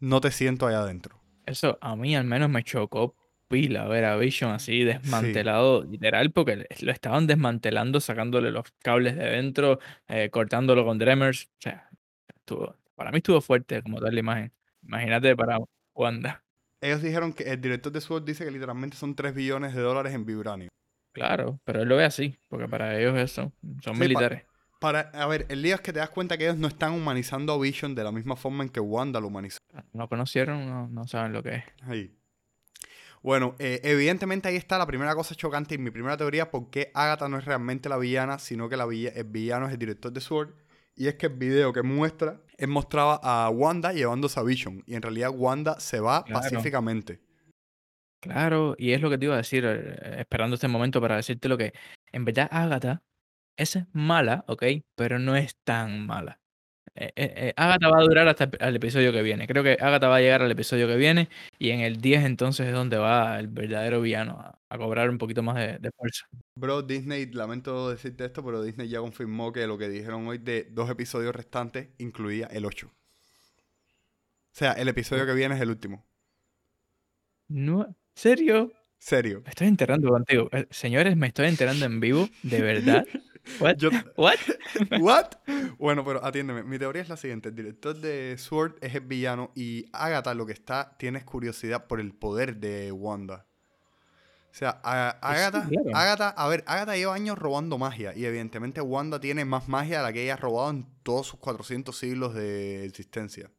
no 0.00 0.20
te 0.20 0.30
siento 0.30 0.66
allá 0.66 0.80
adentro. 0.80 1.20
Eso 1.46 1.78
a 1.80 1.94
mí 1.94 2.16
al 2.16 2.24
menos 2.24 2.50
me 2.50 2.64
chocó 2.64 3.14
pila 3.48 3.86
ver 3.86 4.04
a 4.04 4.16
Vision 4.16 4.50
así 4.50 4.82
desmantelado, 4.82 5.84
literal, 5.84 6.32
porque 6.32 6.66
lo 6.80 6.90
estaban 6.92 7.26
desmantelando, 7.26 8.00
sacándole 8.00 8.50
los 8.50 8.64
cables 8.80 9.16
de 9.16 9.26
dentro, 9.26 9.78
eh, 10.08 10.28
cortándolo 10.30 10.84
con 10.84 10.98
Dremers. 10.98 11.44
O 11.44 11.60
sea, 11.60 11.88
estuvo, 12.34 12.74
para 12.96 13.12
mí 13.12 13.18
estuvo 13.18 13.40
fuerte 13.40 13.80
como 13.82 14.00
tal 14.00 14.14
la 14.14 14.20
imagen. 14.20 14.52
Imagínate 14.82 15.36
para 15.36 15.58
Wanda. 15.94 16.42
Ellos 16.80 17.00
dijeron 17.00 17.32
que 17.32 17.44
el 17.44 17.60
director 17.60 17.92
de 17.92 18.00
SWORD 18.00 18.24
dice 18.24 18.44
que 18.44 18.50
literalmente 18.50 18.96
son 18.96 19.14
3 19.14 19.34
billones 19.34 19.74
de 19.74 19.80
dólares 19.80 20.12
en 20.14 20.26
vibranio. 20.26 20.68
Claro, 21.14 21.60
pero 21.64 21.82
él 21.82 21.88
lo 21.88 21.96
ve 21.96 22.04
así, 22.04 22.36
porque 22.48 22.68
para 22.68 22.98
ellos 22.98 23.16
eso, 23.16 23.52
son 23.82 23.98
militares. 23.98 24.42
para, 24.80 25.10
a 25.14 25.26
ver, 25.26 25.46
el 25.48 25.62
lío 25.62 25.76
es 25.76 25.80
que 25.80 25.92
te 25.92 26.00
das 26.00 26.10
cuenta 26.10 26.36
que 26.36 26.44
ellos 26.44 26.58
no 26.58 26.66
están 26.66 26.92
humanizando 26.92 27.52
a 27.52 27.58
Vision 27.58 27.94
de 27.94 28.02
la 28.02 28.10
misma 28.12 28.34
forma 28.34 28.64
en 28.64 28.68
que 28.68 28.80
Wanda 28.80 29.20
lo 29.20 29.28
humanizó. 29.28 29.58
No 29.92 30.08
conocieron, 30.08 30.68
no, 30.68 30.88
no 30.88 31.06
saben 31.06 31.32
lo 31.32 31.42
que 31.42 31.54
es. 31.54 31.64
Ahí. 31.82 32.18
Bueno, 33.22 33.54
eh, 33.58 33.80
evidentemente 33.84 34.48
ahí 34.48 34.56
está 34.56 34.76
la 34.76 34.86
primera 34.86 35.14
cosa 35.14 35.34
chocante 35.34 35.76
y 35.76 35.78
mi 35.78 35.90
primera 35.90 36.16
teoría 36.16 36.50
por 36.50 36.68
qué 36.68 36.90
Agatha 36.92 37.26
no 37.26 37.38
es 37.38 37.44
realmente 37.46 37.88
la 37.88 37.96
villana, 37.96 38.38
sino 38.38 38.68
que 38.68 38.76
la 38.76 38.84
el 38.84 39.24
villano 39.24 39.66
es 39.66 39.72
el 39.72 39.78
director 39.78 40.12
de 40.12 40.20
SWORD. 40.20 40.50
Y 40.96 41.06
es 41.06 41.14
que 41.14 41.26
el 41.26 41.32
video 41.32 41.72
que 41.72 41.82
muestra, 41.82 42.42
él 42.58 42.68
mostraba 42.68 43.18
a 43.22 43.48
Wanda 43.50 43.92
llevándose 43.92 44.38
a 44.38 44.42
Vision. 44.42 44.82
Y 44.86 44.94
en 44.94 45.02
realidad 45.02 45.30
Wanda 45.34 45.80
se 45.80 46.00
va 46.00 46.24
pacíficamente. 46.24 47.20
Claro, 48.24 48.74
y 48.78 48.92
es 48.92 49.00
lo 49.02 49.10
que 49.10 49.18
te 49.18 49.26
iba 49.26 49.34
a 49.34 49.38
decir, 49.38 49.64
eh, 49.66 50.20
esperando 50.20 50.54
este 50.54 50.68
momento 50.68 51.00
para 51.00 51.16
decirte 51.16 51.48
lo 51.48 51.58
que, 51.58 51.74
en 52.12 52.24
verdad, 52.24 52.48
Agatha, 52.50 53.02
es 53.56 53.78
mala, 53.92 54.44
ok, 54.48 54.64
pero 54.94 55.18
no 55.18 55.36
es 55.36 55.56
tan 55.64 56.06
mala. 56.06 56.40
Eh, 56.96 57.12
eh, 57.16 57.34
eh, 57.36 57.54
Agatha 57.56 57.88
va 57.88 57.98
a 57.98 58.02
durar 58.02 58.28
hasta 58.28 58.48
el 58.60 58.76
episodio 58.76 59.12
que 59.12 59.22
viene. 59.22 59.48
Creo 59.48 59.64
que 59.64 59.72
Agatha 59.80 60.08
va 60.08 60.16
a 60.16 60.20
llegar 60.20 60.42
al 60.42 60.50
episodio 60.50 60.86
que 60.86 60.96
viene 60.96 61.28
y 61.58 61.70
en 61.70 61.80
el 61.80 62.00
10 62.00 62.24
entonces 62.24 62.68
es 62.68 62.72
donde 62.72 62.98
va 62.98 63.40
el 63.40 63.48
verdadero 63.48 64.00
villano 64.00 64.38
a, 64.38 64.78
cobrar 64.78 65.08
un 65.10 65.18
poquito 65.18 65.42
más 65.42 65.56
de, 65.56 65.90
fuerza. 65.96 66.26
Bro, 66.56 66.82
Disney, 66.82 67.26
lamento 67.26 67.90
decirte 67.90 68.24
esto, 68.24 68.44
pero 68.44 68.62
Disney 68.62 68.88
ya 68.88 68.98
confirmó 68.98 69.52
que 69.52 69.66
lo 69.68 69.78
que 69.78 69.88
dijeron 69.88 70.26
hoy 70.26 70.38
de 70.38 70.68
dos 70.70 70.90
episodios 70.90 71.34
restantes 71.34 71.90
incluía 71.98 72.46
el 72.46 72.64
8. 72.64 72.88
O 72.88 72.92
sea, 74.52 74.72
el 74.72 74.88
episodio 74.88 75.26
que 75.26 75.34
viene 75.34 75.54
es 75.54 75.60
el 75.60 75.70
último. 75.70 76.04
No, 77.48 77.94
¿Serio? 78.14 78.72
Serio. 78.98 79.42
Me 79.44 79.50
estoy 79.50 79.66
enterando 79.66 80.08
contigo. 80.08 80.48
Señores, 80.70 81.16
me 81.16 81.26
estoy 81.26 81.48
enterando 81.48 81.84
en 81.84 82.00
vivo, 82.00 82.28
de 82.42 82.62
verdad. 82.62 83.04
What? 83.60 83.76
What? 84.16 84.38
What? 85.00 85.26
Bueno, 85.78 86.04
pero 86.04 86.24
atiéndeme. 86.24 86.62
Mi 86.62 86.78
teoría 86.78 87.02
es 87.02 87.10
la 87.10 87.16
siguiente. 87.16 87.50
El 87.50 87.54
director 87.54 87.94
de 87.94 88.36
Sword 88.38 88.76
es 88.80 88.94
el 88.94 89.02
villano 89.02 89.52
y 89.54 89.84
Agatha 89.92 90.32
lo 90.32 90.46
que 90.46 90.54
está, 90.54 90.96
tienes 90.98 91.24
curiosidad 91.24 91.86
por 91.86 92.00
el 92.00 92.14
poder 92.14 92.56
de 92.56 92.90
Wanda. 92.92 93.46
O 94.50 94.56
sea, 94.56 94.70
Agatha, 94.70 95.68
Agatha, 95.92 96.28
a 96.30 96.48
ver, 96.48 96.62
Agatha 96.66 96.96
lleva 96.96 97.14
años 97.14 97.36
robando 97.36 97.76
magia 97.76 98.14
y 98.14 98.24
evidentemente 98.24 98.80
Wanda 98.80 99.20
tiene 99.20 99.44
más 99.44 99.68
magia 99.68 99.98
de 99.98 100.04
la 100.04 100.12
que 100.12 100.22
ella 100.22 100.34
ha 100.34 100.38
robado 100.38 100.70
en 100.70 100.86
todos 101.02 101.26
sus 101.26 101.40
400 101.40 101.94
siglos 101.94 102.34
de 102.34 102.84
existencia. 102.84 103.50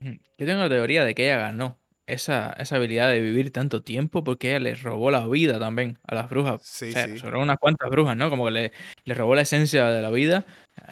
Yo 0.00 0.46
tengo 0.46 0.60
la 0.60 0.68
teoría 0.68 1.04
de 1.04 1.14
que 1.14 1.24
ella 1.24 1.38
ganó 1.38 1.81
esa, 2.12 2.52
esa 2.58 2.76
habilidad 2.76 3.10
de 3.10 3.20
vivir 3.20 3.50
tanto 3.50 3.82
tiempo 3.82 4.22
porque 4.22 4.50
ella 4.50 4.60
le 4.60 4.74
robó 4.74 5.10
la 5.10 5.26
vida 5.26 5.58
también 5.58 5.98
a 6.06 6.14
las 6.14 6.28
brujas. 6.28 6.62
Sí, 6.62 6.92
sí. 6.92 7.18
Sobre 7.18 7.38
unas 7.38 7.58
cuantas 7.58 7.90
brujas, 7.90 8.16
¿no? 8.16 8.30
Como 8.30 8.46
que 8.46 8.50
le, 8.50 8.72
le 9.04 9.14
robó 9.14 9.34
la 9.34 9.42
esencia 9.42 9.86
de 9.86 10.02
la 10.02 10.10
vida 10.10 10.44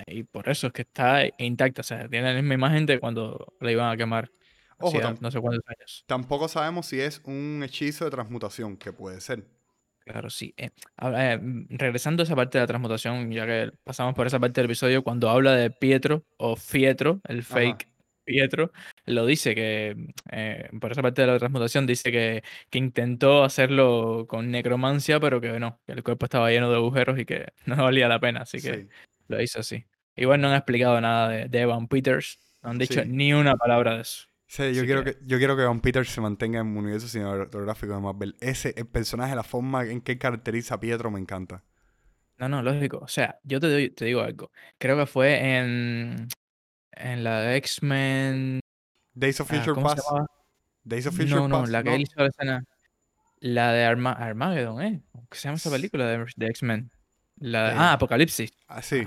y 0.07 0.25
por 0.25 0.49
eso 0.49 0.69
es 0.69 0.73
que 0.73 0.83
está 0.83 1.23
intacta. 1.39 1.81
O 1.81 1.85
sea, 1.85 2.09
tiene 2.09 2.33
la 2.33 2.35
misma 2.35 2.55
imagen 2.55 2.87
de 2.87 2.99
cuando 2.99 3.55
la 3.61 3.73
iban 3.73 3.93
a 3.93 3.97
quemar. 3.97 4.31
Ojo, 4.79 4.99
no 5.21 5.31
sé 5.31 5.41
cuántos 5.41 5.65
años. 5.69 6.05
Tampoco 6.07 6.49
sabemos 6.49 6.87
si 6.87 7.01
es 7.01 7.21
un 7.25 7.63
hechizo 7.63 8.07
de 8.07 8.11
transmutación, 8.11 8.77
que 8.77 8.93
puede 8.93 9.21
ser. 9.21 9.45
Claro, 10.05 10.31
sí. 10.31 10.55
Eh, 10.57 10.71
eh, 11.03 11.39
regresando 11.69 12.23
a 12.23 12.25
esa 12.25 12.35
parte 12.35 12.57
de 12.59 12.63
la 12.63 12.67
transmutación, 12.67 13.31
ya 13.31 13.47
que 13.47 13.73
pasamos 13.85 14.15
por 14.15 14.27
esa 14.27 14.41
parte 14.41 14.61
del 14.61 14.71
episodio, 14.71 15.05
cuando 15.05 15.29
habla 15.29 15.55
de 15.55 15.71
Pietro 15.71 16.25
o 16.39 16.57
Fietro, 16.57 17.21
el 17.25 17.43
fake 17.43 17.89
Pietro, 18.25 18.73
lo 19.11 19.27
dice 19.27 19.55
que, 19.55 19.97
eh, 20.31 20.69
por 20.81 20.93
esa 20.93 21.03
parte 21.03 21.23
de 21.23 21.29
la 21.29 21.39
transmutación, 21.39 21.87
dice 21.87 22.11
que, 22.11 22.43
que, 22.71 22.79
intentó 22.79 23.45
hacerlo 23.45 24.27
con 24.29 24.51
necromancia, 24.51 25.21
pero 25.21 25.41
que 25.41 25.59
no, 25.61 25.81
que 25.87 25.93
el 25.93 26.03
cuerpo 26.03 26.27
estaba 26.27 26.51
lleno 26.51 26.71
de 26.71 26.77
agujeros 26.77 27.19
y 27.19 27.25
que 27.25 27.53
no 27.67 27.77
valía 27.77 28.09
la 28.09 28.21
pena, 28.21 28.43
así 28.43 28.61
que 28.61 28.89
lo 29.29 29.41
hizo 29.43 29.61
así. 29.61 29.85
Igual 30.17 30.41
no 30.41 30.49
han 30.49 30.57
explicado 30.57 31.01
nada 31.01 31.29
de, 31.29 31.61
Evan 31.61 31.89
Peters, 31.89 32.39
no 32.63 32.71
han 32.71 32.79
dicho 32.79 33.05
ni 33.05 33.33
una 33.33 33.57
palabra 33.57 33.97
de 33.97 34.03
eso. 34.03 34.27
Sí, 34.47 34.75
yo 34.75 34.85
quiero 34.85 35.05
que... 35.05 35.17
yo 35.25 35.39
quiero 35.39 35.57
que 35.57 35.63
Evan 35.63 35.81
Peters 35.81 36.09
se 36.09 36.21
mantenga 36.21 36.61
en 36.61 36.67
un 36.67 36.79
universo 36.79 37.07
cinematográfico 37.07 37.95
de 37.95 38.01
Marvel. 38.01 38.37
Ese 38.41 38.75
el 38.77 38.87
personaje, 38.87 39.37
la 39.37 39.45
forma 39.45 39.85
en 39.87 40.01
que 40.01 40.19
caracteriza 40.19 40.75
a 40.75 40.81
Pietro 40.81 41.11
me 41.11 41.21
encanta. 41.21 41.63
No, 42.37 42.49
no, 42.49 42.61
lógico. 42.61 42.99
O 42.99 43.07
sea, 43.07 43.39
yo 43.45 43.61
te, 43.61 43.91
te 43.91 44.05
digo 44.07 44.23
algo. 44.23 44.51
Creo 44.79 44.97
que 44.97 45.07
fue 45.07 45.59
en 45.59 46.27
en 47.01 47.25
la 47.25 47.41
de 47.41 47.57
X-Men. 47.57 48.61
Days 49.15 49.41
of 49.41 49.51
ah, 49.51 49.55
Future 49.55 49.81
Past. 49.81 50.09
Days 50.85 51.07
of 51.07 51.15
Future 51.15 51.37
no, 51.37 51.49
no, 51.49 51.67
la 51.67 51.83
que 51.83 51.95
él 51.95 52.03
hizo 52.03 52.21
la 52.21 52.29
escena. 52.29 52.65
La 53.41 53.73
de 53.73 53.85
Armageddon, 53.85 54.83
¿eh? 54.83 55.03
¿Qué 55.31 55.39
se 55.39 55.49
llama 55.49 55.57
esa 55.57 55.71
película 55.71 56.07
de, 56.07 56.47
X-Men? 56.49 56.91
La 57.39 57.71
de, 57.71 57.75
ah, 57.75 57.93
Apocalipsis. 57.95 58.51
Ah, 58.69 58.83
sí. 58.83 59.03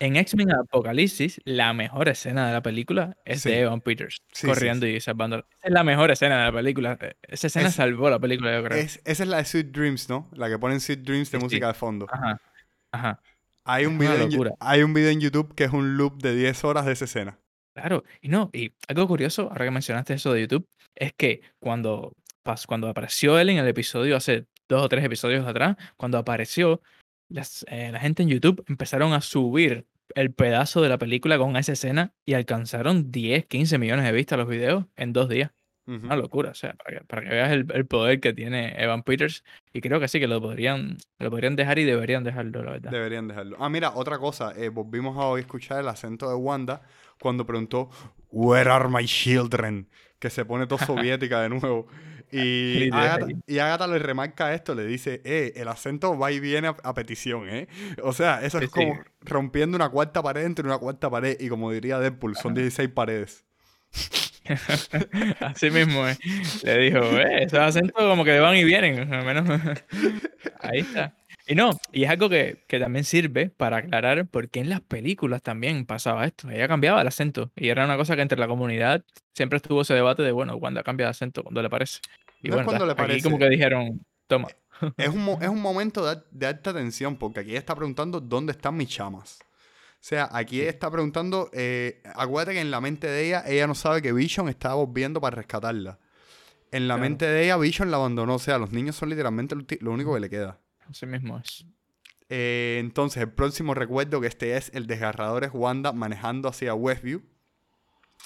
En 0.00 0.16
X-Men 0.16 0.52
Apocalipsis, 0.52 1.40
la 1.44 1.72
mejor 1.72 2.08
escena 2.08 2.48
de 2.48 2.52
la 2.52 2.62
película 2.62 3.16
es 3.24 3.44
de 3.44 3.60
Evan 3.60 3.80
Peters 3.80 4.22
corriendo 4.44 4.88
y 4.88 5.00
salvando. 5.00 5.38
Esa 5.38 5.68
es 5.68 5.72
la 5.72 5.84
mejor 5.84 6.10
escena 6.10 6.38
de 6.38 6.44
la 6.46 6.52
película. 6.52 6.98
Esa 7.22 7.46
escena 7.46 7.70
salvó 7.70 8.10
la 8.10 8.18
película, 8.18 8.56
yo 8.56 8.64
creo. 8.64 8.78
esa 8.78 9.00
es 9.04 9.20
la 9.20 9.36
de 9.36 9.44
Sweet 9.44 9.68
Dreams, 9.68 10.08
¿no? 10.08 10.28
La 10.32 10.48
que 10.48 10.58
ponen 10.58 10.80
Sweet 10.80 11.02
Dreams 11.02 11.30
de 11.30 11.38
música 11.38 11.68
de 11.68 11.74
fondo. 11.74 12.06
Ajá. 12.10 12.40
Ajá. 12.90 13.20
Hay 13.64 13.86
un, 13.86 13.98
video 13.98 14.14
en, 14.14 14.54
hay 14.60 14.82
un 14.82 14.94
video 14.94 15.10
en 15.10 15.20
YouTube 15.20 15.54
que 15.54 15.64
es 15.64 15.72
un 15.72 15.96
loop 15.96 16.22
de 16.22 16.34
10 16.34 16.64
horas 16.64 16.86
de 16.86 16.92
esa 16.92 17.04
escena. 17.04 17.38
Claro, 17.76 18.04
y 18.22 18.28
no, 18.28 18.48
y 18.54 18.72
algo 18.88 19.06
curioso, 19.06 19.50
ahora 19.50 19.66
que 19.66 19.70
mencionaste 19.70 20.14
eso 20.14 20.32
de 20.32 20.40
YouTube, 20.40 20.66
es 20.94 21.12
que 21.12 21.42
cuando, 21.58 22.14
cuando 22.66 22.88
apareció 22.88 23.38
él 23.38 23.50
en 23.50 23.58
el 23.58 23.68
episodio, 23.68 24.16
hace 24.16 24.46
dos 24.66 24.82
o 24.82 24.88
tres 24.88 25.04
episodios 25.04 25.46
atrás, 25.46 25.76
cuando 25.98 26.16
apareció, 26.16 26.80
eh, 27.28 27.90
la 27.92 28.00
gente 28.00 28.22
en 28.22 28.30
YouTube 28.30 28.64
empezaron 28.66 29.12
a 29.12 29.20
subir 29.20 29.86
el 30.14 30.32
pedazo 30.32 30.80
de 30.80 30.88
la 30.88 30.96
película 30.96 31.36
con 31.36 31.54
esa 31.58 31.72
escena 31.72 32.14
y 32.24 32.32
alcanzaron 32.32 33.12
10, 33.12 33.44
15 33.44 33.76
millones 33.76 34.06
de 34.06 34.12
vistas 34.12 34.38
los 34.38 34.48
videos 34.48 34.86
en 34.96 35.12
dos 35.12 35.28
días. 35.28 35.50
Una 35.86 36.16
locura, 36.16 36.50
o 36.50 36.54
sea, 36.54 36.74
para 37.06 37.22
que, 37.22 37.28
veas 37.28 37.52
el, 37.52 37.86
poder 37.86 38.18
que 38.18 38.32
tiene 38.32 38.74
Evan 38.82 39.04
Peters. 39.04 39.44
Y 39.72 39.80
creo 39.80 40.00
que 40.00 40.08
sí, 40.08 40.18
que 40.18 40.26
lo 40.26 40.40
podrían, 40.40 40.96
lo 41.20 41.30
podrían 41.30 41.54
dejar 41.54 41.78
y 41.78 41.84
deberían 41.84 42.24
dejarlo, 42.24 42.64
la 42.64 42.72
verdad. 42.72 42.90
Deberían 42.90 43.28
dejarlo. 43.28 43.56
Ah, 43.60 43.68
mira, 43.68 43.92
otra 43.94 44.18
cosa. 44.18 44.52
Eh, 44.56 44.68
volvimos 44.68 45.16
a 45.16 45.26
hoy 45.26 45.42
escuchar 45.42 45.78
el 45.80 45.88
acento 45.88 46.28
de 46.28 46.34
Wanda 46.34 46.82
cuando 47.20 47.46
preguntó, 47.46 47.88
Where 48.30 48.68
are 48.68 48.88
my 48.88 49.04
children? 49.04 49.88
Que 50.18 50.28
se 50.28 50.44
pone 50.44 50.66
todo 50.66 50.78
soviética 50.84 51.40
de 51.42 51.50
nuevo. 51.50 51.86
Y 52.32 52.90
Agatha, 52.92 53.86
le 53.86 54.00
remarca 54.00 54.52
esto, 54.52 54.74
le 54.74 54.84
dice, 54.84 55.22
eh, 55.24 55.52
el 55.54 55.68
acento 55.68 56.18
va 56.18 56.32
y 56.32 56.40
viene 56.40 56.68
a, 56.82 56.94
petición, 56.94 57.48
¿eh? 57.48 57.68
O 58.02 58.12
sea, 58.12 58.42
eso 58.42 58.58
es 58.58 58.68
como 58.68 58.98
rompiendo 59.20 59.76
una 59.76 59.88
cuarta 59.88 60.22
pared 60.22 60.44
entre 60.44 60.66
una 60.66 60.78
cuarta 60.78 61.08
pared. 61.08 61.36
Y 61.38 61.48
como 61.48 61.70
diría 61.70 62.00
Deadpool, 62.00 62.36
son 62.36 62.54
16 62.54 62.88
paredes. 62.88 63.44
Así 65.40 65.70
mismo, 65.70 66.06
eh. 66.06 66.16
le 66.64 66.78
dijo, 66.78 66.98
eh, 67.18 67.44
esos 67.44 67.58
acentos 67.58 67.96
como 67.96 68.24
que 68.24 68.38
van 68.38 68.56
y 68.56 68.64
vienen, 68.64 69.12
al 69.12 69.24
menos. 69.24 69.48
Ahí 70.60 70.80
está. 70.80 71.14
Y 71.48 71.54
no, 71.54 71.70
y 71.92 72.04
es 72.04 72.10
algo 72.10 72.28
que, 72.28 72.64
que, 72.66 72.80
también 72.80 73.04
sirve 73.04 73.50
para 73.50 73.76
aclarar 73.76 74.26
por 74.26 74.48
qué 74.48 74.60
en 74.60 74.68
las 74.68 74.80
películas 74.80 75.42
también 75.42 75.86
pasaba 75.86 76.24
esto. 76.24 76.50
Ella 76.50 76.66
cambiaba 76.66 77.00
el 77.00 77.06
acento. 77.06 77.52
Y 77.54 77.68
era 77.68 77.84
una 77.84 77.96
cosa 77.96 78.16
que 78.16 78.22
entre 78.22 78.38
la 78.38 78.48
comunidad 78.48 79.04
siempre 79.32 79.58
estuvo 79.58 79.82
ese 79.82 79.94
debate 79.94 80.22
de, 80.24 80.32
bueno, 80.32 80.58
cuando 80.58 80.82
cambia 80.82 81.06
de 81.06 81.10
acento, 81.10 81.44
cuando 81.44 81.62
le 81.62 81.70
parece. 81.70 82.00
Y 82.42 82.48
bueno, 82.50 82.64
cuando 82.64 82.84
le 82.84 82.96
parece. 82.96 83.22
como 83.22 83.38
que 83.38 83.48
dijeron, 83.48 84.04
toma. 84.26 84.48
Es 84.96 85.08
un, 85.08 85.38
es 85.40 85.48
un 85.48 85.62
momento 85.62 86.04
de, 86.04 86.20
de, 86.32 86.46
alta 86.48 86.74
tensión, 86.74 87.16
porque 87.16 87.40
aquí 87.40 87.50
ella 87.50 87.60
está 87.60 87.74
preguntando 87.74 88.20
dónde 88.20 88.52
están 88.52 88.76
mis 88.76 88.88
chamas. 88.88 89.38
O 90.06 90.08
sea, 90.08 90.28
aquí 90.30 90.60
está 90.60 90.88
preguntando, 90.88 91.50
eh, 91.52 92.00
acuérdate 92.14 92.54
que 92.54 92.60
en 92.60 92.70
la 92.70 92.80
mente 92.80 93.08
de 93.08 93.26
ella, 93.26 93.42
ella 93.44 93.66
no 93.66 93.74
sabe 93.74 94.02
que 94.02 94.12
Vision 94.12 94.48
está 94.48 94.72
volviendo 94.74 95.20
para 95.20 95.34
rescatarla. 95.34 95.98
En 96.70 96.86
la 96.86 96.96
mente 96.96 97.26
de 97.26 97.42
ella, 97.42 97.56
Vision 97.56 97.90
la 97.90 97.96
abandonó. 97.96 98.36
O 98.36 98.38
sea, 98.38 98.56
los 98.58 98.70
niños 98.70 98.94
son 98.94 99.08
literalmente 99.08 99.56
lo 99.80 99.90
único 99.90 100.14
que 100.14 100.20
le 100.20 100.30
queda. 100.30 100.60
Así 100.88 101.06
mismo 101.06 101.40
es. 101.40 101.66
Eh, 102.28 102.76
entonces, 102.78 103.20
el 103.20 103.32
próximo 103.32 103.74
recuerdo 103.74 104.20
que 104.20 104.28
este 104.28 104.56
es 104.56 104.70
el 104.74 104.86
desgarrador 104.86 105.42
es 105.42 105.50
Wanda 105.52 105.92
manejando 105.92 106.48
hacia 106.48 106.72
Westview. 106.72 107.22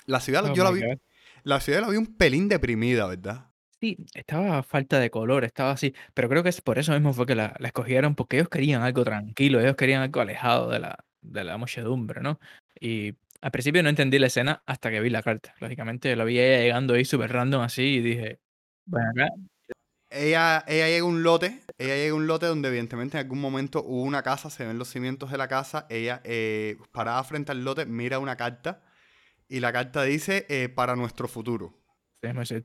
La 0.04 0.20
ciudad, 0.20 0.44
oh 0.44 0.52
yo 0.52 0.64
la 0.64 0.72
vi. 0.72 0.82
La 1.44 1.60
ciudad 1.60 1.80
la 1.80 1.88
vi 1.88 1.96
un 1.96 2.14
pelín 2.14 2.50
deprimida, 2.50 3.06
¿verdad? 3.06 3.46
Sí, 3.80 3.96
estaba 4.12 4.58
a 4.58 4.62
falta 4.62 4.98
de 4.98 5.08
color, 5.08 5.44
estaba 5.44 5.70
así. 5.70 5.94
Pero 6.12 6.28
creo 6.28 6.42
que 6.42 6.50
es 6.50 6.60
por 6.60 6.78
eso 6.78 6.92
mismo 6.92 7.14
fue 7.14 7.24
que 7.24 7.34
la, 7.34 7.56
la 7.58 7.68
escogieron, 7.68 8.16
porque 8.16 8.36
ellos 8.36 8.50
querían 8.50 8.82
algo 8.82 9.02
tranquilo, 9.02 9.60
ellos 9.60 9.76
querían 9.76 10.02
algo 10.02 10.20
alejado 10.20 10.68
de 10.68 10.80
la, 10.80 11.06
de 11.22 11.44
la 11.44 11.56
muchedumbre, 11.56 12.20
¿no? 12.20 12.40
Y 12.80 13.14
Al 13.40 13.50
principio 13.50 13.82
no 13.82 13.88
entendí 13.88 14.18
la 14.18 14.26
escena 14.26 14.62
hasta 14.66 14.90
que 14.90 15.00
vi 15.00 15.08
la 15.08 15.22
carta. 15.22 15.54
Lógicamente 15.60 16.14
lo 16.14 16.24
vi 16.24 16.38
ella 16.38 16.62
llegando 16.62 16.94
ahí 16.94 17.04
súper 17.04 17.32
random 17.32 17.62
así 17.62 17.82
y 17.82 18.00
dije, 18.00 18.40
bueno, 18.84 19.10
acá. 19.10 19.28
Ella, 20.10 20.64
ella 20.66 20.88
llega 20.88 21.04
a 21.04 21.08
un 21.08 21.22
lote, 21.22 21.60
ella 21.78 21.94
llega 21.94 22.12
a 22.12 22.16
un 22.16 22.26
lote 22.26 22.46
donde 22.46 22.68
evidentemente 22.68 23.16
en 23.16 23.24
algún 23.24 23.40
momento 23.40 23.82
hubo 23.84 24.02
una 24.02 24.22
casa, 24.22 24.50
se 24.50 24.66
ven 24.66 24.76
los 24.76 24.88
cimientos 24.88 25.30
de 25.30 25.38
la 25.38 25.46
casa, 25.46 25.86
ella 25.88 26.20
eh, 26.24 26.76
parada 26.90 27.22
frente 27.22 27.52
al 27.52 27.64
lote 27.64 27.86
mira 27.86 28.18
una 28.18 28.36
carta 28.36 28.82
y 29.48 29.60
la 29.60 29.72
carta 29.72 30.02
dice 30.02 30.46
eh, 30.48 30.68
para 30.68 30.96
nuestro 30.96 31.28
futuro. 31.28 31.74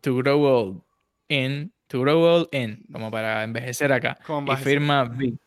To 0.02 0.16
grow 0.16 0.44
old 0.44 0.84
in, 1.30 1.72
to 1.88 2.02
grow 2.02 2.20
old 2.22 2.48
in, 2.52 2.84
como 2.92 3.12
para 3.12 3.44
envejecer 3.44 3.94
acá. 3.94 4.18
Y 4.28 4.56
firma 4.58 5.04
V. 5.04 5.38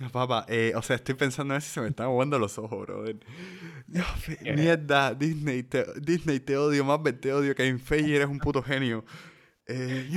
No, 0.00 0.08
papá, 0.08 0.46
eh, 0.48 0.72
o 0.74 0.80
sea, 0.80 0.96
estoy 0.96 1.14
pensando 1.14 1.52
a 1.52 1.56
ver 1.56 1.62
si 1.62 1.68
se 1.68 1.80
me 1.82 1.88
están 1.88 2.06
aguando 2.06 2.38
los 2.38 2.56
ojos, 2.56 2.86
bro. 2.86 3.04
mierda, 4.56 5.12
Disney 5.12 5.62
te, 5.62 5.84
Disney, 6.00 6.40
te 6.40 6.56
odio 6.56 6.86
más, 6.86 7.00
te 7.20 7.30
odio. 7.34 7.54
que 7.54 7.76
Feige, 7.76 8.16
eres 8.16 8.28
un 8.28 8.38
puto 8.38 8.62
genio. 8.62 9.04
Eh, 9.66 10.08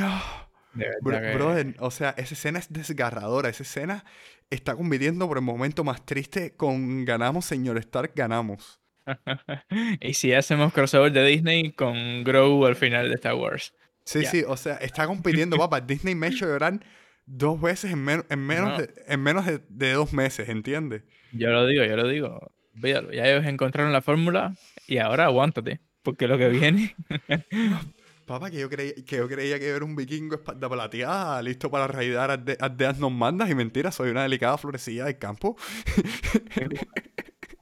brother, 1.02 1.76
o 1.80 1.91
sea, 1.91 2.12
esa 2.12 2.34
escena 2.34 2.60
es 2.60 2.72
desgarradora. 2.72 3.50
Esa 3.50 3.63
escena 3.63 4.06
está 4.50 4.74
conviviendo 4.74 5.28
por 5.28 5.38
el 5.38 5.43
momento 5.43 5.84
más 5.84 6.06
triste 6.06 6.56
con 6.56 7.04
ganamos, 7.04 7.43
señor 7.43 7.78
Stark, 7.80 8.13
ganamos. 8.15 8.80
y 10.00 10.13
si 10.13 10.32
hacemos 10.32 10.72
crossover 10.72 11.12
de 11.12 11.26
Disney 11.26 11.74
con 11.74 12.24
Grow 12.24 12.65
al 12.65 12.78
final 12.78 13.10
de 13.10 13.15
Star 13.15 13.36
Wars. 13.36 13.74
Sí, 14.06 14.26
sí, 14.26 14.46
o 14.48 14.56
sea, 14.56 14.76
está 14.78 15.08
compitiendo, 15.08 15.58
papá. 15.58 15.82
Disney 15.86 16.15
me 16.15 16.28
ha 16.28 16.30
hecho 16.30 16.46
llorar 16.46 16.80
dos 17.25 17.59
veces 17.62 17.91
en, 17.91 18.07
en 18.29 18.39
menos, 18.39 18.77
de, 18.77 18.93
en 19.07 19.21
menos 19.21 19.45
de, 19.45 19.93
dos 19.93 20.13
meses, 20.13 20.49
¿entiendes? 20.49 21.03
Yo 21.31 21.49
lo 21.49 21.65
digo, 21.65 21.83
yo 21.83 21.95
lo 21.95 22.07
digo. 22.07 22.51
Ya 22.75 23.27
ellos 23.27 23.45
encontraron 23.45 23.93
la 23.93 24.01
fórmula 24.01 24.55
y 24.88 24.97
ahora 24.97 25.25
aguántate, 25.25 25.79
porque 26.01 26.27
lo 26.27 26.38
que 26.38 26.49
viene... 26.49 26.95
Papá, 28.25 28.49
que 28.49 28.57
yo, 28.57 28.69
creía, 28.69 28.93
que 29.05 29.17
yo 29.17 29.27
creía 29.27 29.59
que 29.59 29.67
era 29.67 29.83
un 29.83 29.97
vikingo 29.97 30.36
espalda 30.36 30.69
plateada, 30.69 31.41
listo 31.41 31.69
para 31.69 31.88
raidar 31.88 32.31
a 32.31 32.38
de 32.38 32.93
nos 32.97 33.12
mandas 33.12 33.49
y 33.49 33.55
mentira, 33.55 33.91
soy 33.91 34.12
una 34.12 34.23
delicada 34.23 34.57
florecilla 34.57 35.05
del 35.05 35.17
campo. 35.17 35.57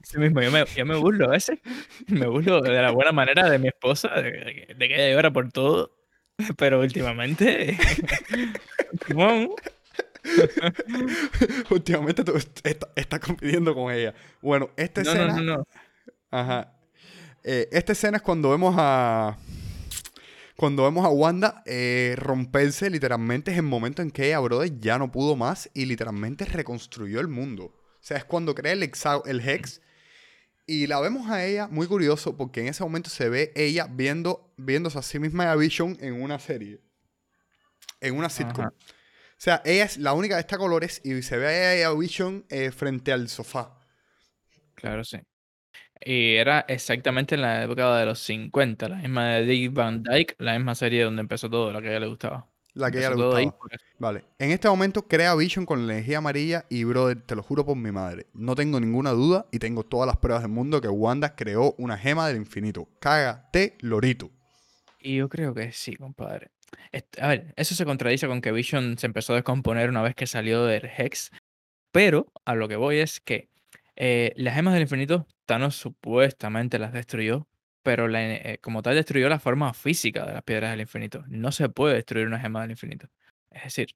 Sí 0.04 0.18
mismo, 0.18 0.42
yo 0.42 0.50
me, 0.50 0.64
yo 0.66 0.84
me 0.84 0.96
burlo 0.96 1.26
a 1.26 1.30
veces. 1.30 1.60
Me 2.08 2.26
burlo 2.26 2.60
de 2.60 2.70
la 2.70 2.90
buena 2.90 3.12
manera 3.12 3.48
de 3.48 3.58
mi 3.58 3.68
esposa, 3.68 4.08
de, 4.08 4.74
de 4.76 4.88
que 4.88 4.94
ella 4.94 5.14
llora 5.14 5.32
por 5.32 5.50
todo. 5.50 5.96
Pero 6.56 6.80
últimamente. 6.80 7.78
últimamente 11.70 12.24
tú 12.24 12.34
estás 12.94 13.20
compitiendo 13.20 13.74
con 13.74 13.92
ella. 13.92 14.14
Bueno, 14.40 14.70
esta 14.76 15.02
escena. 15.02 15.28
No, 15.28 15.42
no, 15.42 15.56
no. 15.56 15.66
Ajá. 16.30 16.72
Eh, 17.44 17.68
esta 17.72 17.92
escena 17.92 18.18
es 18.18 18.22
cuando 18.22 18.50
vemos 18.50 18.74
a. 18.78 19.36
Cuando 20.56 20.84
vemos 20.84 21.04
a 21.04 21.08
Wanda 21.08 21.62
eh, 21.66 22.14
romperse, 22.16 22.88
literalmente 22.88 23.50
es 23.50 23.56
el 23.56 23.64
momento 23.64 24.00
en 24.00 24.10
que 24.12 24.26
ella, 24.26 24.38
brother, 24.38 24.78
ya 24.78 24.98
no 24.98 25.10
pudo 25.10 25.34
más 25.34 25.68
y 25.74 25.86
literalmente 25.86 26.44
reconstruyó 26.44 27.20
el 27.20 27.26
mundo. 27.26 27.64
O 27.64 27.98
sea, 28.04 28.18
es 28.18 28.24
cuando 28.24 28.54
crea 28.54 28.72
el, 28.72 28.82
el 28.82 29.48
Hex 29.48 29.80
y 30.66 30.86
la 30.86 31.00
vemos 31.00 31.28
a 31.28 31.44
ella 31.44 31.68
muy 31.68 31.86
curioso 31.86 32.36
porque 32.36 32.60
en 32.60 32.68
ese 32.68 32.82
momento 32.82 33.10
se 33.10 33.28
ve 33.28 33.52
ella 33.54 33.88
viendo, 33.90 34.52
viéndose 34.56 34.98
a 34.98 35.02
sí 35.02 35.18
misma 35.18 35.50
a 35.50 35.56
Vision 35.56 35.96
en 36.00 36.22
una 36.22 36.38
serie. 36.38 36.80
En 38.00 38.16
una 38.16 38.28
sitcom. 38.28 38.66
O 38.66 39.44
sea, 39.44 39.60
ella 39.64 39.84
es 39.84 39.98
la 39.98 40.12
única 40.12 40.36
de 40.36 40.40
esta 40.40 40.58
colores 40.58 41.00
y 41.04 41.20
se 41.22 41.36
ve 41.36 41.46
a 41.46 41.74
ella 41.74 41.88
a 41.88 41.94
Vision 41.94 42.44
eh, 42.48 42.70
frente 42.70 43.12
al 43.12 43.28
sofá. 43.28 43.78
Claro, 44.74 45.04
sí. 45.04 45.18
Y 46.04 46.34
era 46.34 46.64
exactamente 46.68 47.34
en 47.34 47.42
la 47.42 47.62
época 47.64 47.96
de 47.96 48.06
los 48.06 48.18
50, 48.20 48.88
la 48.88 48.96
misma 48.96 49.34
de 49.34 49.44
Dick 49.44 49.72
Van 49.72 50.02
Dyke, 50.02 50.34
la 50.38 50.54
misma 50.54 50.74
serie 50.74 51.04
donde 51.04 51.20
empezó 51.20 51.48
todo, 51.48 51.72
la 51.72 51.80
que 51.80 51.88
a 51.88 51.90
ella 51.90 52.00
le 52.00 52.06
gustaba. 52.08 52.51
La 52.74 52.90
que 52.90 52.98
ella 52.98 53.10
le 53.10 53.16
gustaba. 53.16 53.56
Vale. 53.98 54.24
En 54.38 54.50
este 54.50 54.68
momento 54.68 55.06
crea 55.06 55.34
Vision 55.34 55.66
con 55.66 55.86
la 55.86 55.92
energía 55.92 56.18
amarilla 56.18 56.64
y, 56.68 56.84
brother, 56.84 57.20
te 57.20 57.36
lo 57.36 57.42
juro 57.42 57.66
por 57.66 57.76
mi 57.76 57.92
madre. 57.92 58.26
No 58.32 58.54
tengo 58.54 58.80
ninguna 58.80 59.10
duda 59.10 59.46
y 59.52 59.58
tengo 59.58 59.84
todas 59.84 60.06
las 60.06 60.16
pruebas 60.16 60.42
del 60.42 60.52
mundo 60.52 60.80
que 60.80 60.88
Wanda 60.88 61.36
creó 61.36 61.74
una 61.78 61.98
gema 61.98 62.26
del 62.28 62.38
infinito. 62.38 62.88
Cágate, 62.98 63.76
lorito. 63.80 64.30
Y 64.98 65.16
yo 65.16 65.28
creo 65.28 65.52
que 65.52 65.72
sí, 65.72 65.96
compadre. 65.96 66.50
A 67.20 67.28
ver, 67.28 67.52
eso 67.56 67.74
se 67.74 67.84
contradice 67.84 68.26
con 68.26 68.40
que 68.40 68.52
Vision 68.52 68.96
se 68.96 69.06
empezó 69.06 69.34
a 69.34 69.36
descomponer 69.36 69.90
una 69.90 70.02
vez 70.02 70.14
que 70.14 70.26
salió 70.26 70.64
del 70.64 70.90
Hex. 70.96 71.30
Pero 71.90 72.32
a 72.44 72.54
lo 72.54 72.68
que 72.68 72.76
voy 72.76 72.98
es 72.98 73.20
que 73.20 73.50
eh, 73.96 74.32
las 74.36 74.54
gemas 74.54 74.72
del 74.72 74.82
infinito, 74.82 75.26
Thanos 75.44 75.76
supuestamente 75.76 76.78
las 76.78 76.92
destruyó 76.92 77.46
pero 77.82 78.08
eh, 78.14 78.58
como 78.60 78.82
tal 78.82 78.94
destruyó 78.94 79.28
la 79.28 79.38
forma 79.38 79.74
física 79.74 80.24
de 80.24 80.34
las 80.34 80.42
piedras 80.42 80.70
del 80.70 80.80
infinito. 80.80 81.24
No 81.28 81.52
se 81.52 81.68
puede 81.68 81.94
destruir 81.94 82.26
una 82.26 82.38
gema 82.38 82.62
del 82.62 82.72
infinito. 82.72 83.08
Es 83.50 83.64
decir, 83.64 83.88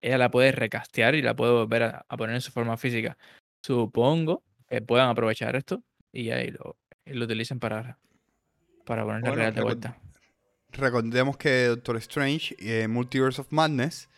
ella 0.00 0.18
la 0.18 0.30
puede 0.30 0.52
recastear 0.52 1.14
y 1.14 1.22
la 1.22 1.34
puede 1.34 1.52
volver 1.52 1.82
a, 1.82 2.04
poner 2.16 2.34
en 2.34 2.40
su 2.40 2.50
forma 2.50 2.76
física. 2.76 3.16
Supongo 3.62 4.42
que 4.68 4.80
puedan 4.82 5.08
aprovechar 5.08 5.56
esto 5.56 5.82
y 6.12 6.30
ahí 6.30 6.50
lo, 6.50 6.76
lo 7.06 7.24
utilicen 7.24 7.60
para, 7.60 7.98
para 8.84 9.04
ponerla 9.04 9.30
real 9.30 9.54
de 9.54 9.62
vuelta. 9.62 9.98
Recordemos 10.70 11.36
que 11.36 11.66
Doctor 11.66 11.96
Strange, 11.98 12.56
eh, 12.58 12.88
Multiverse 12.88 13.40
of 13.40 13.52
Madness, 13.52 14.08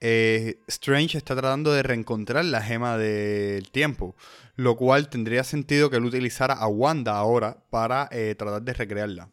eh, 0.00 0.60
Strange 0.66 1.18
está 1.18 1.36
tratando 1.36 1.72
de 1.72 1.82
reencontrar 1.82 2.44
la 2.44 2.62
gema 2.62 2.96
del 2.96 3.70
tiempo, 3.70 4.16
lo 4.56 4.76
cual 4.76 5.08
tendría 5.08 5.44
sentido 5.44 5.90
que 5.90 5.96
él 5.96 6.04
utilizara 6.04 6.54
a 6.54 6.66
Wanda 6.68 7.16
ahora 7.16 7.62
para 7.70 8.08
eh, 8.10 8.34
tratar 8.36 8.62
de 8.62 8.72
recrearla. 8.72 9.30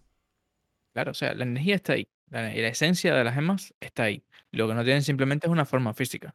Claro, 0.93 1.11
o 1.11 1.13
sea, 1.13 1.33
la 1.33 1.43
energía 1.43 1.75
está 1.75 1.93
ahí, 1.93 2.07
la, 2.29 2.41
la 2.41 2.67
esencia 2.67 3.13
de 3.13 3.23
las 3.23 3.35
gemas 3.35 3.73
está 3.79 4.03
ahí. 4.03 4.23
Lo 4.51 4.67
que 4.67 4.73
no 4.73 4.83
tienen 4.83 5.03
simplemente 5.03 5.47
es 5.47 5.51
una 5.51 5.65
forma 5.65 5.93
física. 5.93 6.33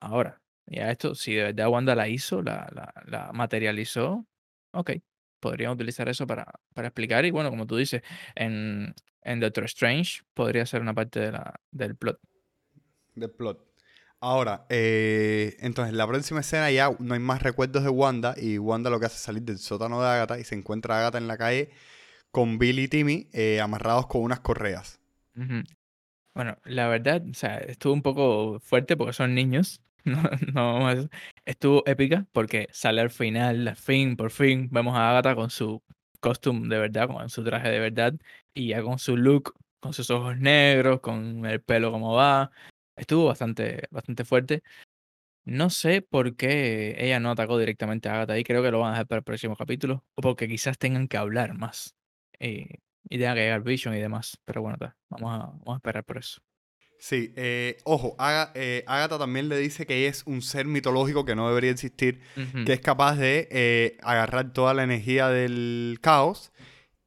Ahora, 0.00 0.40
ya 0.66 0.90
esto, 0.90 1.14
si 1.14 1.34
de 1.34 1.44
verdad 1.44 1.68
Wanda 1.68 1.94
la 1.94 2.08
hizo, 2.08 2.42
la, 2.42 2.92
la, 3.06 3.32
materializó, 3.32 4.26
ok, 4.72 4.92
podríamos 5.40 5.76
utilizar 5.76 6.08
eso 6.08 6.26
para, 6.26 6.46
para, 6.74 6.88
explicar. 6.88 7.24
Y 7.24 7.30
bueno, 7.30 7.50
como 7.50 7.66
tú 7.66 7.76
dices, 7.76 8.02
en, 8.34 8.94
en 9.22 9.40
Doctor 9.40 9.64
Strange 9.64 10.22
podría 10.34 10.66
ser 10.66 10.82
una 10.82 10.94
parte 10.94 11.20
de 11.20 11.32
la, 11.32 11.60
del 11.70 11.96
plot. 11.96 12.20
Del 13.14 13.30
plot. 13.30 13.67
Ahora, 14.20 14.66
eh, 14.68 15.56
entonces, 15.60 15.94
la 15.94 16.06
próxima 16.06 16.40
escena 16.40 16.70
ya 16.72 16.90
no 16.98 17.14
hay 17.14 17.20
más 17.20 17.42
recuerdos 17.42 17.84
de 17.84 17.88
Wanda 17.88 18.34
y 18.36 18.58
Wanda 18.58 18.90
lo 18.90 18.98
que 18.98 19.06
hace 19.06 19.14
es 19.14 19.22
salir 19.22 19.42
del 19.42 19.58
sótano 19.58 20.00
de 20.00 20.08
Agatha 20.08 20.40
y 20.40 20.44
se 20.44 20.56
encuentra 20.56 20.96
a 20.96 20.98
Agatha 20.98 21.18
en 21.18 21.28
la 21.28 21.38
calle 21.38 21.70
con 22.32 22.58
Billy 22.58 22.84
y 22.84 22.88
Timmy 22.88 23.28
eh, 23.32 23.60
amarrados 23.60 24.08
con 24.08 24.22
unas 24.22 24.40
correas. 24.40 25.00
Bueno, 26.34 26.58
la 26.64 26.88
verdad, 26.88 27.22
o 27.30 27.34
sea, 27.34 27.58
estuvo 27.58 27.92
un 27.92 28.02
poco 28.02 28.58
fuerte 28.60 28.96
porque 28.96 29.12
son 29.12 29.34
niños. 29.34 29.82
No, 30.54 30.88
estuvo 31.44 31.82
épica 31.86 32.26
porque 32.32 32.68
sale 32.72 33.00
al 33.02 33.10
final, 33.10 33.68
al 33.68 33.76
fin, 33.76 34.16
por 34.16 34.30
fin, 34.30 34.68
vemos 34.70 34.96
a 34.96 35.10
Agatha 35.10 35.34
con 35.34 35.50
su 35.50 35.82
costume 36.20 36.68
de 36.68 36.80
verdad, 36.80 37.08
con 37.08 37.28
su 37.28 37.44
traje 37.44 37.68
de 37.68 37.78
verdad 37.78 38.14
y 38.54 38.68
ya 38.68 38.82
con 38.82 38.98
su 38.98 39.16
look, 39.16 39.54
con 39.80 39.92
sus 39.92 40.10
ojos 40.10 40.38
negros, 40.38 41.00
con 41.00 41.44
el 41.44 41.60
pelo 41.60 41.92
como 41.92 42.14
va, 42.14 42.50
Estuvo 42.98 43.26
bastante, 43.26 43.82
bastante 43.90 44.24
fuerte. 44.24 44.62
No 45.44 45.70
sé 45.70 46.02
por 46.02 46.36
qué 46.36 46.94
ella 46.98 47.20
no 47.20 47.30
atacó 47.30 47.58
directamente 47.58 48.10
a 48.10 48.14
Agatha 48.16 48.38
y 48.38 48.44
creo 48.44 48.62
que 48.62 48.70
lo 48.70 48.80
van 48.80 48.90
a 48.90 48.92
dejar 48.92 49.06
para 49.06 49.18
el 49.20 49.24
próximo 49.24 49.56
capítulo. 49.56 50.04
O 50.14 50.20
porque 50.20 50.46
quizás 50.46 50.76
tengan 50.76 51.08
que 51.08 51.16
hablar 51.16 51.54
más. 51.54 51.94
Eh, 52.38 52.80
y 53.08 53.18
tenga 53.18 53.34
que 53.34 53.40
llegar 53.40 53.62
Vision 53.62 53.94
y 53.94 53.98
demás. 53.98 54.38
Pero 54.44 54.60
bueno, 54.60 54.76
vamos, 55.08 55.34
a, 55.34 55.38
vamos 55.46 55.74
a 55.74 55.76
esperar 55.76 56.04
por 56.04 56.18
eso. 56.18 56.42
Sí, 56.98 57.32
eh, 57.36 57.78
ojo, 57.84 58.16
eh, 58.54 58.84
Agatha 58.86 59.18
también 59.18 59.48
le 59.48 59.56
dice 59.56 59.86
que 59.86 60.08
es 60.08 60.24
un 60.26 60.42
ser 60.42 60.66
mitológico 60.66 61.24
que 61.24 61.36
no 61.36 61.48
debería 61.48 61.70
existir, 61.70 62.20
que 62.66 62.72
es 62.72 62.80
capaz 62.80 63.16
de 63.16 63.96
agarrar 64.02 64.52
toda 64.52 64.74
la 64.74 64.82
energía 64.82 65.28
del 65.28 65.98
caos 66.02 66.52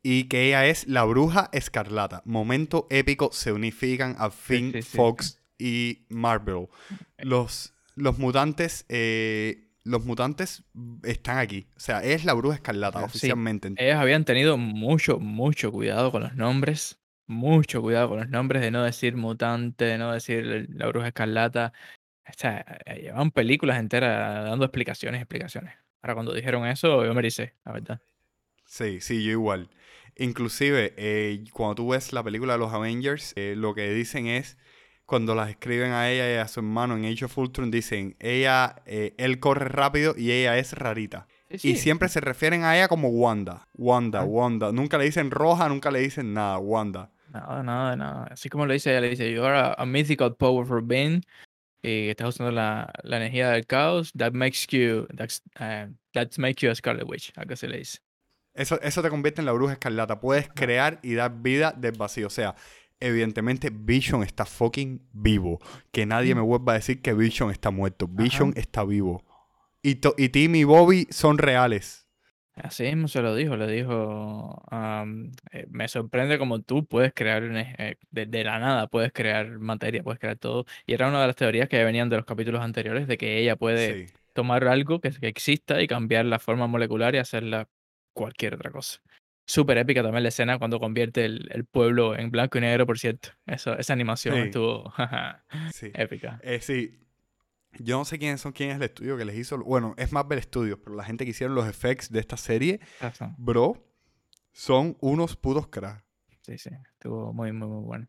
y 0.01 0.29
que 0.29 0.47
ella 0.47 0.65
es 0.65 0.87
la 0.87 1.03
bruja 1.03 1.49
escarlata. 1.51 2.21
Momento 2.25 2.87
épico, 2.89 3.31
se 3.33 3.51
unifican 3.51 4.15
a 4.17 4.31
fin 4.31 4.81
Fox 4.81 5.40
y 5.61 6.05
Marvel. 6.09 6.67
Los, 7.19 7.73
los 7.95 8.17
mutantes. 8.17 8.85
Eh, 8.89 9.67
los 9.83 10.05
mutantes 10.05 10.63
están 11.03 11.37
aquí. 11.37 11.67
O 11.75 11.79
sea, 11.79 12.03
es 12.03 12.25
la 12.25 12.33
bruja 12.33 12.55
escarlata 12.55 13.03
oficialmente. 13.03 13.73
Ellos 13.77 13.95
habían 13.95 14.25
tenido 14.25 14.57
mucho, 14.57 15.19
mucho 15.19 15.71
cuidado 15.71 16.11
con 16.11 16.23
los 16.23 16.35
nombres. 16.35 16.99
Mucho 17.27 17.81
cuidado 17.81 18.09
con 18.09 18.19
los 18.19 18.29
nombres 18.29 18.61
de 18.61 18.71
no 18.71 18.83
decir 18.83 19.15
mutante, 19.15 19.85
de 19.85 19.97
no 19.97 20.11
decir 20.11 20.67
la 20.69 20.87
bruja 20.87 21.07
escarlata. 21.07 21.73
O 22.27 22.33
sea, 22.35 22.65
eh, 22.85 23.03
llevaban 23.03 23.31
películas 23.31 23.79
enteras 23.79 24.45
dando 24.45 24.65
explicaciones, 24.65 25.21
explicaciones. 25.21 25.73
Ahora 26.01 26.15
cuando 26.15 26.33
dijeron 26.33 26.67
eso, 26.67 27.05
yo 27.05 27.13
me 27.13 27.21
dice, 27.21 27.53
la 27.65 27.71
verdad. 27.71 28.01
Sí, 28.65 28.99
sí, 29.01 29.23
yo 29.23 29.31
igual. 29.31 29.69
Inclusive, 30.17 30.93
eh, 30.97 31.43
cuando 31.53 31.75
tú 31.75 31.89
ves 31.89 32.13
la 32.13 32.23
película 32.23 32.53
de 32.53 32.59
los 32.59 32.73
Avengers, 32.73 33.33
lo 33.37 33.73
que 33.73 33.91
dicen 33.93 34.27
es 34.27 34.57
cuando 35.11 35.35
las 35.35 35.49
escriben 35.49 35.91
a 35.91 36.09
ella 36.09 36.33
y 36.33 36.37
a 36.37 36.47
su 36.47 36.61
hermano 36.61 36.95
en 36.95 37.03
Age 37.03 37.25
of 37.25 37.37
Ultron, 37.37 37.69
dicen, 37.69 38.15
ella, 38.19 38.77
eh, 38.85 39.13
él 39.17 39.41
corre 39.41 39.65
rápido 39.67 40.15
y 40.17 40.31
ella 40.31 40.57
es 40.57 40.71
rarita. 40.71 41.27
Sí, 41.49 41.71
Y 41.71 41.75
siempre 41.75 42.07
se 42.07 42.21
refieren 42.21 42.63
a 42.63 42.77
ella 42.77 42.87
como 42.87 43.09
Wanda. 43.09 43.67
Wanda, 43.73 44.21
Ah. 44.21 44.23
Wanda. 44.23 44.71
Nunca 44.71 44.97
le 44.97 45.03
dicen 45.03 45.29
roja, 45.29 45.67
nunca 45.67 45.91
le 45.91 45.99
dicen 45.99 46.33
nada. 46.33 46.59
Wanda. 46.59 47.11
Nada, 47.27 47.61
nada, 47.61 47.95
nada. 47.97 48.27
Así 48.31 48.47
como 48.47 48.65
lo 48.65 48.71
dice 48.71 48.91
ella, 48.91 49.01
le 49.01 49.09
dice, 49.09 49.29
you 49.29 49.43
are 49.43 49.57
a, 49.57 49.73
a 49.77 49.85
mythical 49.85 50.33
powerful 50.33 50.81
being. 50.81 51.21
Y 51.83 52.07
estás 52.07 52.29
usando 52.29 52.53
la, 52.53 52.89
la 53.03 53.17
energía 53.17 53.49
del 53.49 53.65
caos. 53.67 54.13
That 54.17 54.31
makes 54.31 54.65
you, 54.69 55.07
that's, 55.13 55.41
uh, 55.59 55.91
that 56.13 56.29
makes 56.37 56.61
you 56.61 56.71
a 56.71 56.75
Scarlet 56.75 57.05
Witch. 57.05 57.33
Algo 57.35 57.53
así 57.53 57.67
le 57.67 57.79
dice. 57.79 57.99
Eso, 58.53 58.79
eso 58.81 59.01
te 59.01 59.09
convierte 59.09 59.41
en 59.41 59.45
la 59.45 59.51
bruja 59.51 59.73
escarlata. 59.73 60.19
Puedes 60.21 60.47
crear 60.49 60.99
y 61.03 61.15
dar 61.15 61.33
vida 61.41 61.73
del 61.75 61.93
vacío. 61.97 62.27
O 62.27 62.29
sea, 62.29 62.55
evidentemente 63.01 63.69
Vision 63.73 64.23
está 64.23 64.45
fucking 64.45 65.01
vivo. 65.11 65.59
Que 65.91 66.05
nadie 66.05 66.35
me 66.35 66.41
vuelva 66.41 66.73
a 66.73 66.75
decir 66.75 67.01
que 67.01 67.13
Vision 67.13 67.51
está 67.51 67.71
muerto. 67.71 68.07
Vision 68.07 68.53
está 68.55 68.83
vivo. 68.85 69.23
Y, 69.83 69.99
y 70.17 70.29
Tim 70.29 70.55
y 70.55 70.63
Bobby 70.63 71.07
son 71.09 71.37
reales. 71.37 72.07
Así 72.53 72.83
mismo 72.83 73.07
se 73.07 73.21
lo 73.21 73.33
dijo, 73.33 73.55
le 73.55 73.65
dijo, 73.65 74.61
am, 74.69 75.31
eh, 75.51 75.65
me 75.69 75.87
sorprende 75.87 76.37
como 76.37 76.61
tú 76.61 76.85
puedes 76.85 77.13
crear 77.13 77.43
eh, 77.43 77.95
de, 78.11 78.25
de 78.25 78.43
la 78.43 78.59
nada, 78.59 78.87
puedes 78.87 79.13
crear 79.13 79.57
materia, 79.57 80.03
puedes 80.03 80.19
crear 80.19 80.37
todo. 80.37 80.65
Y 80.85 80.93
era 80.93 81.07
una 81.07 81.21
de 81.21 81.27
las 81.27 81.35
teorías 81.37 81.69
que 81.69 81.83
venían 81.83 82.09
de 82.09 82.17
los 82.17 82.25
capítulos 82.25 82.61
anteriores, 82.61 83.07
de 83.07 83.17
que 83.17 83.39
ella 83.39 83.55
puede 83.55 84.07
Sí. 84.07 84.13
tomar 84.33 84.67
algo 84.67 84.99
que, 84.99 85.11
que 85.11 85.27
exista 85.27 85.81
y 85.81 85.87
cambiar 85.87 86.25
la 86.25 86.39
forma 86.39 86.67
molecular 86.67 87.15
y 87.15 87.19
hacerla 87.19 87.67
cualquier 88.13 88.55
otra 88.55 88.69
cosa. 88.69 88.99
Súper 89.45 89.77
épica 89.79 90.01
también 90.03 90.23
la 90.23 90.29
escena 90.29 90.57
cuando 90.59 90.79
convierte 90.79 91.25
el, 91.25 91.49
el 91.51 91.65
pueblo 91.65 92.15
en 92.15 92.31
blanco 92.31 92.57
y 92.57 92.61
negro, 92.61 92.85
por 92.85 92.97
cierto. 92.99 93.29
Eso, 93.45 93.77
esa 93.77 93.93
animación 93.93 94.35
Sí. 94.35 94.41
estuvo 94.43 94.93
Sí. 95.73 95.91
épica. 95.93 96.39
Eh, 96.43 96.61
sí. 96.61 96.97
Yo 97.79 97.97
no 97.97 98.05
sé 98.05 98.19
quiénes 98.19 98.41
son, 98.41 98.51
quién 98.51 98.69
es 98.71 98.75
el 98.77 98.83
estudio 98.83 99.17
que 99.17 99.25
les 99.25 99.35
hizo. 99.37 99.57
Bueno, 99.59 99.93
es 99.97 100.11
Marvel 100.11 100.41
Studios, 100.43 100.79
pero 100.83 100.95
la 100.95 101.03
gente 101.05 101.23
que 101.25 101.31
hicieron 101.31 101.55
los 101.55 101.67
effects 101.67 102.11
de 102.11 102.19
esta 102.19 102.35
serie, 102.37 102.79
bro, 103.37 103.87
son 104.51 104.97
unos 104.99 105.37
putos 105.37 105.67
cracks. 105.67 106.03
Sí, 106.41 106.57
sí, 106.57 106.69
estuvo 106.93 107.31
muy, 107.33 107.51
muy, 107.53 107.67
muy 107.69 107.83
bueno. 107.83 108.07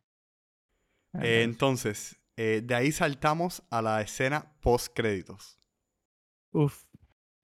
Eh, 1.20 1.42
entonces, 1.42 2.18
eh, 2.36 2.60
de 2.64 2.74
ahí 2.74 2.90
saltamos 2.90 3.62
a 3.70 3.82
la 3.82 4.00
escena 4.00 4.52
post 4.60 4.92
créditos. 4.94 5.58
Uf, 6.50 6.84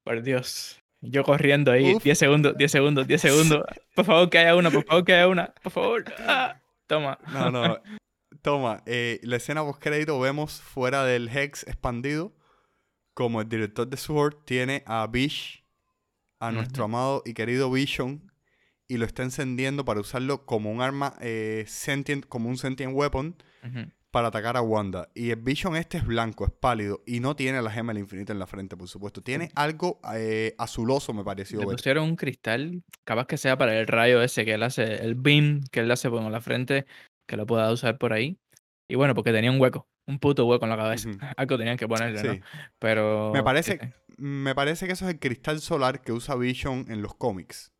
por 0.03 0.20
Dios. 0.22 0.83
Yo 1.01 1.23
corriendo 1.23 1.71
ahí, 1.71 1.95
Uf. 1.95 2.03
10 2.03 2.19
segundos, 2.19 2.57
10 2.57 2.73
segundos, 2.73 3.07
10 3.07 3.21
segundos. 3.21 3.65
Por 3.95 4.05
favor, 4.05 4.31
que 4.31 4.39
haya 4.39 4.57
una, 4.57 4.71
por 4.71 4.85
favor, 4.85 5.05
que 5.05 5.15
haya 5.15 5.29
una, 5.29 5.55
por 5.63 5.73
favor. 5.73 6.05
Ah, 6.21 6.61
toma. 6.87 7.19
No, 7.33 7.51
no. 7.51 7.79
Toma, 8.43 8.83
eh, 8.87 9.19
la 9.25 9.37
escena 9.37 9.65
post 9.65 9.83
crédito 9.83 10.19
vemos 10.21 10.61
fuera 10.61 11.05
del 11.05 11.29
Hex 11.29 11.67
expandido 11.67 12.33
como 13.19 13.41
el 13.41 13.49
director 13.49 13.89
de 13.89 13.97
Sword 13.97 14.37
tiene 14.45 14.85
a 14.87 15.05
Bish, 15.09 15.65
a 16.39 16.53
nuestro 16.53 16.85
amado 16.85 17.23
y 17.27 17.35
querido 17.35 17.69
Vision, 17.69 18.31
y 18.87 18.97
lo 18.97 19.05
está 19.05 19.25
encendiendo 19.25 19.85
para 19.85 19.99
usarlo 19.99 20.47
como 20.47 20.71
un 20.71 20.81
arma 20.81 21.17
eh, 21.21 21.65
sentient, 21.67 22.27
como 22.27 22.49
un 22.49 22.57
sentient 22.57 22.95
weapon. 22.95 23.35
Para 24.19 24.29
atacar 24.29 24.57
a 24.57 24.63
Wanda. 24.63 25.09
Y 25.15 25.31
el 25.31 25.37
Vision 25.37 25.77
este 25.77 25.99
es 25.99 26.05
blanco, 26.05 26.45
es 26.45 26.51
pálido 26.51 27.03
y 27.07 27.21
no 27.21 27.37
tiene 27.37 27.63
la 27.63 27.71
gema 27.71 27.93
del 27.93 28.03
infinito 28.03 28.33
en 28.33 28.41
la 28.41 28.47
frente, 28.49 28.77
por 28.77 28.89
supuesto. 28.89 29.23
Tiene 29.23 29.51
algo 29.55 30.01
eh, 30.13 30.55
azuloso, 30.59 31.15
me 31.15 31.23
pareció 31.23 31.61
Le 31.61 31.67
ver. 31.67 31.77
pusieron 31.77 32.05
un 32.05 32.17
cristal, 32.17 32.83
capaz 33.05 33.27
que 33.27 33.37
sea 33.37 33.57
para 33.57 33.79
el 33.79 33.87
rayo 33.87 34.21
ese 34.21 34.45
que 34.45 34.55
él 34.55 34.63
hace, 34.65 35.05
el 35.05 35.15
beam 35.15 35.61
que 35.71 35.81
él 35.81 35.91
hace 35.93 36.11
con 36.11 36.33
la 36.33 36.41
frente, 36.41 36.85
que 37.29 37.37
lo 37.37 37.47
pueda 37.47 37.71
usar 37.73 37.97
por 37.97 38.13
ahí. 38.13 38.39
Y 38.89 38.97
bueno, 38.97 39.15
porque 39.15 39.31
tenía 39.33 39.53
un 39.53 39.61
hueco, 39.61 39.87
un 40.07 40.19
puto 40.19 40.47
hueco 40.47 40.65
en 40.65 40.71
la 40.71 40.77
cabeza. 40.77 41.11
Algo 41.37 41.57
tenían 41.57 41.77
que 41.77 41.87
ponerle, 41.87 42.19
Sí. 42.19 42.27
¿no? 42.27 42.45
Pero. 42.81 43.31
Me 43.33 43.39
sí, 43.39 43.45
parece, 43.45 43.79
sí. 43.81 44.15
me 44.17 44.55
parece 44.57 44.87
que 44.89 44.95
eso 44.95 45.05
es 45.07 45.13
el 45.13 45.21
cristal 45.21 45.61
solar 45.61 46.01
que 46.03 46.11
usa 46.11 46.35
Vision 46.35 46.87
en 46.89 47.03
los 47.03 47.15
cómics. 47.15 47.73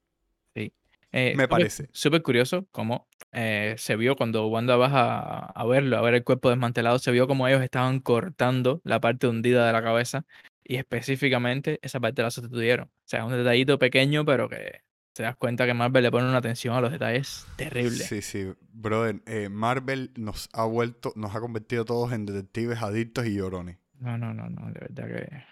Eh, 1.13 1.35
Me 1.37 1.49
parece. 1.49 1.89
Súper 1.93 2.23
curioso 2.23 2.67
cómo 2.71 3.09
eh, 3.33 3.75
se 3.79 3.97
vio 3.97 4.17
cuando 4.17 4.47
Wanda 4.49 4.77
baja 4.77 5.47
a, 5.47 5.67
verlo, 5.67 5.97
a 5.97 6.03
ver 6.03 6.15
el 6.15 6.25
cuerpo 6.25 6.51
desmantelado, 6.51 6.99
se 6.99 7.11
vio 7.13 7.27
como 7.27 7.49
ellos 7.49 7.63
estaban 7.63 8.01
cortando 8.01 8.81
la 8.85 9.01
parte 9.01 9.27
hundida 9.27 9.67
de 9.67 9.73
la 9.73 9.83
cabeza 9.83 10.27
y 10.63 10.77
específicamente 10.77 11.79
esa 11.83 12.01
parte 12.01 12.23
la 12.23 12.31
sustituyeron. 12.31 12.87
O 12.89 13.03
sea, 13.05 13.21
es 13.21 13.27
un 13.27 13.33
detallito 13.33 13.79
pequeño, 13.79 14.25
pero 14.25 14.49
que 14.49 14.83
te 15.15 15.23
das 15.23 15.37
cuenta 15.37 15.67
que 15.67 15.75
Marvel 15.75 16.03
le 16.03 16.11
pone 16.11 16.29
una 16.29 16.39
atención 16.39 16.77
a 16.77 16.81
los 16.81 16.93
detalles 16.93 17.47
terrible. 17.57 18.05
Sí, 18.05 18.23
sí, 18.23 18.53
brother. 18.73 19.21
eh, 19.27 19.49
Marvel 19.49 20.13
nos 20.17 20.49
ha 20.53 20.65
vuelto, 20.65 21.13
nos 21.17 21.35
ha 21.35 21.41
convertido 21.41 21.85
todos 21.85 22.13
en 22.13 22.27
detectives 22.27 22.83
adictos 22.83 23.27
y 23.27 23.35
llorones. 23.35 23.79
No, 23.99 24.17
no, 24.17 24.33
no, 24.33 24.49
no, 24.49 24.67
de 24.71 24.81
verdad 24.81 25.07
que 25.09 25.45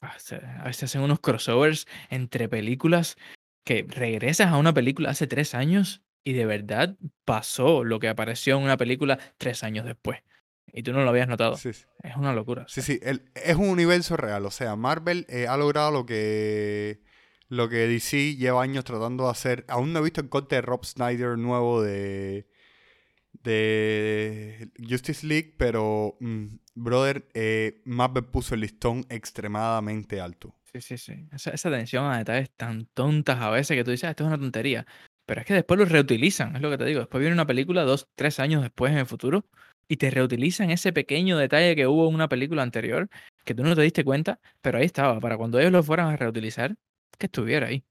ah, 0.00 0.16
a 0.60 0.64
veces 0.64 0.84
hacen 0.84 1.02
unos 1.02 1.20
crossovers 1.20 1.86
entre 2.10 2.48
películas 2.48 3.16
que 3.64 3.86
regresas 3.88 4.48
a 4.52 4.56
una 4.58 4.72
película 4.74 5.10
hace 5.10 5.26
tres 5.26 5.54
años 5.54 6.02
y 6.22 6.32
de 6.34 6.46
verdad 6.46 6.96
pasó 7.24 7.84
lo 7.84 7.98
que 8.00 8.08
apareció 8.08 8.56
en 8.56 8.62
una 8.64 8.76
película 8.76 9.18
tres 9.38 9.62
años 9.64 9.84
después. 9.84 10.20
Y 10.72 10.82
tú 10.82 10.92
no 10.92 11.02
lo 11.04 11.10
habías 11.10 11.28
notado. 11.28 11.56
Sí, 11.56 11.72
sí. 11.72 11.84
Es 12.02 12.16
una 12.16 12.32
locura. 12.32 12.64
Sí, 12.68 12.82
sí, 12.82 12.98
el- 13.02 13.30
es 13.34 13.56
un 13.56 13.68
universo 13.68 14.16
real. 14.16 14.44
O 14.46 14.50
sea, 14.50 14.74
Marvel 14.76 15.24
eh, 15.28 15.46
ha 15.46 15.56
logrado 15.56 15.90
lo 15.92 16.04
que, 16.06 17.00
lo 17.48 17.68
que 17.68 17.86
DC 17.86 18.36
lleva 18.36 18.62
años 18.62 18.84
tratando 18.84 19.24
de 19.24 19.30
hacer. 19.30 19.64
Aún 19.68 19.92
no 19.92 20.00
he 20.00 20.02
visto 20.02 20.20
el 20.20 20.28
corte 20.28 20.56
de 20.56 20.62
Rob 20.62 20.84
Snyder 20.84 21.38
nuevo 21.38 21.80
de, 21.82 22.48
de 23.42 24.68
Justice 24.88 25.26
League, 25.26 25.54
pero, 25.58 26.16
mm, 26.20 26.46
brother, 26.74 27.28
eh, 27.34 27.80
Marvel 27.84 28.24
puso 28.24 28.54
el 28.54 28.62
listón 28.62 29.04
extremadamente 29.08 30.20
alto. 30.20 30.54
Sí, 30.74 30.80
sí, 30.80 30.98
sí. 30.98 31.28
Esa, 31.32 31.50
esa 31.50 31.68
atención 31.68 32.04
a 32.10 32.18
detalles 32.18 32.50
tan 32.56 32.86
tontas 32.94 33.40
a 33.40 33.48
veces 33.50 33.76
que 33.76 33.84
tú 33.84 33.92
dices, 33.92 34.04
"Ah, 34.08 34.10
esto 34.10 34.24
es 34.24 34.28
una 34.28 34.38
tontería. 34.38 34.84
Pero 35.24 35.40
es 35.40 35.46
que 35.46 35.54
después 35.54 35.78
lo 35.78 35.86
reutilizan, 35.86 36.56
es 36.56 36.62
lo 36.62 36.68
que 36.70 36.78
te 36.78 36.84
digo. 36.84 36.98
Después 37.00 37.20
viene 37.20 37.32
una 37.34 37.46
película 37.46 37.84
dos, 37.84 38.08
tres 38.16 38.40
años 38.40 38.60
después 38.62 38.90
en 38.92 38.98
el 38.98 39.06
futuro 39.06 39.46
y 39.88 39.96
te 39.98 40.10
reutilizan 40.10 40.70
ese 40.70 40.92
pequeño 40.92 41.38
detalle 41.38 41.76
que 41.76 41.86
hubo 41.86 42.08
en 42.08 42.14
una 42.14 42.28
película 42.28 42.62
anterior 42.64 43.08
que 43.44 43.54
tú 43.54 43.62
no 43.62 43.74
te 43.76 43.82
diste 43.82 44.02
cuenta, 44.04 44.40
pero 44.60 44.78
ahí 44.78 44.84
estaba. 44.86 45.20
Para 45.20 45.36
cuando 45.36 45.60
ellos 45.60 45.70
lo 45.72 45.82
fueran 45.84 46.08
a 46.08 46.16
reutilizar, 46.16 46.74
que 47.18 47.26
estuviera 47.26 47.68
ahí. 47.68 47.84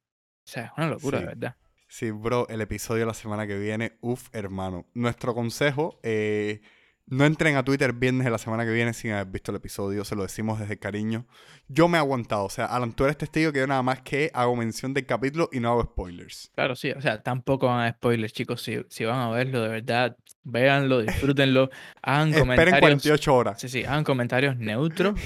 O 0.48 0.52
sea, 0.52 0.66
es 0.66 0.72
una 0.78 0.88
locura, 0.90 1.20
de 1.20 1.24
Sí. 1.24 1.28
verdad. 1.28 1.56
Sí, 1.88 2.12
bro, 2.12 2.48
el 2.50 2.62
episodio 2.62 3.02
de 3.02 3.06
la 3.08 3.14
semana 3.14 3.48
que 3.48 3.58
viene, 3.60 3.98
uff, 4.02 4.30
hermano. 4.34 4.88
Nuestro 4.94 5.34
consejo, 5.36 6.00
eh, 6.04 6.62
no 7.06 7.26
entren 7.26 7.56
a 7.58 7.64
Twitter 7.64 7.94
viernes 7.94 8.24
de 8.26 8.32
la 8.32 8.38
semana 8.38 8.64
que 8.66 8.72
viene 8.72 8.94
sin 8.94 9.12
haber 9.12 9.28
visto 9.28 9.52
el 9.52 9.58
episodio, 9.58 10.04
se 10.06 10.16
lo 10.16 10.24
decimos 10.24 10.60
desde 10.60 10.74
el 10.74 10.80
cariño. 10.80 11.26
Yo 11.68 11.88
me 11.88 11.98
he 11.98 12.00
aguantado, 12.00 12.46
o 12.46 12.50
sea, 12.50 12.66
Alan, 12.66 12.94
tú 12.94 13.04
eres 13.04 13.18
testigo 13.18 13.52
que 13.52 13.60
yo 13.60 13.68
nada 13.68 13.82
más 13.84 14.02
que 14.02 14.32
hago 14.34 14.56
mención 14.56 14.94
del 14.94 15.06
capítulo 15.06 15.50
y 15.52 15.60
no 15.60 15.70
hago 15.72 15.84
spoilers. 15.84 16.52
Claro, 16.56 16.76
sí. 16.76 16.92
O 16.92 17.02
sea, 17.02 17.22
tampoco 17.22 17.68
van 17.68 17.88
a 17.88 17.92
spoilers, 17.92 18.34
chicos. 18.34 18.62
Si, 18.62 18.80
si 18.90 19.06
van 19.06 19.20
a 19.20 19.30
verlo, 19.30 19.62
de 19.62 19.70
verdad, 19.70 20.18
véanlo, 20.44 21.02
disfrútenlo, 21.02 21.70
hagan 22.02 22.30
Esperen 22.30 22.42
comentarios. 22.48 22.80
48 22.80 23.36
horas. 23.36 23.62
Sí, 23.62 23.70
sí, 23.70 23.84
hagan 23.84 24.04
comentarios 24.04 24.58
neutros. 24.58 25.20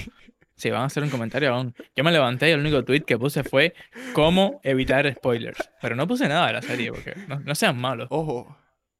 Si 0.56 0.72
van 0.72 0.82
a 0.82 0.86
hacer 0.86 1.04
un 1.04 1.10
comentario, 1.12 1.54
hagan- 1.54 1.76
Yo 1.96 2.04
me 2.04 2.12
levanté 2.12 2.50
y 2.50 2.54
el 2.54 2.60
único 2.62 2.84
tweet 2.84 3.02
que 3.02 3.18
puse 3.20 3.44
fue 3.44 3.76
cómo 4.14 4.60
evitar 4.64 5.12
spoilers. 5.14 5.70
Pero 5.82 5.96
no 5.96 6.08
puse 6.08 6.28
nada 6.28 6.48
de 6.48 6.54
la 6.54 6.62
serie, 6.64 6.92
porque 6.92 7.14
no, 7.28 7.40
no 7.40 7.54
sean 7.54 7.78
malos. 7.78 8.08
Ojo, 8.10 8.58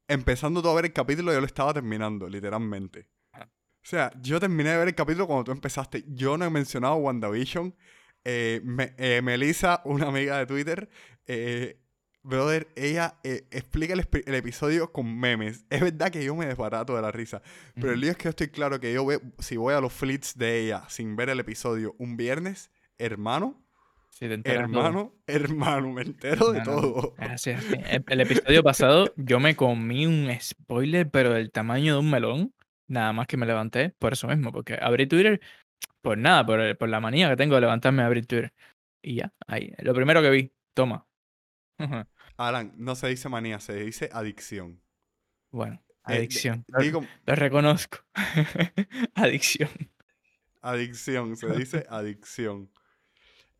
empezando 0.08 0.62
tú 0.62 0.68
a 0.68 0.74
ver 0.74 0.86
el 0.86 0.92
capítulo, 0.92 1.32
yo 1.32 1.40
lo 1.40 1.46
estaba 1.46 1.72
terminando, 1.74 2.28
literalmente. 2.28 3.08
O 3.34 3.86
sea, 3.90 4.10
yo 4.20 4.40
terminé 4.40 4.70
de 4.70 4.78
ver 4.78 4.88
el 4.88 4.94
capítulo 4.94 5.26
cuando 5.26 5.44
tú 5.44 5.52
empezaste. 5.52 6.04
Yo 6.08 6.36
no 6.36 6.44
he 6.44 6.50
mencionado 6.50 6.96
WandaVision. 6.96 7.74
Eh, 8.24 8.60
me- 8.64 8.94
eh, 8.98 9.22
Melissa, 9.22 9.80
una 9.84 10.08
amiga 10.08 10.36
de 10.38 10.46
Twitter, 10.46 10.90
eh, 11.26 11.80
brother, 12.22 12.68
ella 12.76 13.18
eh, 13.22 13.46
explica 13.50 13.94
el, 13.94 14.06
el 14.26 14.34
episodio 14.34 14.92
con 14.92 15.18
memes. 15.18 15.64
Es 15.70 15.80
verdad 15.80 16.10
que 16.10 16.22
yo 16.22 16.34
me 16.34 16.44
desbarato 16.46 16.96
de 16.96 17.00
la 17.02 17.12
risa. 17.12 17.40
Pero 17.74 17.92
el 17.92 18.00
lío 18.00 18.10
es 18.10 18.16
que 18.18 18.24
yo 18.24 18.30
estoy 18.30 18.48
claro 18.48 18.80
que 18.80 18.92
yo 18.92 19.06
ve, 19.06 19.20
si 19.38 19.56
voy 19.56 19.72
a 19.74 19.80
los 19.80 19.92
flits 19.92 20.36
de 20.36 20.58
ella 20.60 20.84
sin 20.88 21.16
ver 21.16 21.30
el 21.30 21.40
episodio 21.40 21.94
un 21.98 22.16
viernes, 22.18 22.70
hermano, 22.98 23.64
Sí, 24.18 24.26
todo. 24.28 24.52
hermano, 24.52 25.14
hermano, 25.28 25.92
me 25.92 26.02
entero 26.02 26.52
de 26.52 26.60
todo. 26.62 27.14
Es 27.18 27.30
así, 27.30 27.50
es. 27.50 27.64
El, 27.72 28.04
el 28.08 28.20
episodio 28.20 28.62
pasado 28.64 29.12
yo 29.16 29.38
me 29.38 29.54
comí 29.54 30.06
un 30.06 30.28
spoiler, 30.40 31.08
pero 31.08 31.32
del 31.34 31.52
tamaño 31.52 31.94
de 31.94 32.00
un 32.00 32.10
melón. 32.10 32.54
Nada 32.88 33.12
más 33.12 33.26
que 33.28 33.36
me 33.36 33.46
levanté 33.46 33.90
por 33.90 34.14
eso 34.14 34.26
mismo, 34.26 34.50
porque 34.50 34.76
abrí 34.80 35.06
Twitter 35.06 35.40
por 36.00 36.18
nada, 36.18 36.44
por, 36.46 36.88
la 36.88 37.00
manía 37.00 37.28
que 37.28 37.36
tengo 37.36 37.54
de 37.54 37.60
levantarme 37.60 38.02
a 38.02 38.06
abrir 38.06 38.26
Twitter. 38.26 38.52
Y 39.02 39.16
ya, 39.16 39.32
ahí. 39.46 39.72
Lo 39.78 39.94
primero 39.94 40.20
que 40.22 40.30
vi, 40.30 40.52
toma. 40.74 41.06
Alan, 42.36 42.72
no 42.76 42.96
se 42.96 43.08
dice 43.08 43.28
manía, 43.28 43.60
se 43.60 43.74
dice 43.84 44.08
adicción. 44.12 44.80
Bueno, 45.50 45.82
Eh, 46.08 46.16
adicción. 46.16 46.64
Lo- 46.68 46.80
digo, 46.80 47.04
Lo 47.24 47.34
reconozco. 47.34 47.98
Adicción. 49.14 49.70
adicción, 50.60 51.36
se 51.36 51.48
dice 51.52 51.86
adicción. 51.88 52.70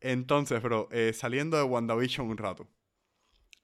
Entonces, 0.01 0.61
bro, 0.61 0.87
eh, 0.91 1.11
saliendo 1.13 1.57
de 1.57 1.63
WandaVision 1.63 2.27
un 2.29 2.37
rato. 2.37 2.67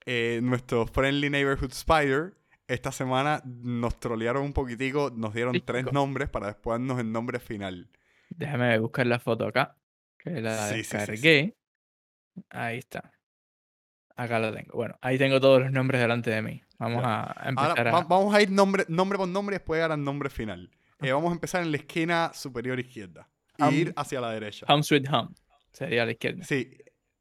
eh, 0.08 0.38
nuestro 0.42 0.86
Friendly 0.86 1.30
Neighborhood 1.30 1.72
Spider, 1.72 2.34
esta 2.68 2.92
semana 2.92 3.42
nos 3.44 3.98
trolearon 3.98 4.42
un 4.44 4.52
poquitico, 4.52 5.10
nos 5.14 5.34
dieron 5.34 5.60
tres 5.64 5.92
nombres 5.92 6.28
para 6.28 6.46
después 6.48 6.74
darnos 6.78 7.00
el 7.00 7.10
nombre 7.10 7.40
final. 7.40 7.90
Déjame 8.30 8.78
buscar 8.78 9.06
la 9.06 9.18
foto 9.18 9.46
acá. 9.48 9.76
Que 10.18 10.40
la 10.40 10.68
Sí, 10.68 10.76
sí, 10.76 10.82
sí, 10.84 10.90
sí. 10.90 10.96
descargué. 10.98 11.56
Ahí 12.50 12.78
está. 12.78 13.12
Acá 14.14 14.38
lo 14.38 14.52
tengo. 14.54 14.74
Bueno, 14.74 14.96
ahí 15.00 15.18
tengo 15.18 15.40
todos 15.40 15.60
los 15.60 15.72
nombres 15.72 16.00
delante 16.00 16.30
de 16.30 16.42
mí. 16.42 16.62
Vamos 16.78 17.02
a 17.04 17.22
Ahora 17.24 17.48
empezar 17.48 17.86
va- 17.94 17.98
a... 17.98 18.04
vamos 18.04 18.34
a 18.34 18.42
ir 18.42 18.50
nombre, 18.50 18.84
nombre 18.88 19.18
por 19.18 19.28
nombre 19.28 19.56
y 19.56 19.58
después 19.58 19.78
llegar 19.78 19.92
al 19.92 20.04
nombre 20.04 20.30
final. 20.30 20.70
Eh, 21.00 21.12
vamos 21.12 21.30
a 21.30 21.34
empezar 21.34 21.62
en 21.62 21.70
la 21.72 21.76
esquina 21.78 22.30
superior 22.32 22.78
izquierda. 22.78 23.28
Y 23.58 23.62
Hum. 23.64 23.74
ir 23.74 23.92
hacia 23.96 24.20
la 24.20 24.30
derecha. 24.30 24.66
Home 24.68 24.82
Sweet 24.82 25.08
Home. 25.12 25.30
Sería 25.76 26.02
a 26.04 26.06
la 26.06 26.12
izquierda. 26.12 26.42
Sí. 26.44 26.70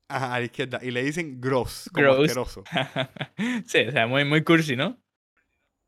Ajá, 0.08 0.36
a 0.36 0.40
la 0.40 0.46
izquierda. 0.46 0.80
Y 0.82 0.92
le 0.92 1.04
dicen 1.04 1.42
gross, 1.42 1.90
como 1.94 2.04
Gross. 2.06 2.20
asqueroso. 2.30 2.64
sí, 3.66 3.80
o 3.88 3.92
sea, 3.92 4.08
muy, 4.08 4.24
muy 4.24 4.44
cursi, 4.44 4.76
¿no? 4.78 4.98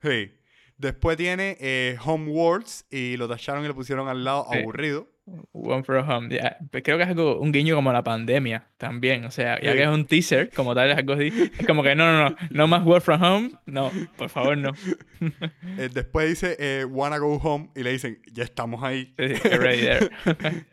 Sí. 0.01 0.31
Después 0.77 1.15
tiene 1.17 1.55
eh, 1.59 1.97
Homeworlds 2.03 2.85
y 2.91 3.15
lo 3.17 3.27
tacharon 3.29 3.63
y 3.63 3.67
lo 3.67 3.73
pusieron 3.75 4.07
al 4.09 4.23
lado 4.23 4.45
Sí. 4.51 4.59
aburrido. 4.59 5.07
One 5.51 5.83
from 5.83 6.09
Home. 6.09 6.33
ya, 6.35 6.57
pues 6.71 6.83
Creo 6.83 6.97
que 6.97 7.03
es 7.03 7.09
algo, 7.09 7.39
un 7.39 7.51
guiño 7.51 7.75
como 7.75 7.91
la 7.91 8.03
pandemia 8.03 8.69
también. 8.77 9.25
O 9.25 9.31
sea, 9.31 9.59
ya 9.61 9.71
Sí. 9.71 9.77
que 9.77 9.83
es 9.83 9.89
un 9.89 10.05
teaser, 10.05 10.49
como 10.51 10.73
tal, 10.75 10.89
es 10.91 10.97
algo 10.97 11.13
así. 11.13 11.27
Es 11.59 11.65
como 11.65 11.83
que 11.83 11.95
no, 11.95 12.11
no, 12.11 12.29
no. 12.29 12.35
No 12.49 12.67
más 12.67 12.83
Work 12.85 13.03
from 13.03 13.21
Home. 13.23 13.51
No, 13.65 13.91
por 14.17 14.29
favor, 14.29 14.57
no. 14.57 14.71
Eh, 15.77 15.89
después 15.93 16.29
dice 16.29 16.55
eh, 16.59 16.85
Wanna 16.85 17.17
Go 17.17 17.35
Home 17.37 17.69
y 17.75 17.83
le 17.83 17.91
dicen, 17.91 18.21
ya 18.31 18.43
estamos 18.43 18.83
ahí. 18.83 19.13
Sí, 19.17 19.35
sí, 19.35 19.49
ready 19.49 19.81
there. 19.81 20.09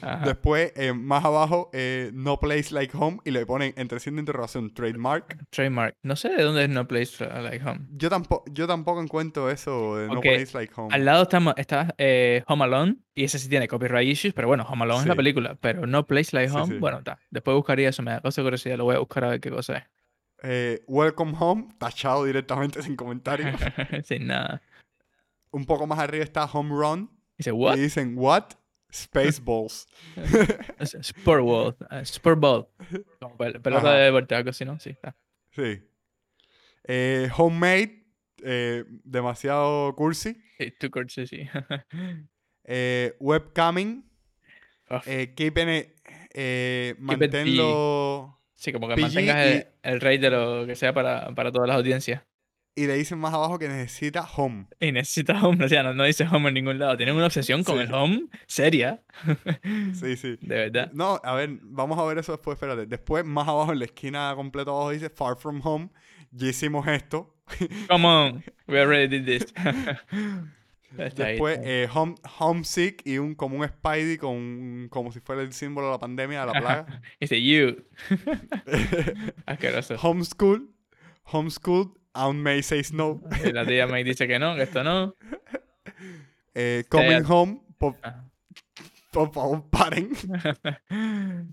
Ajá. 0.00 0.24
Después, 0.24 0.72
eh, 0.76 0.92
más 0.92 1.24
abajo, 1.24 1.70
eh, 1.72 2.10
No 2.14 2.38
Place 2.40 2.72
Like 2.74 2.96
Home 2.96 3.18
y 3.24 3.30
le 3.30 3.44
ponen 3.46 3.72
entre 3.76 4.00
signo 4.00 4.16
de 4.16 4.20
interrogación 4.22 4.72
trademark. 4.72 5.36
Trademark. 5.50 5.96
No 6.02 6.16
sé 6.16 6.28
de 6.30 6.42
dónde 6.42 6.64
es 6.64 6.70
No 6.70 6.86
Place 6.86 7.24
Like 7.42 7.64
Home. 7.64 7.80
Yo 7.90 8.08
tampoco, 8.08 8.44
yo 8.52 8.66
tampoco 8.66 9.02
encuentro 9.02 9.50
eso 9.50 9.96
de 9.96 10.08
No 10.08 10.20
Place 10.20 10.50
Like 10.54 10.72
Home. 10.76 10.94
Al 10.94 11.04
lado 11.04 11.22
estamos, 11.24 11.54
está 11.56 11.94
eh, 11.98 12.42
Home 12.46 12.64
Alone, 12.64 12.96
y 13.14 13.24
ese 13.24 13.38
sí 13.38 13.48
tiene 13.48 13.66
copyright 13.68 14.08
issues, 14.08 14.34
pero 14.34 14.46
bueno, 14.48 14.64
Home 14.68 14.84
Alone 14.84 15.00
es 15.00 15.06
la 15.06 15.16
película, 15.16 15.56
pero 15.60 15.86
No 15.86 16.06
Place 16.06 16.30
Like 16.36 16.52
Home, 16.52 16.74
sí. 16.74 16.78
bueno, 16.78 16.98
está. 16.98 17.18
Después 17.30 17.54
buscaría 17.56 17.88
eso, 17.88 18.02
me 18.02 18.12
da 18.12 18.20
cosa 18.20 18.40
de 18.40 18.46
curiosidad, 18.46 18.76
lo 18.76 18.84
voy 18.84 18.96
a 18.96 19.00
buscar 19.00 19.24
a 19.24 19.28
ver 19.30 19.40
qué 19.40 19.50
cosa 19.50 19.88
Eh, 20.42 20.80
Welcome 20.86 21.34
Home, 21.40 21.68
tachado 21.78 22.24
directamente 22.24 22.80
sin 22.84 22.94
comentario. 22.94 23.48
es. 23.48 24.06
Sin 24.06 24.28
nada. 24.28 24.62
Un 25.50 25.64
poco 25.64 25.86
más 25.86 25.98
arriba 25.98 26.22
está 26.22 26.44
Home 26.44 26.70
Run 26.70 27.10
Dice, 27.38 27.52
¿what? 27.52 27.76
y 27.76 27.80
dicen, 27.80 28.14
¿What? 28.16 28.44
Spaceballs. 28.90 29.86
Es 30.78 30.94
Sport 30.94 31.42
Ball. 31.44 31.76
eh, 31.90 32.00
Sport 32.02 32.40
Ball. 32.40 32.66
Como 33.20 33.36
pel- 33.36 33.60
pelota 33.60 33.88
Ajá. 33.88 33.98
de 33.98 34.04
deporte, 34.06 34.34
algo 34.34 34.50
así, 34.50 34.64
¿no? 34.64 34.78
Sí, 34.80 34.96
sí. 35.50 35.82
Eh, 36.84 37.28
homemade, 37.36 38.06
eh, 38.42 38.84
demasiado 39.04 39.94
cursi. 39.94 40.36
Sí, 40.58 40.70
too 40.78 40.90
court, 40.90 41.10
sí. 41.10 41.26
Eh, 42.70 43.14
webcamming, 43.18 44.04
keeping 45.34 45.68
it, 45.70 45.88
it 46.34 46.98
manténlo... 46.98 48.38
sí, 48.54 48.72
como 48.72 48.88
que 48.88 48.94
PG 48.94 49.00
mantengas 49.02 49.36
y- 49.46 49.48
el, 49.52 49.66
el 49.84 50.00
rate 50.02 50.18
de 50.18 50.30
lo 50.30 50.66
que 50.66 50.74
sea 50.76 50.92
para, 50.92 51.34
para 51.34 51.50
todas 51.50 51.66
las 51.66 51.78
audiencias. 51.78 52.22
Y 52.78 52.86
le 52.86 52.94
dicen 52.94 53.18
más 53.18 53.34
abajo 53.34 53.58
que 53.58 53.68
necesita 53.68 54.22
home. 54.22 54.66
Y 54.80 54.92
necesita 54.92 55.42
home, 55.44 55.64
o 55.64 55.68
sea, 55.68 55.82
no, 55.82 55.94
no 55.94 56.04
dice 56.04 56.24
home 56.30 56.48
en 56.48 56.54
ningún 56.54 56.78
lado. 56.78 56.96
Tienen 56.96 57.16
una 57.16 57.26
obsesión 57.26 57.64
con 57.64 57.76
Sí. 57.76 57.82
el 57.82 57.92
home 57.94 58.26
seria. 58.46 59.02
Sí, 59.94 60.16
sí. 60.16 60.38
De 60.42 60.54
verdad. 60.70 60.90
No, 60.92 61.20
a 61.24 61.34
ver, 61.34 61.58
vamos 61.62 61.98
a 61.98 62.04
ver 62.04 62.18
eso 62.18 62.32
después, 62.32 62.54
espérate. 62.56 62.86
Después, 62.86 63.24
más 63.24 63.48
abajo, 63.48 63.72
en 63.72 63.80
la 63.80 63.84
esquina 63.86 64.32
completa 64.36 64.70
abajo, 64.70 64.90
dice 64.90 65.10
Far 65.10 65.36
From 65.36 65.60
Home. 65.64 65.88
Ya 66.30 66.48
hicimos 66.48 66.86
esto. 66.86 67.34
Come 67.88 68.06
on, 68.06 68.44
we 68.66 68.78
already 68.80 69.08
did 69.18 69.24
this. 69.24 69.52
Después, 70.90 71.58
eh, 71.62 71.86
home, 71.92 72.14
Homesick 72.38 73.02
y 73.06 73.18
un 73.18 73.34
como 73.34 73.56
un 73.58 73.66
Spidey 73.68 74.16
con 74.16 74.30
un- 74.34 74.88
como 74.90 75.12
si 75.12 75.20
fuera 75.20 75.42
el 75.42 75.52
símbolo 75.52 75.86
de 75.88 75.92
la 75.92 75.98
pandemia, 75.98 76.40
de 76.40 76.46
la 76.46 76.52
plaga. 76.60 77.02
Dice 77.20 77.42
you. 77.42 77.84
Asqueroso. 79.46 79.96
Homeschool. 80.00 80.68
Homeschool. 81.24 81.92
Aunt 82.14 82.38
May 82.40 82.62
says 82.62 82.92
no. 82.92 83.20
Y 83.44 83.52
la 83.52 83.64
tía 83.66 83.86
May 83.86 84.02
dice 84.04 84.26
que 84.26 84.38
no, 84.38 84.54
que 84.56 84.62
esto 84.62 84.82
no. 84.84 85.14
Eh, 86.54 86.84
coming 86.88 87.22
home. 87.24 87.60
Por, 87.78 87.96
Ah. 88.02 88.24
por 89.12 89.32
favor, 89.32 89.64
paren. 89.70 90.10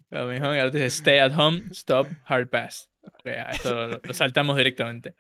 Lo 0.09 0.27
mismo 0.27 0.51
que 0.51 0.71
dice 0.71 0.85
stay 0.87 1.19
at 1.19 1.31
home, 1.37 1.63
stop, 1.71 2.07
hard 2.25 2.49
pass. 2.49 2.89
Ok, 3.03 3.27
a 3.27 3.51
esto 3.51 3.87
lo, 3.87 3.99
lo 4.03 4.13
saltamos 4.13 4.57
directamente. 4.57 5.13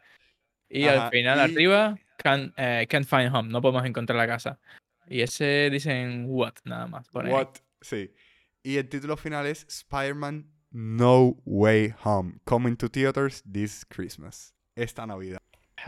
Y 0.69 0.85
Ajá, 0.87 1.05
al 1.05 1.11
final, 1.11 1.37
y- 1.37 1.53
arriba, 1.53 1.99
can, 2.17 2.51
eh, 2.57 2.87
can't 2.89 3.05
find 3.07 3.29
home, 3.33 3.49
no 3.51 3.61
podemos 3.61 3.85
encontrar 3.85 4.17
la 4.17 4.25
casa. 4.27 4.59
Y 5.07 5.21
ese 5.21 5.69
dicen 5.71 6.25
what, 6.29 6.53
nada 6.63 6.87
más. 6.87 7.07
ahí. 7.13 7.31
What? 7.31 7.49
Sí. 7.81 8.11
Y 8.63 8.77
el 8.77 8.89
título 8.89 9.15
final 9.17 9.45
es 9.45 9.65
Spider-Man 9.69 10.47
No 10.71 11.35
Way 11.45 11.93
Home. 12.03 12.39
Coming 12.43 12.75
to 12.77 12.89
theaters 12.89 13.43
this 13.43 13.85
Christmas. 13.85 14.55
Esta 14.75 15.05
Navidad. 15.07 15.39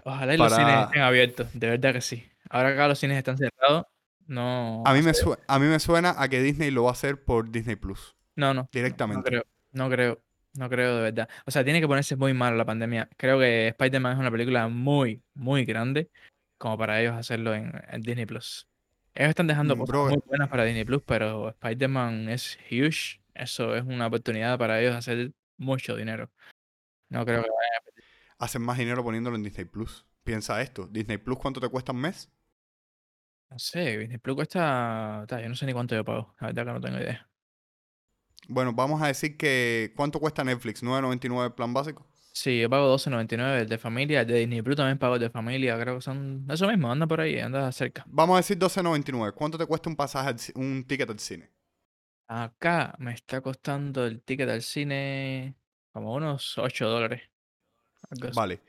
Ojalá 0.04 0.34
y 0.34 0.38
los 0.38 0.54
cines 0.54 0.86
estén 0.86 1.02
abiertos, 1.02 1.47
de 1.54 1.69
verdad 1.69 1.93
que 1.93 2.02
sí. 2.02 2.26
Ahora 2.50 2.69
que 2.69 2.76
acá 2.76 2.88
los 2.88 3.00
cines 3.00 3.17
están 3.17 3.38
cerrados, 3.38 3.86
no. 4.28 4.84
A 4.86 4.93
mí, 4.93 5.02
me 5.02 5.12
no 5.12 5.38
a 5.47 5.60
mí 5.60 5.80
suena 5.80 6.15
a 6.17 6.28
que 6.28 6.41
Disney 6.41 6.71
lo 6.71 6.84
va 6.84 6.89
a 6.89 6.93
hacer 6.93 7.23
por 7.23 7.50
Disney 7.50 7.76
Plus. 7.76 8.15
No, 8.36 8.54
no. 8.54 8.62
No 8.63 8.69
Directamente. 8.71 9.30
creo, 9.30 9.45
no 9.71 9.89
creo, 9.89 10.21
no 10.54 10.69
creo 10.69 10.95
de 10.97 11.02
verdad. 11.02 11.30
O 11.45 11.52
sea, 11.52 11.63
tiene 11.63 11.82
que 11.82 11.88
ponerse 11.88 12.15
muy 12.15 12.34
mal 12.34 12.58
la 12.58 12.65
pandemia. 12.65 13.10
Creo 13.17 13.39
que 13.39 13.69
Spider-Man 13.69 14.13
es 14.13 14.19
una 14.19 14.32
película 14.32 14.67
muy, 14.67 15.21
muy 15.34 15.65
grande 15.65 16.10
como 16.58 16.78
para 16.78 17.02
ellos 17.02 17.15
hacerlo 17.15 17.54
en, 17.56 17.71
en 17.89 18.02
Disney 18.02 18.26
Plus. 18.26 18.67
Ellos 19.15 19.30
están 19.30 19.47
dejando 19.47 19.76
Mm, 19.76 19.80
cosas 19.80 19.89
bro, 19.91 20.10
muy 20.10 20.21
buenas 20.28 20.50
para 20.50 20.63
Disney 20.65 20.86
Plus, 20.86 21.02
pero 21.06 21.50
Spider-Man 21.50 22.30
es 22.30 22.58
huge. 22.69 23.21
Eso 23.34 23.76
es 23.76 23.84
una 23.84 24.08
oportunidad 24.08 24.58
para 24.58 24.80
ellos 24.82 24.95
hacer 24.95 25.32
mucho 25.58 25.95
dinero. 25.95 26.30
No 27.10 27.26
creo 27.26 27.43
que 27.43 27.50
vaya. 27.50 27.87
Hacen 28.39 28.62
más 28.62 28.78
dinero 28.78 29.04
poniéndolo 29.04 29.36
en 29.36 29.43
Disney 29.43 29.65
Plus. 29.65 30.06
Piensa 30.23 30.62
esto. 30.62 30.88
Disney 30.88 31.17
Plus, 31.17 31.38
¿cuánto 31.39 31.60
te 31.60 31.69
cuesta 31.69 31.91
un 31.91 32.02
mes? 32.02 32.30
No 33.50 33.58
sé, 33.60 33.97
Disney 33.97 34.17
Plus 34.17 34.36
cuesta. 34.36 35.26
ta, 35.28 35.41
Yo 35.41 35.50
no 35.50 35.56
sé 35.56 35.65
ni 35.65 35.73
cuánto 35.73 35.95
yo 35.95 36.04
pago. 36.04 36.36
La 36.39 36.47
verdad 36.47 36.65
que 36.65 36.71
no 36.73 36.82
tengo 36.82 36.97
idea. 37.00 37.30
Bueno, 38.50 38.73
vamos 38.73 39.02
a 39.02 39.08
decir 39.08 39.38
que 39.38 39.93
¿cuánto 39.95 40.19
cuesta 40.19 40.43
Netflix? 40.43 40.84
¿9.99 40.84 41.45
el 41.45 41.54
plan 41.54 41.73
básico? 41.73 42.06
Sí, 42.32 42.60
yo 42.60 42.69
pago 42.69 42.95
12.99 42.95 43.62
el 43.62 43.67
de 43.67 43.78
familia, 43.80 44.21
el 44.21 44.28
de 44.28 44.39
Disney 44.39 44.62
Plus 44.62 44.76
también 44.76 45.00
pago 45.00 45.15
el 45.15 45.21
de 45.21 45.30
familia, 45.30 45.80
creo 45.80 45.95
que 45.95 46.02
son 46.02 46.45
eso 46.50 46.67
mismo, 46.67 46.91
anda 46.91 47.08
por 47.08 47.19
ahí, 47.19 47.39
anda 47.39 47.71
cerca. 47.71 48.06
Vamos 48.08 48.36
a 48.36 48.38
decir 48.38 48.60
12.99. 48.60 49.34
¿Cuánto 49.34 49.58
te 49.58 49.65
cuesta 49.65 49.89
un 49.89 49.95
pasaje, 49.95 50.30
al 50.30 50.38
un 50.56 50.84
ticket 50.86 51.10
al 51.10 51.19
cine? 51.19 51.50
Acá 52.28 52.93
me 53.00 53.13
está 53.13 53.41
costando 53.41 54.06
el 54.06 54.21
ticket 54.21 54.50
al 54.50 54.62
cine 54.62 55.56
como 55.91 56.13
unos 56.13 56.58
8 56.58 56.88
dólares. 56.88 57.23
Vale. 58.34 58.62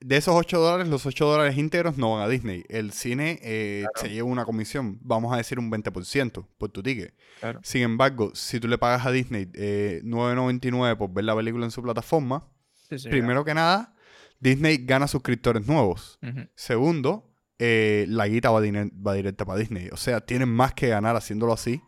De 0.00 0.16
esos 0.16 0.34
8 0.34 0.58
dólares, 0.58 0.88
los 0.88 1.06
8 1.06 1.24
dólares 1.24 1.56
íntegros 1.56 1.96
no 1.96 2.14
van 2.14 2.22
a 2.22 2.28
Disney. 2.28 2.64
El 2.68 2.92
cine 2.92 3.38
eh, 3.42 3.84
se 3.94 4.08
lleva 4.08 4.28
una 4.28 4.44
comisión, 4.44 4.98
vamos 5.00 5.32
a 5.32 5.36
decir 5.36 5.60
un 5.60 5.70
20% 5.70 6.46
por 6.58 6.70
tu 6.70 6.82
ticket. 6.82 7.14
Claro. 7.38 7.60
Sin 7.62 7.82
embargo, 7.82 8.32
si 8.34 8.58
tú 8.58 8.66
le 8.66 8.78
pagas 8.78 9.06
a 9.06 9.12
Disney 9.12 9.48
eh, 9.54 10.00
9.99 10.04 10.96
por 10.96 11.12
ver 11.12 11.24
la 11.24 11.36
película 11.36 11.64
en 11.64 11.70
su 11.70 11.82
plataforma, 11.82 12.48
Sí, 12.88 12.98
sí, 12.98 13.08
primero 13.08 13.44
que 13.44 13.54
nada, 13.54 13.94
Disney 14.40 14.78
gana 14.84 15.06
suscriptores 15.06 15.66
nuevos. 15.66 16.18
Segundo, 16.56 17.32
eh, 17.58 18.06
la 18.08 18.26
guita 18.26 18.50
va, 18.50 18.60
directa 18.60 19.44
para 19.44 19.58
Disney. 19.58 19.88
O 19.92 19.96
sea, 19.96 20.20
tienen 20.20 20.48
más 20.48 20.74
que 20.74 20.88
ganar 20.88 21.14
haciéndolo 21.14 21.52
así 21.52 21.80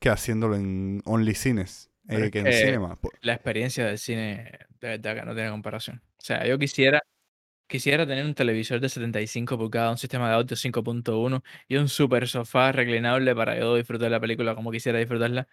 que 0.00 0.08
haciéndolo 0.08 0.56
en 0.56 1.02
Only 1.04 1.34
Cines, 1.34 1.90
eh, 2.08 2.30
que 2.30 2.38
en 2.38 2.52
Cinema. 2.52 2.98
La 3.20 3.34
experiencia 3.34 3.84
del 3.84 3.98
cine 3.98 4.60
de 4.88 4.98
verdad 4.98 5.14
que 5.16 5.26
no 5.26 5.34
tiene 5.34 5.50
comparación. 5.50 6.02
O 6.18 6.22
sea, 6.24 6.46
yo 6.46 6.58
quisiera 6.58 7.00
quisiera 7.68 8.06
tener 8.06 8.24
un 8.26 8.34
televisor 8.34 8.80
de 8.80 8.88
75 8.90 9.58
pulgadas, 9.58 9.92
un 9.92 9.98
sistema 9.98 10.28
de 10.28 10.34
audio 10.36 10.56
5.1 10.56 11.42
y 11.68 11.76
un 11.76 11.88
super 11.88 12.28
sofá 12.28 12.72
reclinable 12.72 13.34
para 13.34 13.58
yo 13.58 13.76
disfrutar 13.76 14.10
la 14.10 14.20
película 14.20 14.54
como 14.54 14.70
quisiera 14.72 14.98
disfrutarla. 14.98 15.48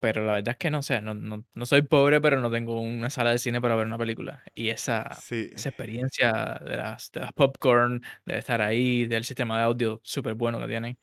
Pero 0.00 0.24
la 0.26 0.34
verdad 0.34 0.50
es 0.52 0.56
que 0.58 0.70
no 0.70 0.82
sé, 0.82 1.00
no, 1.00 1.14
no, 1.14 1.44
no 1.54 1.66
soy 1.66 1.82
pobre, 1.82 2.20
pero 2.20 2.40
no 2.40 2.50
tengo 2.50 2.80
una 2.80 3.10
sala 3.10 3.30
de 3.30 3.38
cine 3.38 3.60
para 3.60 3.76
ver 3.76 3.86
una 3.86 3.98
película. 3.98 4.44
Y 4.54 4.68
esa, 4.70 5.10
Sí. 5.12 5.50
esa 5.54 5.70
experiencia 5.70 6.60
de 6.64 6.76
las, 6.76 7.10
de 7.12 7.20
las 7.20 7.32
popcorn, 7.32 8.02
de 8.26 8.38
estar 8.38 8.60
ahí, 8.60 9.06
del 9.06 9.24
sistema 9.24 9.58
de 9.58 9.64
audio 9.64 10.00
súper 10.04 10.34
bueno 10.34 10.60
que 10.60 10.66
tienen, 10.68 10.98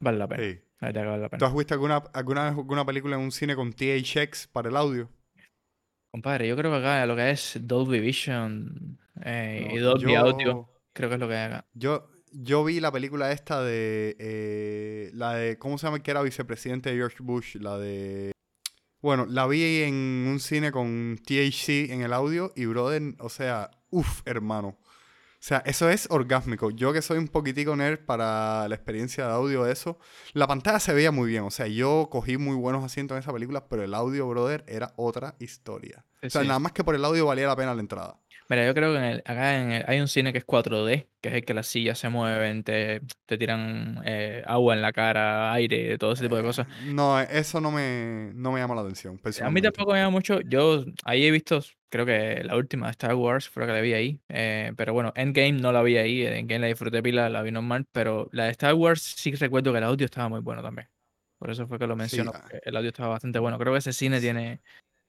vale 0.00 0.18
la 0.18 0.28
pena. 0.28 0.42
sí. 0.42 0.60
La 0.80 0.88
verdad 0.88 1.02
que 1.02 1.08
vale 1.08 1.22
la 1.22 1.28
¿Tú 1.30 1.36
pena. 1.36 1.46
has 1.46 1.54
visto 1.54 1.74
alguna, 1.74 1.96
alguna 2.14 2.44
vez 2.44 2.52
alguna 2.58 2.84
película 2.86 3.16
en 3.16 3.22
un 3.22 3.32
cine 3.32 3.56
con 3.56 3.72
THX 3.72 4.48
para 4.48 4.68
el 4.68 4.76
audio? 4.76 5.10
Compadre, 6.10 6.48
yo 6.48 6.56
creo 6.56 6.70
que 6.72 6.78
acá 6.78 7.06
lo 7.06 7.14
que 7.14 7.30
es 7.30 7.58
Dolby 7.60 8.00
Vision 8.00 8.98
eh, 9.24 9.70
y 9.72 9.78
Dolby 9.78 10.14
Audio, 10.16 10.68
creo 10.92 11.08
que 11.08 11.14
es 11.14 11.20
lo 11.20 11.28
que 11.28 11.34
hay 11.36 11.46
acá. 11.46 11.66
yo, 11.74 12.08
yo 12.32 12.64
vi 12.64 12.80
la 12.80 12.90
película 12.92 13.32
esta 13.32 13.62
de. 13.62 14.16
eh, 14.18 15.10
la 15.14 15.34
de. 15.34 15.58
¿Cómo 15.58 15.78
se 15.78 15.86
llama? 15.86 16.02
Que 16.02 16.10
era 16.10 16.22
vicepresidente 16.22 16.90
de 16.90 16.96
George 16.96 17.18
Bush. 17.20 17.56
La 17.56 17.78
de. 17.78 18.32
Bueno, 19.00 19.26
la 19.26 19.46
vi 19.46 19.82
en 19.82 19.94
un 20.28 20.40
cine 20.40 20.72
con 20.72 21.18
THC 21.24 21.90
en 21.90 22.02
el 22.02 22.12
audio 22.12 22.52
y, 22.54 22.66
brother, 22.66 23.14
o 23.18 23.28
sea, 23.28 23.70
uff, 23.90 24.20
hermano. 24.26 24.78
O 25.40 25.42
sea, 25.42 25.62
eso 25.64 25.88
es 25.88 26.06
orgásmico. 26.10 26.70
Yo 26.70 26.92
que 26.92 27.00
soy 27.00 27.16
un 27.16 27.26
poquitico 27.28 27.74
nerd 27.74 28.00
para 28.04 28.68
la 28.68 28.74
experiencia 28.74 29.26
de 29.26 29.32
audio 29.32 29.64
de 29.64 29.72
eso, 29.72 29.98
la 30.34 30.46
pantalla 30.46 30.78
se 30.80 30.92
veía 30.92 31.12
muy 31.12 31.30
bien. 31.30 31.44
O 31.44 31.50
sea, 31.50 31.66
yo 31.66 32.08
cogí 32.10 32.36
muy 32.36 32.56
buenos 32.56 32.84
asientos 32.84 33.16
en 33.16 33.20
esa 33.20 33.32
película, 33.32 33.66
pero 33.66 33.82
el 33.82 33.94
audio, 33.94 34.28
brother, 34.28 34.64
era 34.68 34.92
otra 34.96 35.36
historia. 35.38 36.04
Sí, 36.20 36.26
O 36.26 36.30
sea, 36.30 36.44
nada 36.44 36.58
más 36.58 36.72
que 36.72 36.84
por 36.84 36.94
el 36.94 37.02
audio 37.06 37.24
valía 37.24 37.46
la 37.46 37.56
pena 37.56 37.74
la 37.74 37.80
entrada. 37.80 38.20
Mira, 38.50 38.66
yo 38.66 38.74
creo 38.74 38.92
que 38.92 38.98
en 38.98 39.04
el- 39.04 39.18
acá 39.24 39.56
en 39.62 39.70
el- 39.72 39.84
hay 39.86 40.00
un 40.00 40.08
cine 40.08 40.32
que 40.32 40.38
es 40.38 40.44
4D, 40.44 41.08
que 41.22 41.28
es 41.30 41.34
el 41.36 41.44
que 41.44 41.54
las 41.54 41.68
sillas 41.68 41.98
se 41.98 42.08
mueven, 42.10 42.62
te, 42.64 43.00
te 43.24 43.38
tiran 43.38 44.02
eh, 44.04 44.42
agua 44.46 44.74
en 44.74 44.82
la 44.82 44.92
cara, 44.92 45.52
aire, 45.54 45.96
todo 45.96 46.12
ese 46.12 46.24
tipo 46.24 46.36
de 46.36 46.42
cosas. 46.42 46.66
No, 46.92 47.18
eso 47.18 47.60
no 47.62 47.70
me, 47.70 48.32
no 48.34 48.52
me 48.52 48.60
llama 48.60 48.74
la 48.74 48.80
atención. 48.82 49.18
A 49.42 49.50
mí 49.50 49.62
tampoco 49.62 49.92
me 49.92 50.00
llama 50.00 50.10
mucho. 50.10 50.40
Yo 50.42 50.84
ahí 51.04 51.24
he 51.24 51.30
visto, 51.30 51.62
creo 51.90 52.06
que 52.06 52.42
la 52.44 52.56
última 52.56 52.86
de 52.86 52.92
Star 52.92 53.14
Wars 53.14 53.48
fue 53.48 53.62
la 53.62 53.66
que 53.66 53.72
la 53.74 53.80
vi 53.82 53.92
ahí. 53.92 54.20
eh, 54.28 54.72
pero 54.76 54.94
bueno, 54.94 55.12
Endgame 55.16 55.52
no 55.52 55.72
la 55.72 55.82
vi 55.82 55.96
ahí. 55.98 56.24
Endgame 56.24 56.60
la 56.60 56.66
disfruté 56.68 57.02
pila, 57.02 57.28
la 57.28 57.42
vi 57.42 57.50
normal. 57.50 57.86
Pero 57.92 58.28
la 58.32 58.44
de 58.44 58.50
Star 58.52 58.74
Wars 58.74 59.02
sí 59.02 59.32
recuerdo 59.32 59.72
que 59.72 59.78
el 59.78 59.84
audio 59.84 60.06
estaba 60.06 60.28
muy 60.28 60.40
bueno 60.40 60.62
también. 60.62 60.88
Por 61.38 61.50
eso 61.50 61.66
fue 61.66 61.78
que 61.78 61.86
lo 61.86 61.96
menciono. 61.96 62.32
ah. 62.34 62.40
porque 62.40 62.60
el 62.64 62.76
audio 62.76 62.88
estaba 62.88 63.10
bastante 63.10 63.38
bueno. 63.38 63.58
Creo 63.58 63.72
que 63.72 63.78
ese 63.78 63.92
cine 63.92 64.20
tiene, 64.20 64.60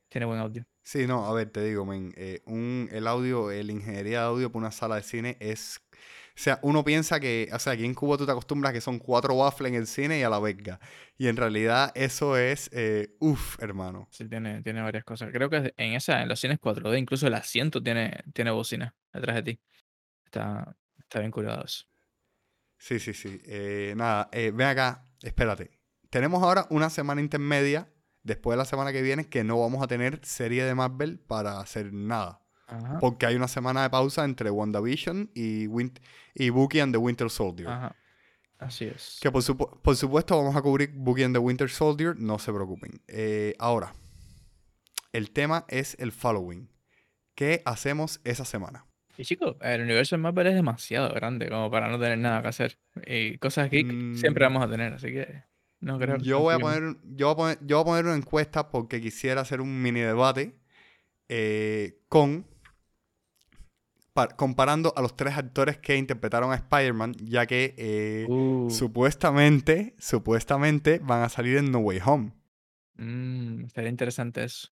tiene 0.09 0.25
buen 0.25 0.39
audio. 0.39 0.65
Sí, 0.83 1.05
no, 1.05 1.25
a 1.25 1.33
ver, 1.33 1.51
te 1.51 1.63
digo, 1.63 1.85
men, 1.85 2.13
eh, 2.17 2.41
un, 2.45 2.89
el 2.91 3.05
audio, 3.07 3.51
la 3.51 3.71
ingeniería 3.71 4.21
de 4.21 4.25
audio 4.25 4.51
para 4.51 4.59
una 4.59 4.71
sala 4.71 4.95
de 4.95 5.03
cine 5.03 5.37
es... 5.39 5.79
O 6.41 6.43
sea, 6.43 6.57
uno 6.63 6.83
piensa 6.83 7.19
que, 7.19 7.49
o 7.53 7.59
sea, 7.59 7.73
aquí 7.73 7.85
en 7.85 7.93
Cuba 7.93 8.17
tú 8.17 8.25
te 8.25 8.31
acostumbras 8.31 8.73
que 8.73 8.81
son 8.81 8.97
cuatro 8.97 9.35
waffles 9.35 9.73
en 9.73 9.75
el 9.77 9.85
cine 9.85 10.17
y 10.17 10.23
a 10.23 10.29
la 10.31 10.39
verga. 10.39 10.79
Y 11.15 11.27
en 11.27 11.37
realidad 11.37 11.91
eso 11.93 12.35
es, 12.35 12.67
eh, 12.73 13.15
uff, 13.19 13.61
hermano. 13.61 14.07
Sí, 14.09 14.27
tiene, 14.27 14.63
tiene 14.63 14.81
varias 14.81 15.03
cosas. 15.03 15.29
Creo 15.31 15.51
que 15.51 15.71
en 15.77 15.93
esa, 15.93 16.23
en 16.23 16.29
los 16.29 16.39
cines 16.39 16.59
4D, 16.59 16.97
incluso 16.97 17.27
el 17.27 17.35
asiento 17.35 17.83
tiene, 17.83 18.23
tiene 18.33 18.49
bocina 18.49 18.95
detrás 19.13 19.35
de 19.35 19.43
ti. 19.43 19.59
Está, 20.25 20.75
está 20.97 21.19
bien 21.19 21.29
cuidado 21.29 21.63
eso. 21.63 21.85
Sí, 22.79 22.99
sí, 22.99 23.13
sí. 23.13 23.39
Eh, 23.45 23.93
nada, 23.95 24.27
eh, 24.31 24.49
ven 24.49 24.65
acá, 24.65 25.05
espérate. 25.21 25.69
Tenemos 26.09 26.41
ahora 26.41 26.65
una 26.71 26.89
semana 26.89 27.21
intermedia, 27.21 27.93
después 28.23 28.55
de 28.55 28.57
la 28.57 28.65
semana 28.65 28.91
que 28.91 29.03
viene, 29.03 29.29
que 29.29 29.43
no 29.43 29.59
vamos 29.59 29.83
a 29.83 29.87
tener 29.87 30.19
serie 30.23 30.63
de 30.65 30.73
Marvel 30.73 31.19
para 31.19 31.59
hacer 31.59 31.93
nada. 31.93 32.40
Ajá. 32.71 32.99
Porque 32.99 33.25
hay 33.25 33.35
una 33.35 33.47
semana 33.47 33.83
de 33.83 33.89
pausa 33.89 34.23
entre 34.25 34.49
WandaVision 34.49 35.29
y, 35.35 35.67
Win 35.67 35.91
y 36.33 36.49
Bucky 36.49 36.79
and 36.79 36.93
the 36.93 36.97
Winter 36.97 37.29
Soldier. 37.29 37.67
Ajá. 37.67 37.95
Así 38.59 38.85
es. 38.85 39.17
Que 39.21 39.31
por, 39.31 39.41
supu- 39.41 39.79
por 39.81 39.95
supuesto 39.95 40.37
vamos 40.37 40.55
a 40.55 40.61
cubrir 40.61 40.91
Bucky 40.93 41.23
and 41.23 41.35
the 41.35 41.39
Winter 41.39 41.69
Soldier, 41.69 42.15
no 42.17 42.37
se 42.39 42.53
preocupen. 42.53 43.01
Eh, 43.07 43.55
ahora, 43.59 43.93
el 45.13 45.31
tema 45.31 45.65
es 45.67 45.95
el 45.99 46.11
following. 46.11 46.69
¿Qué 47.35 47.61
hacemos 47.65 48.21
esa 48.23 48.45
semana? 48.45 48.85
Y 49.17 49.23
chicos, 49.25 49.55
el 49.61 49.81
universo 49.81 50.15
de 50.15 50.21
Marvel 50.21 50.47
es 50.47 50.55
demasiado 50.55 51.13
grande 51.13 51.49
como 51.49 51.69
para 51.69 51.89
no 51.89 51.99
tener 51.99 52.17
nada 52.17 52.41
que 52.41 52.47
hacer. 52.49 52.77
Y 53.05 53.37
cosas 53.39 53.69
geek 53.69 54.15
siempre 54.15 54.47
Mm. 54.47 54.53
vamos 54.53 54.67
a 54.67 54.71
tener, 54.71 54.93
así 54.93 55.07
que 55.07 55.43
no 55.79 55.97
creo 55.99 56.17
que 56.17 56.23
Yo 56.23 56.39
voy, 56.39 56.53
a 56.55 56.59
poner, 56.59 56.95
yo, 57.15 57.27
voy 57.27 57.33
a 57.33 57.35
poner, 57.35 57.57
yo 57.67 57.77
voy 57.77 57.81
a 57.81 57.85
poner 57.85 58.05
una 58.05 58.15
encuesta 58.15 58.69
porque 58.69 59.01
quisiera 59.01 59.41
hacer 59.41 59.59
un 59.59 59.81
mini 59.81 59.99
debate 60.01 60.55
eh, 61.29 61.99
con 62.09 62.45
comparando 64.35 64.93
a 64.95 65.01
los 65.01 65.15
tres 65.15 65.37
actores 65.37 65.77
que 65.77 65.95
interpretaron 65.97 66.51
a 66.51 66.55
Spider-Man, 66.55 67.13
ya 67.21 67.45
que 67.45 67.73
eh, 67.77 68.25
Uh, 68.27 68.69
supuestamente, 68.69 69.95
supuestamente 69.99 70.99
van 70.99 71.23
a 71.23 71.29
salir 71.29 71.57
en 71.57 71.71
No 71.71 71.79
Way 71.79 71.99
Home. 72.05 72.33
mm, 72.95 73.65
estaría 73.65 73.89
interesante 73.89 74.43
eso. 74.43 74.69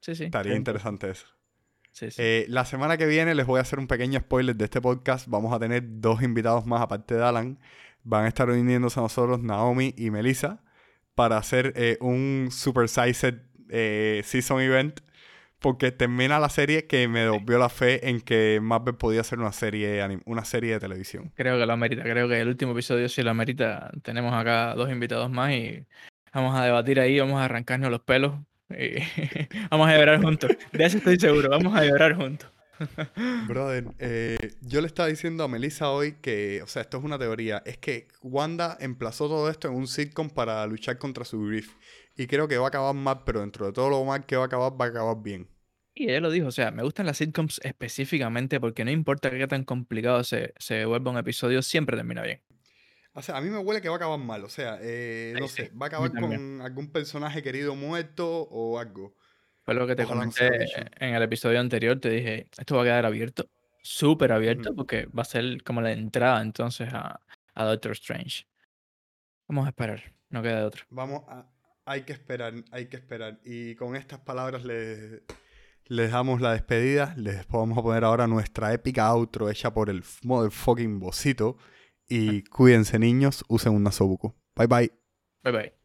Sí, 0.00 0.14
sí. 0.14 0.24
Estaría 0.24 0.56
interesante 0.56 1.10
eso. 1.10 1.26
Sí, 1.92 2.10
sí. 2.10 2.16
Eh, 2.18 2.46
la 2.48 2.64
semana 2.64 2.96
que 2.96 3.06
viene 3.06 3.34
les 3.34 3.46
voy 3.46 3.58
a 3.58 3.62
hacer 3.62 3.78
un 3.78 3.86
pequeño 3.86 4.20
spoiler 4.20 4.56
de 4.56 4.64
este 4.64 4.80
podcast. 4.80 5.26
Vamos 5.28 5.52
a 5.52 5.58
tener 5.58 5.82
dos 6.00 6.22
invitados 6.22 6.64
más 6.64 6.80
aparte 6.80 7.16
de 7.16 7.24
Alan. 7.24 7.58
Van 8.02 8.24
a 8.24 8.28
estar 8.28 8.48
uniéndose 8.48 8.98
a 8.98 9.02
nosotros 9.02 9.40
Naomi 9.42 9.92
y 9.98 10.10
Melissa 10.10 10.62
para 11.14 11.36
hacer 11.36 11.74
eh, 11.76 11.98
un 12.00 12.48
Super 12.50 12.88
Sized 12.88 13.40
eh, 13.68 14.22
Season 14.24 14.60
Event. 14.60 15.00
Porque 15.60 15.92
termina 15.92 16.40
la 16.40 16.48
serie 16.48 16.86
que 16.86 17.06
me 17.06 17.20
devolvió 17.20 17.58
la 17.58 17.68
fe 17.68 18.08
en 18.08 18.20
que 18.20 18.60
Marvel 18.62 18.94
podía 18.94 19.20
hacer 19.20 19.38
una 19.38 19.52
serie, 19.52 20.02
anim- 20.02 20.22
una 20.24 20.44
serie 20.44 20.72
de 20.72 20.80
televisión. 20.80 21.32
Creo 21.36 21.58
que 21.58 21.66
lo 21.66 21.72
amerita. 21.72 22.02
Creo 22.02 22.28
que 22.28 22.40
el 22.40 22.48
último 22.48 22.72
episodio 22.72 23.08
sí 23.08 23.22
lo 23.22 23.30
amerita. 23.30 23.90
Tenemos 24.02 24.32
acá 24.34 24.74
dos 24.74 24.90
invitados 24.90 25.30
más 25.30 25.52
y 25.52 25.86
vamos 26.32 26.58
a 26.58 26.64
debatir 26.64 26.98
ahí, 26.98 27.18
vamos 27.20 27.40
a 27.40 27.44
arrancarnos 27.44 27.90
los 27.90 28.00
pelos 28.00 28.34
y 28.70 28.94
vamos 29.70 29.88
a 29.88 29.96
llorar 29.98 30.22
juntos. 30.22 30.50
De 30.72 30.84
eso 30.84 30.96
estoy 30.98 31.18
seguro, 31.20 31.50
vamos 31.50 31.76
a 31.76 31.84
llorar 31.84 32.14
juntos. 32.16 32.48
Brother, 33.46 33.84
eh, 33.98 34.54
yo 34.62 34.80
le 34.80 34.86
estaba 34.86 35.08
diciendo 35.08 35.44
a 35.44 35.48
Melissa 35.48 35.90
hoy 35.90 36.14
que, 36.22 36.62
o 36.62 36.66
sea, 36.66 36.82
esto 36.82 36.96
es 36.96 37.04
una 37.04 37.18
teoría, 37.18 37.62
es 37.66 37.76
que 37.76 38.08
Wanda 38.22 38.78
emplazó 38.80 39.28
todo 39.28 39.50
esto 39.50 39.68
en 39.68 39.74
un 39.74 39.86
sitcom 39.86 40.30
para 40.30 40.66
luchar 40.66 40.96
contra 40.98 41.24
su 41.26 41.42
grief. 41.44 41.74
Y 42.20 42.26
creo 42.26 42.46
que 42.46 42.58
va 42.58 42.66
a 42.66 42.68
acabar 42.68 42.94
mal, 42.94 43.22
pero 43.24 43.40
dentro 43.40 43.64
de 43.64 43.72
todo 43.72 43.88
lo 43.88 44.04
mal 44.04 44.26
que 44.26 44.36
va 44.36 44.42
a 44.42 44.46
acabar, 44.46 44.78
va 44.78 44.84
a 44.84 44.88
acabar 44.88 45.16
bien. 45.22 45.48
Y 45.94 46.10
ella 46.10 46.20
lo 46.20 46.30
dijo, 46.30 46.48
o 46.48 46.50
sea, 46.50 46.70
me 46.70 46.82
gustan 46.82 47.06
las 47.06 47.16
sitcoms 47.16 47.62
específicamente 47.64 48.60
porque 48.60 48.84
no 48.84 48.90
importa 48.90 49.30
qué 49.30 49.46
tan 49.46 49.64
complicado 49.64 50.22
se, 50.22 50.52
se 50.58 50.84
vuelva 50.84 51.12
un 51.12 51.16
episodio, 51.16 51.62
siempre 51.62 51.96
termina 51.96 52.20
bien. 52.20 52.42
O 53.14 53.22
sea, 53.22 53.38
a 53.38 53.40
mí 53.40 53.48
me 53.48 53.56
huele 53.56 53.80
que 53.80 53.88
va 53.88 53.94
a 53.94 53.96
acabar 53.96 54.18
mal. 54.18 54.44
O 54.44 54.50
sea, 54.50 54.78
eh, 54.82 55.34
no 55.40 55.48
sí, 55.48 55.62
sé, 55.62 55.70
va 55.70 55.86
a 55.86 55.88
acabar 55.88 56.10
con 56.12 56.60
algún 56.60 56.92
personaje 56.92 57.42
querido 57.42 57.74
muerto 57.74 58.28
o 58.50 58.78
algo. 58.78 59.16
Fue 59.64 59.72
lo 59.72 59.86
que 59.86 59.96
te 59.96 60.04
Ojalá 60.04 60.20
comenté 60.20 60.66
en 61.00 61.14
el 61.14 61.22
episodio 61.22 61.58
anterior, 61.58 61.98
te 62.00 62.10
dije, 62.10 62.48
esto 62.58 62.76
va 62.76 62.82
a 62.82 62.84
quedar 62.84 63.06
abierto, 63.06 63.48
súper 63.82 64.32
abierto, 64.32 64.74
porque 64.74 65.06
va 65.06 65.22
a 65.22 65.24
ser 65.24 65.62
como 65.62 65.80
la 65.80 65.92
entrada 65.92 66.42
entonces 66.42 66.92
a, 66.92 67.18
a 67.54 67.64
Doctor 67.64 67.92
Strange. 67.92 68.44
Vamos 69.48 69.64
a 69.64 69.70
esperar, 69.70 70.12
no 70.28 70.42
queda 70.42 70.58
de 70.58 70.64
otra. 70.64 70.86
Vamos 70.90 71.22
a... 71.26 71.46
Hay 71.90 72.02
que 72.02 72.12
esperar, 72.12 72.54
hay 72.70 72.86
que 72.86 72.96
esperar. 72.96 73.40
Y 73.44 73.74
con 73.74 73.96
estas 73.96 74.20
palabras 74.20 74.64
les, 74.64 75.22
les 75.86 76.12
damos 76.12 76.40
la 76.40 76.52
despedida. 76.52 77.14
Les 77.16 77.44
vamos 77.48 77.76
a 77.76 77.82
poner 77.82 78.04
ahora 78.04 78.28
nuestra 78.28 78.72
épica 78.72 79.12
outro 79.12 79.50
hecha 79.50 79.74
por 79.74 79.90
el 79.90 80.04
motherfucking 80.22 81.00
bocito. 81.00 81.56
Y 82.08 82.44
cuídense 82.44 83.00
niños, 83.00 83.44
usen 83.48 83.72
un 83.72 83.82
nasobuco. 83.82 84.36
Bye 84.54 84.68
bye. 84.68 84.92
Bye 85.42 85.52
bye. 85.52 85.79